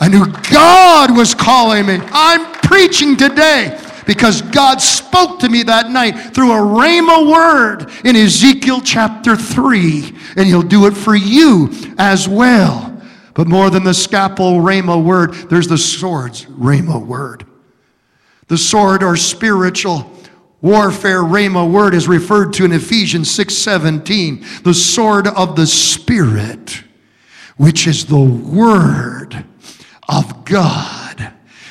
I 0.00 0.08
knew 0.08 0.24
God 0.50 1.14
was 1.14 1.34
calling 1.34 1.84
me. 1.86 1.98
I'm 2.12 2.52
preaching 2.62 3.16
today 3.16 3.78
because 4.08 4.40
God 4.40 4.80
spoke 4.80 5.38
to 5.40 5.50
me 5.50 5.62
that 5.64 5.90
night 5.90 6.12
through 6.34 6.50
a 6.50 6.56
rhema 6.56 7.30
word 7.30 7.90
in 8.06 8.16
Ezekiel 8.16 8.80
chapter 8.80 9.36
3, 9.36 10.16
and 10.34 10.46
He'll 10.46 10.62
do 10.62 10.86
it 10.86 10.96
for 10.96 11.14
you 11.14 11.68
as 11.98 12.26
well. 12.26 12.98
But 13.34 13.48
more 13.48 13.68
than 13.68 13.84
the 13.84 13.92
scalpel 13.92 14.60
rhema 14.60 15.04
word, 15.04 15.34
there's 15.50 15.68
the 15.68 15.76
sword's 15.76 16.46
rhema 16.46 17.04
word. 17.04 17.44
The 18.46 18.56
sword 18.56 19.02
or 19.02 19.14
spiritual 19.14 20.10
warfare 20.62 21.20
rhema 21.20 21.70
word 21.70 21.92
is 21.92 22.08
referred 22.08 22.54
to 22.54 22.64
in 22.64 22.72
Ephesians 22.72 23.30
6:17, 23.30 24.42
the 24.62 24.72
sword 24.72 25.26
of 25.26 25.54
the 25.54 25.66
spirit, 25.66 26.82
which 27.58 27.86
is 27.86 28.06
the 28.06 28.18
word 28.18 29.44
of 30.08 30.46
God. 30.46 31.07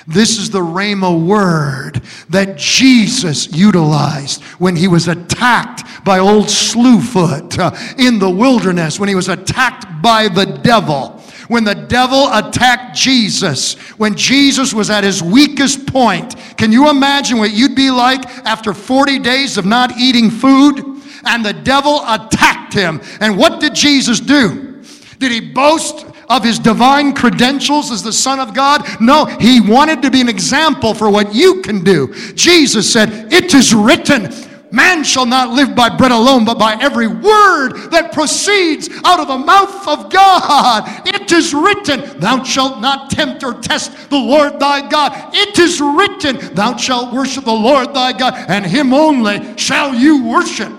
This 0.08 0.38
is 0.38 0.50
the 0.50 0.62
Rhema 0.62 1.22
word 1.26 2.02
that 2.30 2.58
Jesus 2.58 3.52
utilized 3.52 4.42
when 4.58 4.78
he 4.78 4.88
was 4.88 5.10
attacked 5.10 6.06
by 6.06 6.20
old 6.20 6.46
Slewfoot 6.46 7.60
uh, 7.60 7.76
in 7.98 8.18
the 8.18 8.30
wilderness, 8.30 9.02
when 9.02 9.10
he 9.10 9.16
was 9.16 9.28
attacked 9.28 10.02
by 10.02 10.30
the 10.30 10.46
devil. 10.46 11.22
When 11.50 11.66
the 11.66 11.76
devil 11.76 12.30
attacked 12.32 12.96
Jesus, 12.96 13.76
when 13.98 14.16
Jesus 14.16 14.74
was 14.74 14.90
at 14.90 15.04
his 15.04 15.22
weakest 15.22 15.86
point, 15.88 16.36
can 16.58 16.72
you 16.72 16.90
imagine 16.90 17.38
what 17.38 17.52
you'd 17.52 17.76
be 17.76 17.92
like 17.92 18.26
after 18.46 18.74
40 18.74 19.20
days 19.20 19.58
of 19.58 19.66
not 19.66 19.98
eating 19.98 20.30
food? 20.30 20.80
And 21.26 21.44
the 21.44 21.54
devil 21.54 22.02
attacked 22.08 22.74
him. 22.74 23.02
And 23.20 23.38
what 23.38 23.60
did 23.60 23.76
Jesus 23.76 24.22
do? 24.22 24.82
Did 25.20 25.32
he 25.32 25.42
boast 25.42 26.06
of 26.30 26.44
his 26.44 26.60
divine 26.60 27.14
credentials 27.14 27.92
as 27.92 28.04
the 28.04 28.14
Son 28.14 28.40
of 28.40 28.54
God. 28.54 28.86
No, 29.02 29.26
he 29.26 29.62
wanted 29.62 30.02
to 30.02 30.12
be 30.12 30.22
an 30.22 30.30
example 30.30 30.94
for 30.94 31.10
what 31.10 31.34
you 31.34 31.62
can 31.62 31.84
do. 31.84 32.14
Jesus 32.34 32.92
said, 32.92 33.32
It 33.32 33.54
is 33.54 33.74
written. 33.74 34.32
Man 34.70 35.06
shall 35.06 35.26
not 35.26 35.52
live 35.52 35.76
by 35.76 35.88
bread 35.88 36.12
alone, 36.12 36.44
but 36.44 36.60
by 36.60 36.74
every 36.82 37.08
word 37.08 37.90
that 37.92 38.12
proceeds 38.12 38.90
out 39.06 39.22
of 39.22 39.30
the 39.30 39.38
mouth 39.38 39.88
of 39.88 40.12
God. 40.12 41.08
It 41.08 41.32
is 41.32 41.54
written, 41.54 42.20
Thou 42.20 42.44
shalt 42.44 42.82
not 42.82 43.10
tempt 43.10 43.44
or 43.46 43.54
test 43.54 44.10
the 44.10 44.18
Lord 44.18 44.60
thy 44.60 44.88
God. 44.90 45.34
It 45.34 45.58
is 45.58 45.80
written, 45.80 46.54
Thou 46.54 46.76
shalt 46.76 47.14
worship 47.14 47.46
the 47.46 47.52
Lord 47.54 47.94
thy 47.94 48.12
God, 48.12 48.34
and 48.50 48.66
him 48.66 48.94
only 48.94 49.58
shall 49.58 49.96
you 49.96 50.26
worship. 50.26 50.74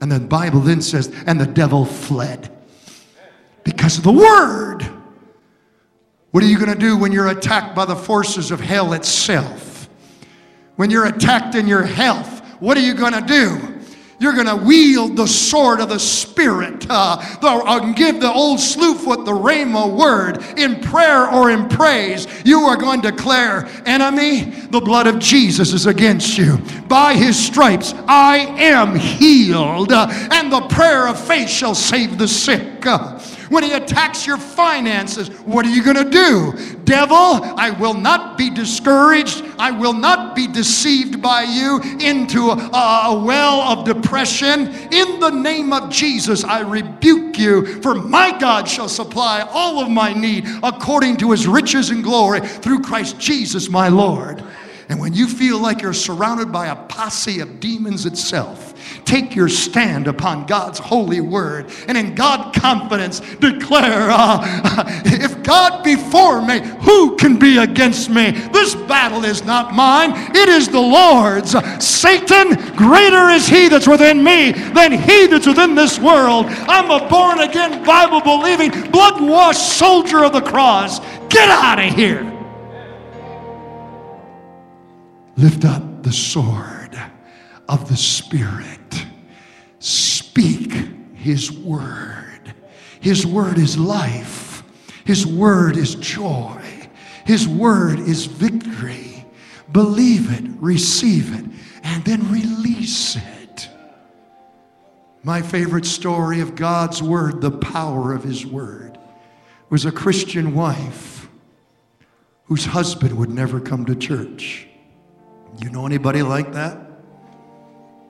And 0.00 0.10
the 0.10 0.20
Bible 0.20 0.60
then 0.60 0.80
says, 0.80 1.14
And 1.26 1.38
the 1.38 1.46
devil 1.46 1.84
fled 1.84 2.55
because 3.66 3.98
of 3.98 4.04
the 4.04 4.12
word. 4.12 4.88
What 6.30 6.44
are 6.44 6.46
you 6.46 6.56
going 6.56 6.72
to 6.72 6.78
do 6.78 6.96
when 6.96 7.10
you're 7.10 7.28
attacked 7.28 7.74
by 7.74 7.84
the 7.84 7.96
forces 7.96 8.52
of 8.52 8.60
hell 8.60 8.92
itself? 8.92 9.88
When 10.76 10.88
you're 10.88 11.06
attacked 11.06 11.56
in 11.56 11.66
your 11.66 11.82
health, 11.82 12.42
what 12.60 12.76
are 12.76 12.80
you 12.80 12.94
going 12.94 13.14
to 13.14 13.20
do? 13.22 13.72
You're 14.20 14.34
going 14.34 14.46
to 14.46 14.56
wield 14.56 15.16
the 15.16 15.26
sword 15.26 15.80
of 15.80 15.88
the 15.88 15.98
Spirit 15.98 16.86
uh, 16.88 17.18
uh, 17.42 17.92
give 17.92 18.20
the 18.20 18.32
old 18.32 18.60
slewfoot 18.60 19.24
the 19.24 19.32
rhema 19.32 19.92
word 19.92 20.42
in 20.56 20.80
prayer 20.80 21.28
or 21.28 21.50
in 21.50 21.68
praise. 21.68 22.28
You 22.44 22.60
are 22.60 22.76
going 22.76 23.02
to 23.02 23.10
declare, 23.10 23.66
enemy, 23.84 24.44
the 24.44 24.80
blood 24.80 25.08
of 25.08 25.18
Jesus 25.18 25.72
is 25.72 25.86
against 25.86 26.38
you. 26.38 26.58
By 26.88 27.14
his 27.14 27.36
stripes 27.36 27.94
I 28.06 28.38
am 28.58 28.94
healed, 28.94 29.92
uh, 29.92 30.06
and 30.30 30.52
the 30.52 30.62
prayer 30.68 31.08
of 31.08 31.18
faith 31.18 31.50
shall 31.50 31.74
save 31.74 32.16
the 32.16 32.28
sick. 32.28 32.86
Uh, 32.86 33.18
when 33.48 33.62
he 33.64 33.72
attacks 33.72 34.26
your 34.26 34.38
finances, 34.38 35.28
what 35.44 35.64
are 35.66 35.70
you 35.70 35.82
going 35.82 35.96
to 35.96 36.10
do? 36.10 36.76
Devil, 36.84 37.16
I 37.16 37.70
will 37.78 37.94
not 37.94 38.38
be 38.38 38.50
discouraged. 38.50 39.44
I 39.58 39.70
will 39.70 39.92
not 39.92 40.36
be 40.36 40.46
deceived 40.46 41.20
by 41.20 41.42
you 41.42 41.80
into 42.00 42.50
a, 42.50 42.70
a 43.06 43.24
well 43.24 43.60
of 43.60 43.84
depression. 43.84 44.68
In 44.92 45.20
the 45.20 45.30
name 45.30 45.72
of 45.72 45.90
Jesus, 45.90 46.44
I 46.44 46.60
rebuke 46.60 47.38
you, 47.38 47.80
for 47.82 47.94
my 47.94 48.36
God 48.38 48.68
shall 48.68 48.88
supply 48.88 49.40
all 49.50 49.80
of 49.80 49.90
my 49.90 50.12
need 50.12 50.46
according 50.62 51.16
to 51.18 51.32
his 51.32 51.46
riches 51.46 51.90
and 51.90 52.04
glory 52.04 52.40
through 52.40 52.82
Christ 52.82 53.18
Jesus, 53.18 53.68
my 53.68 53.88
Lord. 53.88 54.44
And 54.88 55.00
when 55.00 55.14
you 55.14 55.26
feel 55.26 55.58
like 55.58 55.82
you're 55.82 55.92
surrounded 55.92 56.52
by 56.52 56.68
a 56.68 56.76
posse 56.76 57.40
of 57.40 57.58
demons 57.58 58.06
itself, 58.06 58.74
take 59.04 59.34
your 59.34 59.48
stand 59.48 60.06
upon 60.06 60.46
God's 60.46 60.78
holy 60.78 61.20
word 61.20 61.72
and 61.88 61.98
in 61.98 62.14
God 62.14 62.54
confidence 62.54 63.18
declare, 63.18 64.10
uh, 64.10 64.82
if 65.04 65.42
God 65.42 65.82
be 65.82 65.96
for 65.96 66.40
me, 66.40 66.60
who 66.82 67.16
can 67.16 67.36
be 67.36 67.58
against 67.58 68.10
me? 68.10 68.30
This 68.30 68.76
battle 68.76 69.24
is 69.24 69.44
not 69.44 69.74
mine, 69.74 70.12
it 70.36 70.48
is 70.48 70.68
the 70.68 70.80
Lord's. 70.80 71.56
Satan, 71.84 72.54
greater 72.76 73.30
is 73.30 73.48
he 73.48 73.68
that's 73.68 73.88
within 73.88 74.22
me 74.22 74.52
than 74.52 74.92
he 74.92 75.26
that's 75.26 75.48
within 75.48 75.74
this 75.74 75.98
world. 75.98 76.46
I'm 76.48 76.90
a 76.92 77.08
born 77.08 77.40
again, 77.40 77.84
Bible 77.84 78.20
believing, 78.20 78.90
blood 78.92 79.20
washed 79.20 79.76
soldier 79.76 80.24
of 80.24 80.32
the 80.32 80.42
cross. 80.42 81.00
Get 81.28 81.48
out 81.48 81.80
of 81.80 81.92
here. 81.92 82.35
Lift 85.36 85.64
up 85.64 86.02
the 86.02 86.12
sword 86.12 86.98
of 87.68 87.88
the 87.88 87.96
Spirit. 87.96 89.06
Speak 89.78 90.72
His 91.14 91.52
word. 91.52 92.54
His 93.00 93.26
word 93.26 93.58
is 93.58 93.78
life. 93.78 94.62
His 95.04 95.26
word 95.26 95.76
is 95.76 95.94
joy. 95.96 96.88
His 97.24 97.46
word 97.46 97.98
is 97.98 98.26
victory. 98.26 99.24
Believe 99.72 100.32
it, 100.32 100.48
receive 100.58 101.34
it, 101.38 101.44
and 101.82 102.04
then 102.04 102.30
release 102.32 103.16
it. 103.16 103.68
My 105.22 105.42
favorite 105.42 105.86
story 105.86 106.40
of 106.40 106.54
God's 106.54 107.02
word, 107.02 107.40
the 107.40 107.50
power 107.50 108.12
of 108.14 108.22
His 108.22 108.46
word, 108.46 108.96
was 109.70 109.84
a 109.84 109.92
Christian 109.92 110.54
wife 110.54 111.28
whose 112.44 112.64
husband 112.64 113.18
would 113.18 113.30
never 113.30 113.60
come 113.60 113.84
to 113.86 113.96
church. 113.96 114.65
You 115.58 115.70
know 115.70 115.86
anybody 115.86 116.22
like 116.22 116.52
that? 116.52 116.78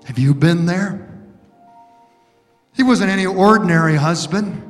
Have 0.05 0.19
you 0.19 0.35
been 0.35 0.67
there? 0.67 1.09
He 2.75 2.83
wasn't 2.83 3.11
any 3.11 3.27
ordinary 3.27 3.97
husband. 3.97 4.63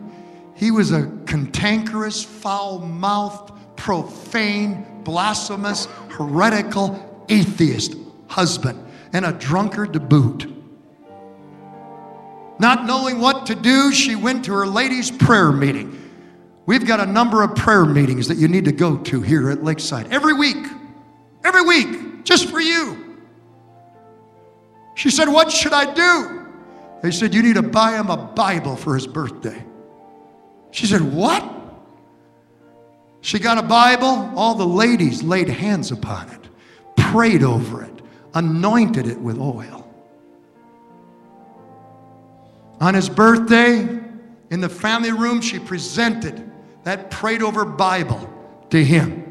He 0.55 0.71
was 0.71 0.93
a 0.93 1.11
cantankerous, 1.27 2.23
foul 2.23 2.79
mouthed, 2.79 3.53
profane, 3.77 5.03
blasphemous, 5.05 5.87
heretical, 6.09 7.25
atheist 7.29 7.95
husband, 8.29 8.83
and 9.13 9.27
a 9.27 9.33
drunkard 9.33 9.93
to 9.93 10.01
boot. 10.01 10.53
Not 12.59 12.87
knowing 12.87 13.21
what 13.21 13.47
to 13.47 13.55
do, 13.55 13.93
she 13.93 14.17
went 14.17 14.45
to 14.47 14.53
her 14.53 14.67
ladies' 14.67 15.11
prayer 15.11 15.53
meeting. 15.53 16.03
We've 16.65 16.87
got 16.87 17.01
a 17.01 17.07
number 17.07 17.43
of 17.43 17.55
prayer 17.55 17.85
meetings 17.85 18.29
that 18.29 18.39
you 18.39 18.49
need 18.49 18.65
to 18.65 18.73
go 18.73 18.97
to 18.97 19.21
here 19.21 19.51
at 19.51 19.63
Lakeside 19.63 20.11
every 20.13 20.33
week. 20.33 20.67
Every 21.45 21.63
week, 21.63 22.16
just 22.27 22.51
for 22.51 22.61
you. 22.61 23.17
She 24.97 25.11
said, 25.11 25.29
What 25.29 25.51
should 25.51 25.73
I 25.73 25.95
do? 25.95 26.47
They 27.03 27.13
said, 27.13 27.33
You 27.33 27.43
need 27.43 27.55
to 27.55 27.63
buy 27.63 27.93
him 27.93 28.11
a 28.11 28.17
Bible 28.17 28.77
for 28.77 28.95
his 28.95 29.07
birthday. 29.07 29.65
She 30.73 30.87
said, 30.87 31.01
What? 31.01 31.53
She 33.21 33.39
got 33.39 33.59
a 33.59 33.63
Bible. 33.63 34.33
All 34.37 34.55
the 34.55 34.67
ladies 34.67 35.23
laid 35.23 35.49
hands 35.49 35.93
upon 35.93 36.29
it, 36.31 36.49
prayed 36.97 37.43
over 37.43 37.85
it, 37.85 38.03
anointed 38.35 39.07
it 39.07 39.19
with 39.19 39.39
oil. 39.39 39.85
On 42.81 42.95
his 42.95 43.09
birthday, 43.09 43.81
in 44.51 44.61
the 44.61 44.69
family 44.69 45.13
room, 45.13 45.41
she 45.41 45.59
presented 45.59 46.51
that 46.85 47.11
prayed 47.11 47.43
over 47.43 47.65
Bible 47.65 48.33
to 48.71 48.85
him. 48.85 49.26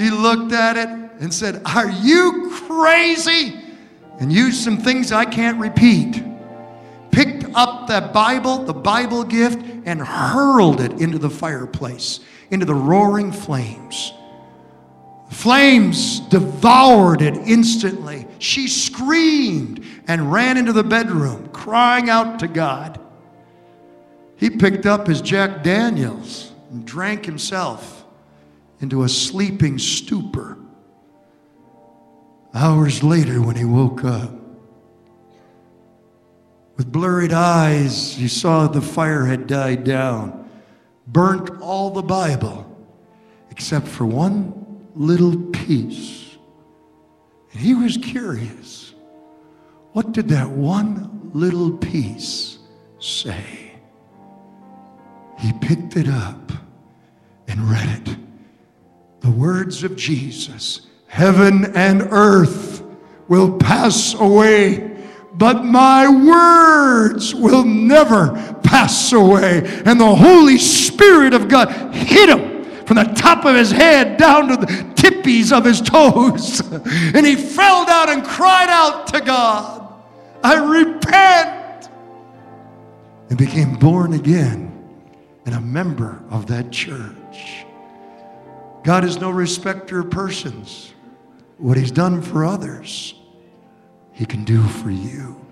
He 0.00 0.08
looked 0.08 0.52
at 0.52 0.78
it 0.78 0.88
and 0.88 1.32
said, 1.32 1.60
Are 1.66 1.90
you 1.90 2.50
crazy? 2.66 3.60
And 4.18 4.32
used 4.32 4.62
some 4.62 4.78
things 4.78 5.12
I 5.12 5.26
can't 5.26 5.58
repeat. 5.60 6.22
Picked 7.10 7.44
up 7.54 7.86
that 7.88 8.12
Bible, 8.12 8.64
the 8.64 8.72
Bible 8.72 9.24
gift, 9.24 9.62
and 9.84 10.00
hurled 10.00 10.80
it 10.80 10.92
into 11.02 11.18
the 11.18 11.28
fireplace, 11.28 12.20
into 12.50 12.64
the 12.64 12.74
roaring 12.74 13.30
flames. 13.30 14.14
The 15.28 15.34
flames 15.34 16.20
devoured 16.20 17.20
it 17.20 17.36
instantly. 17.36 18.26
She 18.38 18.68
screamed 18.68 19.84
and 20.08 20.32
ran 20.32 20.56
into 20.56 20.72
the 20.72 20.84
bedroom, 20.84 21.48
crying 21.52 22.08
out 22.08 22.38
to 22.38 22.48
God. 22.48 22.98
He 24.36 24.48
picked 24.48 24.86
up 24.86 25.06
his 25.06 25.20
Jack 25.20 25.62
Daniels 25.62 26.52
and 26.70 26.86
drank 26.86 27.26
himself 27.26 27.99
into 28.80 29.02
a 29.02 29.08
sleeping 29.08 29.78
stupor. 29.78 30.58
Hours 32.54 33.02
later, 33.02 33.40
when 33.40 33.56
he 33.56 33.64
woke 33.64 34.04
up, 34.04 34.32
with 36.76 36.90
blurred 36.90 37.32
eyes, 37.32 38.14
he 38.14 38.26
saw 38.26 38.66
the 38.66 38.80
fire 38.80 39.26
had 39.26 39.46
died 39.46 39.84
down, 39.84 40.48
burnt 41.06 41.50
all 41.60 41.90
the 41.90 42.02
Bible 42.02 42.66
except 43.50 43.86
for 43.86 44.06
one 44.06 44.88
little 44.94 45.36
piece. 45.50 46.38
And 47.52 47.60
he 47.60 47.74
was 47.74 47.98
curious. 47.98 48.94
What 49.92 50.12
did 50.12 50.28
that 50.28 50.48
one 50.48 51.30
little 51.34 51.76
piece 51.76 52.58
say? 52.98 53.74
He 55.38 55.52
picked 55.60 55.96
it 55.96 56.08
up 56.08 56.50
and 57.46 57.60
read 57.70 58.08
it. 58.08 58.16
The 59.20 59.30
words 59.30 59.84
of 59.84 59.96
Jesus 59.96 60.82
Heaven 61.06 61.76
and 61.76 62.02
earth 62.12 62.84
will 63.26 63.58
pass 63.58 64.14
away, 64.14 64.96
but 65.34 65.64
my 65.64 66.08
words 66.08 67.34
will 67.34 67.64
never 67.64 68.54
pass 68.62 69.12
away. 69.12 69.62
And 69.84 70.00
the 70.00 70.14
Holy 70.14 70.56
Spirit 70.56 71.34
of 71.34 71.48
God 71.48 71.92
hit 71.92 72.28
him 72.28 72.64
from 72.86 72.96
the 72.96 73.12
top 73.16 73.44
of 73.44 73.56
his 73.56 73.72
head 73.72 74.18
down 74.18 74.48
to 74.48 74.56
the 74.56 74.66
tippies 74.94 75.56
of 75.56 75.64
his 75.64 75.80
toes. 75.80 76.62
And 77.14 77.26
he 77.26 77.34
fell 77.34 77.84
down 77.84 78.10
and 78.10 78.24
cried 78.24 78.68
out 78.68 79.08
to 79.08 79.20
God, 79.20 79.92
I 80.44 80.54
repent. 80.54 81.88
And 83.28 83.36
became 83.36 83.74
born 83.74 84.12
again 84.12 84.70
and 85.44 85.54
a 85.54 85.60
member 85.60 86.22
of 86.30 86.46
that 86.46 86.70
church. 86.70 87.64
God 88.82 89.04
is 89.04 89.20
no 89.20 89.30
respecter 89.30 90.00
of 90.00 90.10
persons. 90.10 90.92
What 91.58 91.76
he's 91.76 91.90
done 91.90 92.22
for 92.22 92.44
others, 92.44 93.14
he 94.12 94.24
can 94.24 94.44
do 94.44 94.62
for 94.62 94.90
you. 94.90 95.44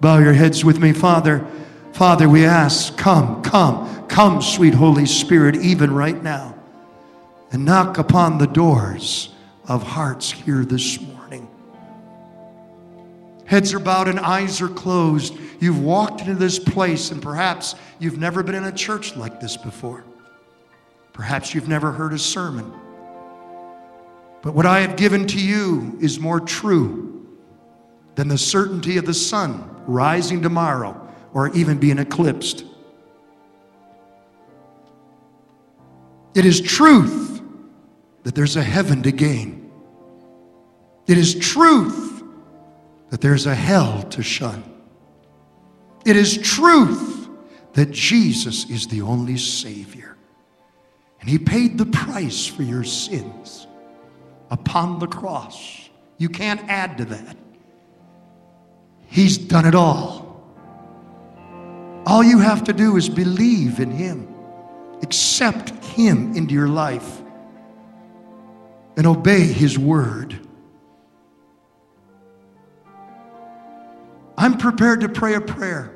Bow 0.00 0.18
your 0.18 0.32
heads 0.32 0.64
with 0.64 0.78
me, 0.78 0.92
Father. 0.92 1.46
Father, 1.92 2.28
we 2.28 2.44
ask, 2.44 2.96
come, 2.96 3.42
come, 3.42 4.06
come, 4.06 4.42
sweet 4.42 4.74
Holy 4.74 5.06
Spirit, 5.06 5.56
even 5.56 5.92
right 5.92 6.22
now, 6.22 6.54
and 7.50 7.64
knock 7.64 7.98
upon 7.98 8.38
the 8.38 8.46
doors 8.46 9.30
of 9.66 9.82
hearts 9.82 10.30
here 10.30 10.64
this 10.64 11.00
morning. 11.00 11.48
Heads 13.46 13.72
are 13.74 13.78
bowed 13.78 14.08
and 14.08 14.20
eyes 14.20 14.60
are 14.60 14.68
closed. 14.68 15.34
You've 15.58 15.82
walked 15.82 16.20
into 16.20 16.34
this 16.34 16.58
place, 16.58 17.10
and 17.10 17.22
perhaps 17.22 17.74
you've 17.98 18.18
never 18.18 18.42
been 18.42 18.54
in 18.54 18.64
a 18.64 18.72
church 18.72 19.16
like 19.16 19.40
this 19.40 19.56
before. 19.56 20.04
Perhaps 21.16 21.54
you've 21.54 21.66
never 21.66 21.92
heard 21.92 22.12
a 22.12 22.18
sermon. 22.18 22.70
But 24.42 24.54
what 24.54 24.66
I 24.66 24.80
have 24.80 24.96
given 24.96 25.26
to 25.28 25.40
you 25.40 25.96
is 25.98 26.20
more 26.20 26.40
true 26.40 27.26
than 28.16 28.28
the 28.28 28.36
certainty 28.36 28.98
of 28.98 29.06
the 29.06 29.14
sun 29.14 29.66
rising 29.86 30.42
tomorrow 30.42 31.10
or 31.32 31.48
even 31.56 31.78
being 31.78 31.98
eclipsed. 31.98 32.66
It 36.34 36.44
is 36.44 36.60
truth 36.60 37.40
that 38.24 38.34
there's 38.34 38.56
a 38.56 38.62
heaven 38.62 39.02
to 39.04 39.10
gain. 39.10 39.72
It 41.06 41.16
is 41.16 41.34
truth 41.34 42.22
that 43.08 43.22
there's 43.22 43.46
a 43.46 43.54
hell 43.54 44.02
to 44.10 44.22
shun. 44.22 44.62
It 46.04 46.14
is 46.14 46.36
truth 46.36 47.30
that 47.72 47.90
Jesus 47.90 48.68
is 48.68 48.86
the 48.86 49.00
only 49.00 49.38
Savior. 49.38 50.05
And 51.26 51.32
He 51.32 51.40
paid 51.40 51.76
the 51.76 51.86
price 51.86 52.46
for 52.46 52.62
your 52.62 52.84
sins 52.84 53.66
upon 54.48 55.00
the 55.00 55.08
cross. 55.08 55.90
You 56.18 56.28
can't 56.28 56.60
add 56.68 56.98
to 56.98 57.04
that. 57.06 57.36
He's 59.08 59.36
done 59.36 59.66
it 59.66 59.74
all. 59.74 60.40
All 62.06 62.22
you 62.22 62.38
have 62.38 62.62
to 62.62 62.72
do 62.72 62.96
is 62.96 63.08
believe 63.08 63.80
in 63.80 63.90
Him, 63.90 64.32
accept 65.02 65.70
Him 65.84 66.36
into 66.36 66.54
your 66.54 66.68
life, 66.68 67.20
and 68.96 69.04
obey 69.04 69.40
His 69.40 69.76
word. 69.76 70.38
I'm 74.38 74.58
prepared 74.58 75.00
to 75.00 75.08
pray 75.08 75.34
a 75.34 75.40
prayer. 75.40 75.95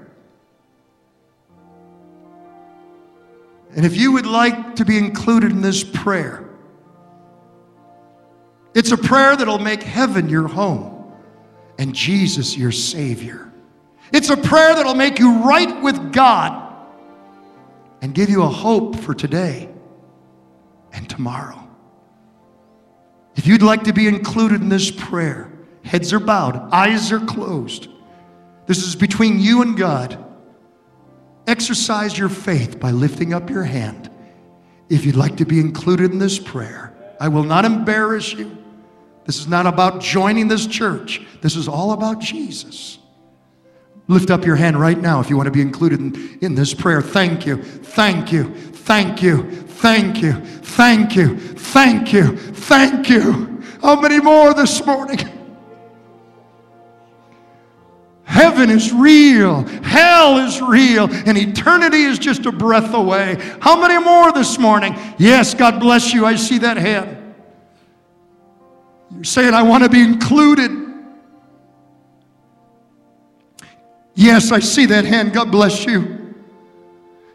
And 3.77 3.87
if 3.87 3.97
you 3.97 4.13
would 4.13 4.27
like 4.27 4.77
to 4.77 4.85
be 4.85 4.99
included 4.99 5.53
in 5.53 5.61
this 5.61 5.85
prayer, 5.85 6.49
it's 8.75 8.93
a 8.93 8.97
prayer 8.97 9.37
that'll 9.37 9.59
make 9.59 9.83
heaven 9.83 10.29
your 10.29 10.49
home 10.49 11.13
and 11.79 11.95
Jesus 11.95 12.57
your 12.57 12.73
Savior. 12.73 13.53
It's 14.13 14.31
a 14.31 14.37
prayer 14.37 14.75
that'll 14.75 14.95
make 14.95 15.19
you 15.19 15.43
right 15.45 15.83
with 15.83 16.13
God 16.13 16.75
and 18.03 18.15
give 18.15 18.29
you 18.29 18.43
a 18.43 18.49
hope 18.49 18.97
for 18.97 19.15
today 19.15 19.69
and 20.93 21.09
tomorrow. 21.09 21.69
If 23.37 23.47
you'd 23.47 23.63
like 23.63 23.85
to 23.85 23.93
be 23.93 24.09
included 24.09 24.61
in 24.61 24.69
this 24.69 24.91
prayer, 24.91 25.53
heads 25.85 26.13
are 26.13 26.21
bowed, 26.21 26.57
eyes 26.73 27.13
are 27.13 27.21
closed. 27.21 27.89
This 28.67 28.87
is 28.87 28.97
between 28.97 29.39
you 29.39 29.63
and 29.63 29.77
God. 29.77 30.25
Exercise 31.51 32.17
your 32.17 32.29
faith 32.29 32.79
by 32.79 32.93
lifting 32.93 33.35
up 33.35 33.51
your 33.51 33.65
hand 33.65 34.09
if 34.89 35.05
you'd 35.05 35.17
like 35.17 35.37
to 35.39 35.45
be 35.45 35.59
included 35.59 36.13
in 36.13 36.19
this 36.21 36.39
prayer. 36.39 36.95
I 37.19 37.27
will 37.27 37.43
not 37.43 37.65
embarrass 37.65 38.33
you. 38.33 38.57
This 39.25 39.41
is 39.41 39.49
not 39.49 39.67
about 39.67 40.01
joining 40.01 40.47
this 40.47 40.65
church. 40.65 41.21
This 41.41 41.57
is 41.57 41.67
all 41.67 41.91
about 41.91 42.21
Jesus. 42.21 43.01
Lift 44.07 44.31
up 44.31 44.45
your 44.45 44.55
hand 44.55 44.79
right 44.79 44.97
now 44.97 45.19
if 45.19 45.29
you 45.29 45.37
want 45.37 45.49
to 45.49 45.51
be 45.51 45.61
included 45.61 45.99
in, 45.99 46.39
in 46.41 46.55
this 46.55 46.73
prayer. 46.73 47.03
Thank 47.03 47.47
you. 47.47 47.61
Thank 47.61 48.31
you. 48.31 48.55
Thank 48.55 49.21
you. 49.21 49.51
Thank 49.51 50.23
you. 50.23 50.35
Thank 50.35 51.17
you. 51.17 51.37
Thank 51.37 52.13
you. 52.13 52.37
Thank 52.37 53.09
you. 53.09 53.61
How 53.83 54.01
many 54.01 54.21
more 54.21 54.55
this 54.55 54.87
morning? 54.87 55.19
Heaven 58.31 58.71
is 58.71 58.93
real. 58.93 59.65
Hell 59.83 60.39
is 60.39 60.63
real. 60.63 61.13
And 61.27 61.37
eternity 61.37 62.05
is 62.05 62.17
just 62.17 62.47
a 62.47 62.53
breath 62.53 62.95
away. 62.95 63.37
How 63.61 63.81
many 63.81 63.99
more 64.03 64.31
this 64.31 64.57
morning? 64.57 64.97
Yes, 65.19 65.53
God 65.53 65.81
bless 65.81 66.15
you. 66.15 66.25
I 66.25 66.37
see 66.37 66.59
that 66.59 66.77
hand. 66.77 67.35
You're 69.13 69.25
saying, 69.25 69.53
I 69.53 69.65
want 69.65 69.83
to 69.83 69.91
be 69.91 70.01
included. 70.01 70.71
Yes, 74.15 74.53
I 74.53 74.61
see 74.61 74.87
that 74.87 75.05
hand. 75.05 75.33
God 75.33 75.51
bless 75.51 75.85
you. 75.85 76.20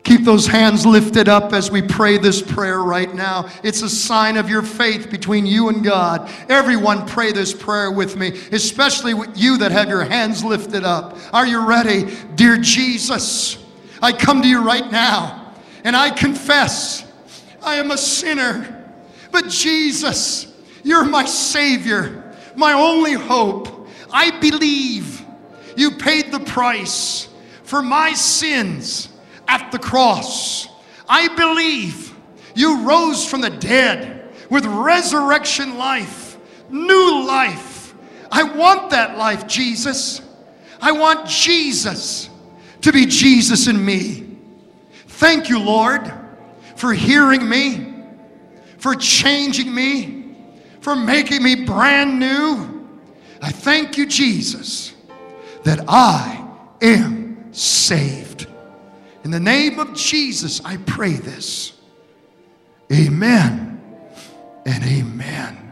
Keep 0.05 0.23
those 0.23 0.45
hands 0.45 0.85
lifted 0.85 1.27
up 1.27 1.51
as 1.51 1.71
we 1.71 1.81
pray 1.81 2.19
this 2.19 2.39
prayer 2.39 2.83
right 2.83 3.11
now. 3.15 3.49
It's 3.63 3.81
a 3.81 3.89
sign 3.89 4.37
of 4.37 4.47
your 4.47 4.61
faith 4.61 5.09
between 5.09 5.47
you 5.47 5.69
and 5.69 5.83
God. 5.83 6.31
Everyone, 6.47 7.07
pray 7.07 7.31
this 7.31 7.51
prayer 7.51 7.91
with 7.91 8.15
me, 8.15 8.27
especially 8.51 9.13
you 9.33 9.57
that 9.57 9.71
have 9.71 9.89
your 9.89 10.03
hands 10.03 10.43
lifted 10.43 10.83
up. 10.83 11.17
Are 11.33 11.47
you 11.47 11.65
ready? 11.65 12.15
Dear 12.35 12.57
Jesus, 12.57 13.57
I 13.99 14.11
come 14.11 14.43
to 14.43 14.47
you 14.47 14.63
right 14.63 14.91
now 14.91 15.55
and 15.83 15.95
I 15.95 16.11
confess 16.11 17.11
I 17.63 17.77
am 17.77 17.89
a 17.89 17.97
sinner. 17.97 18.85
But 19.31 19.49
Jesus, 19.49 20.53
you're 20.83 21.03
my 21.03 21.25
Savior, 21.25 22.35
my 22.55 22.73
only 22.73 23.13
hope. 23.13 23.89
I 24.13 24.39
believe 24.39 25.25
you 25.75 25.97
paid 25.97 26.31
the 26.31 26.41
price 26.41 27.27
for 27.63 27.81
my 27.81 28.13
sins 28.13 29.09
at 29.47 29.71
the 29.71 29.79
cross. 29.79 30.67
I 31.07 31.27
believe 31.35 32.13
you 32.55 32.87
rose 32.87 33.27
from 33.27 33.41
the 33.41 33.49
dead 33.49 34.33
with 34.49 34.65
resurrection 34.65 35.77
life, 35.77 36.37
new 36.69 37.25
life. 37.25 37.93
I 38.31 38.43
want 38.43 38.91
that 38.91 39.17
life, 39.17 39.47
Jesus. 39.47 40.21
I 40.81 40.91
want 40.91 41.27
Jesus 41.27 42.29
to 42.81 42.91
be 42.91 43.05
Jesus 43.05 43.67
in 43.67 43.83
me. 43.83 44.37
Thank 45.07 45.49
you, 45.49 45.59
Lord, 45.59 46.11
for 46.75 46.93
hearing 46.93 47.47
me, 47.47 47.93
for 48.77 48.95
changing 48.95 49.73
me, 49.73 50.35
for 50.81 50.95
making 50.95 51.41
me 51.41 51.65
brand 51.65 52.19
new. 52.19 52.87
I 53.41 53.51
thank 53.51 53.97
you, 53.97 54.05
Jesus, 54.05 54.93
that 55.63 55.85
I 55.87 56.45
am 56.81 57.53
saved. 57.53 58.24
In 59.25 59.31
the 59.31 59.39
name 59.39 59.79
of 59.79 59.95
Jesus, 59.95 60.63
I 60.63 60.77
pray 60.77 61.13
this. 61.13 61.73
Amen 62.93 63.81
and 64.67 64.83
amen. 64.83 65.64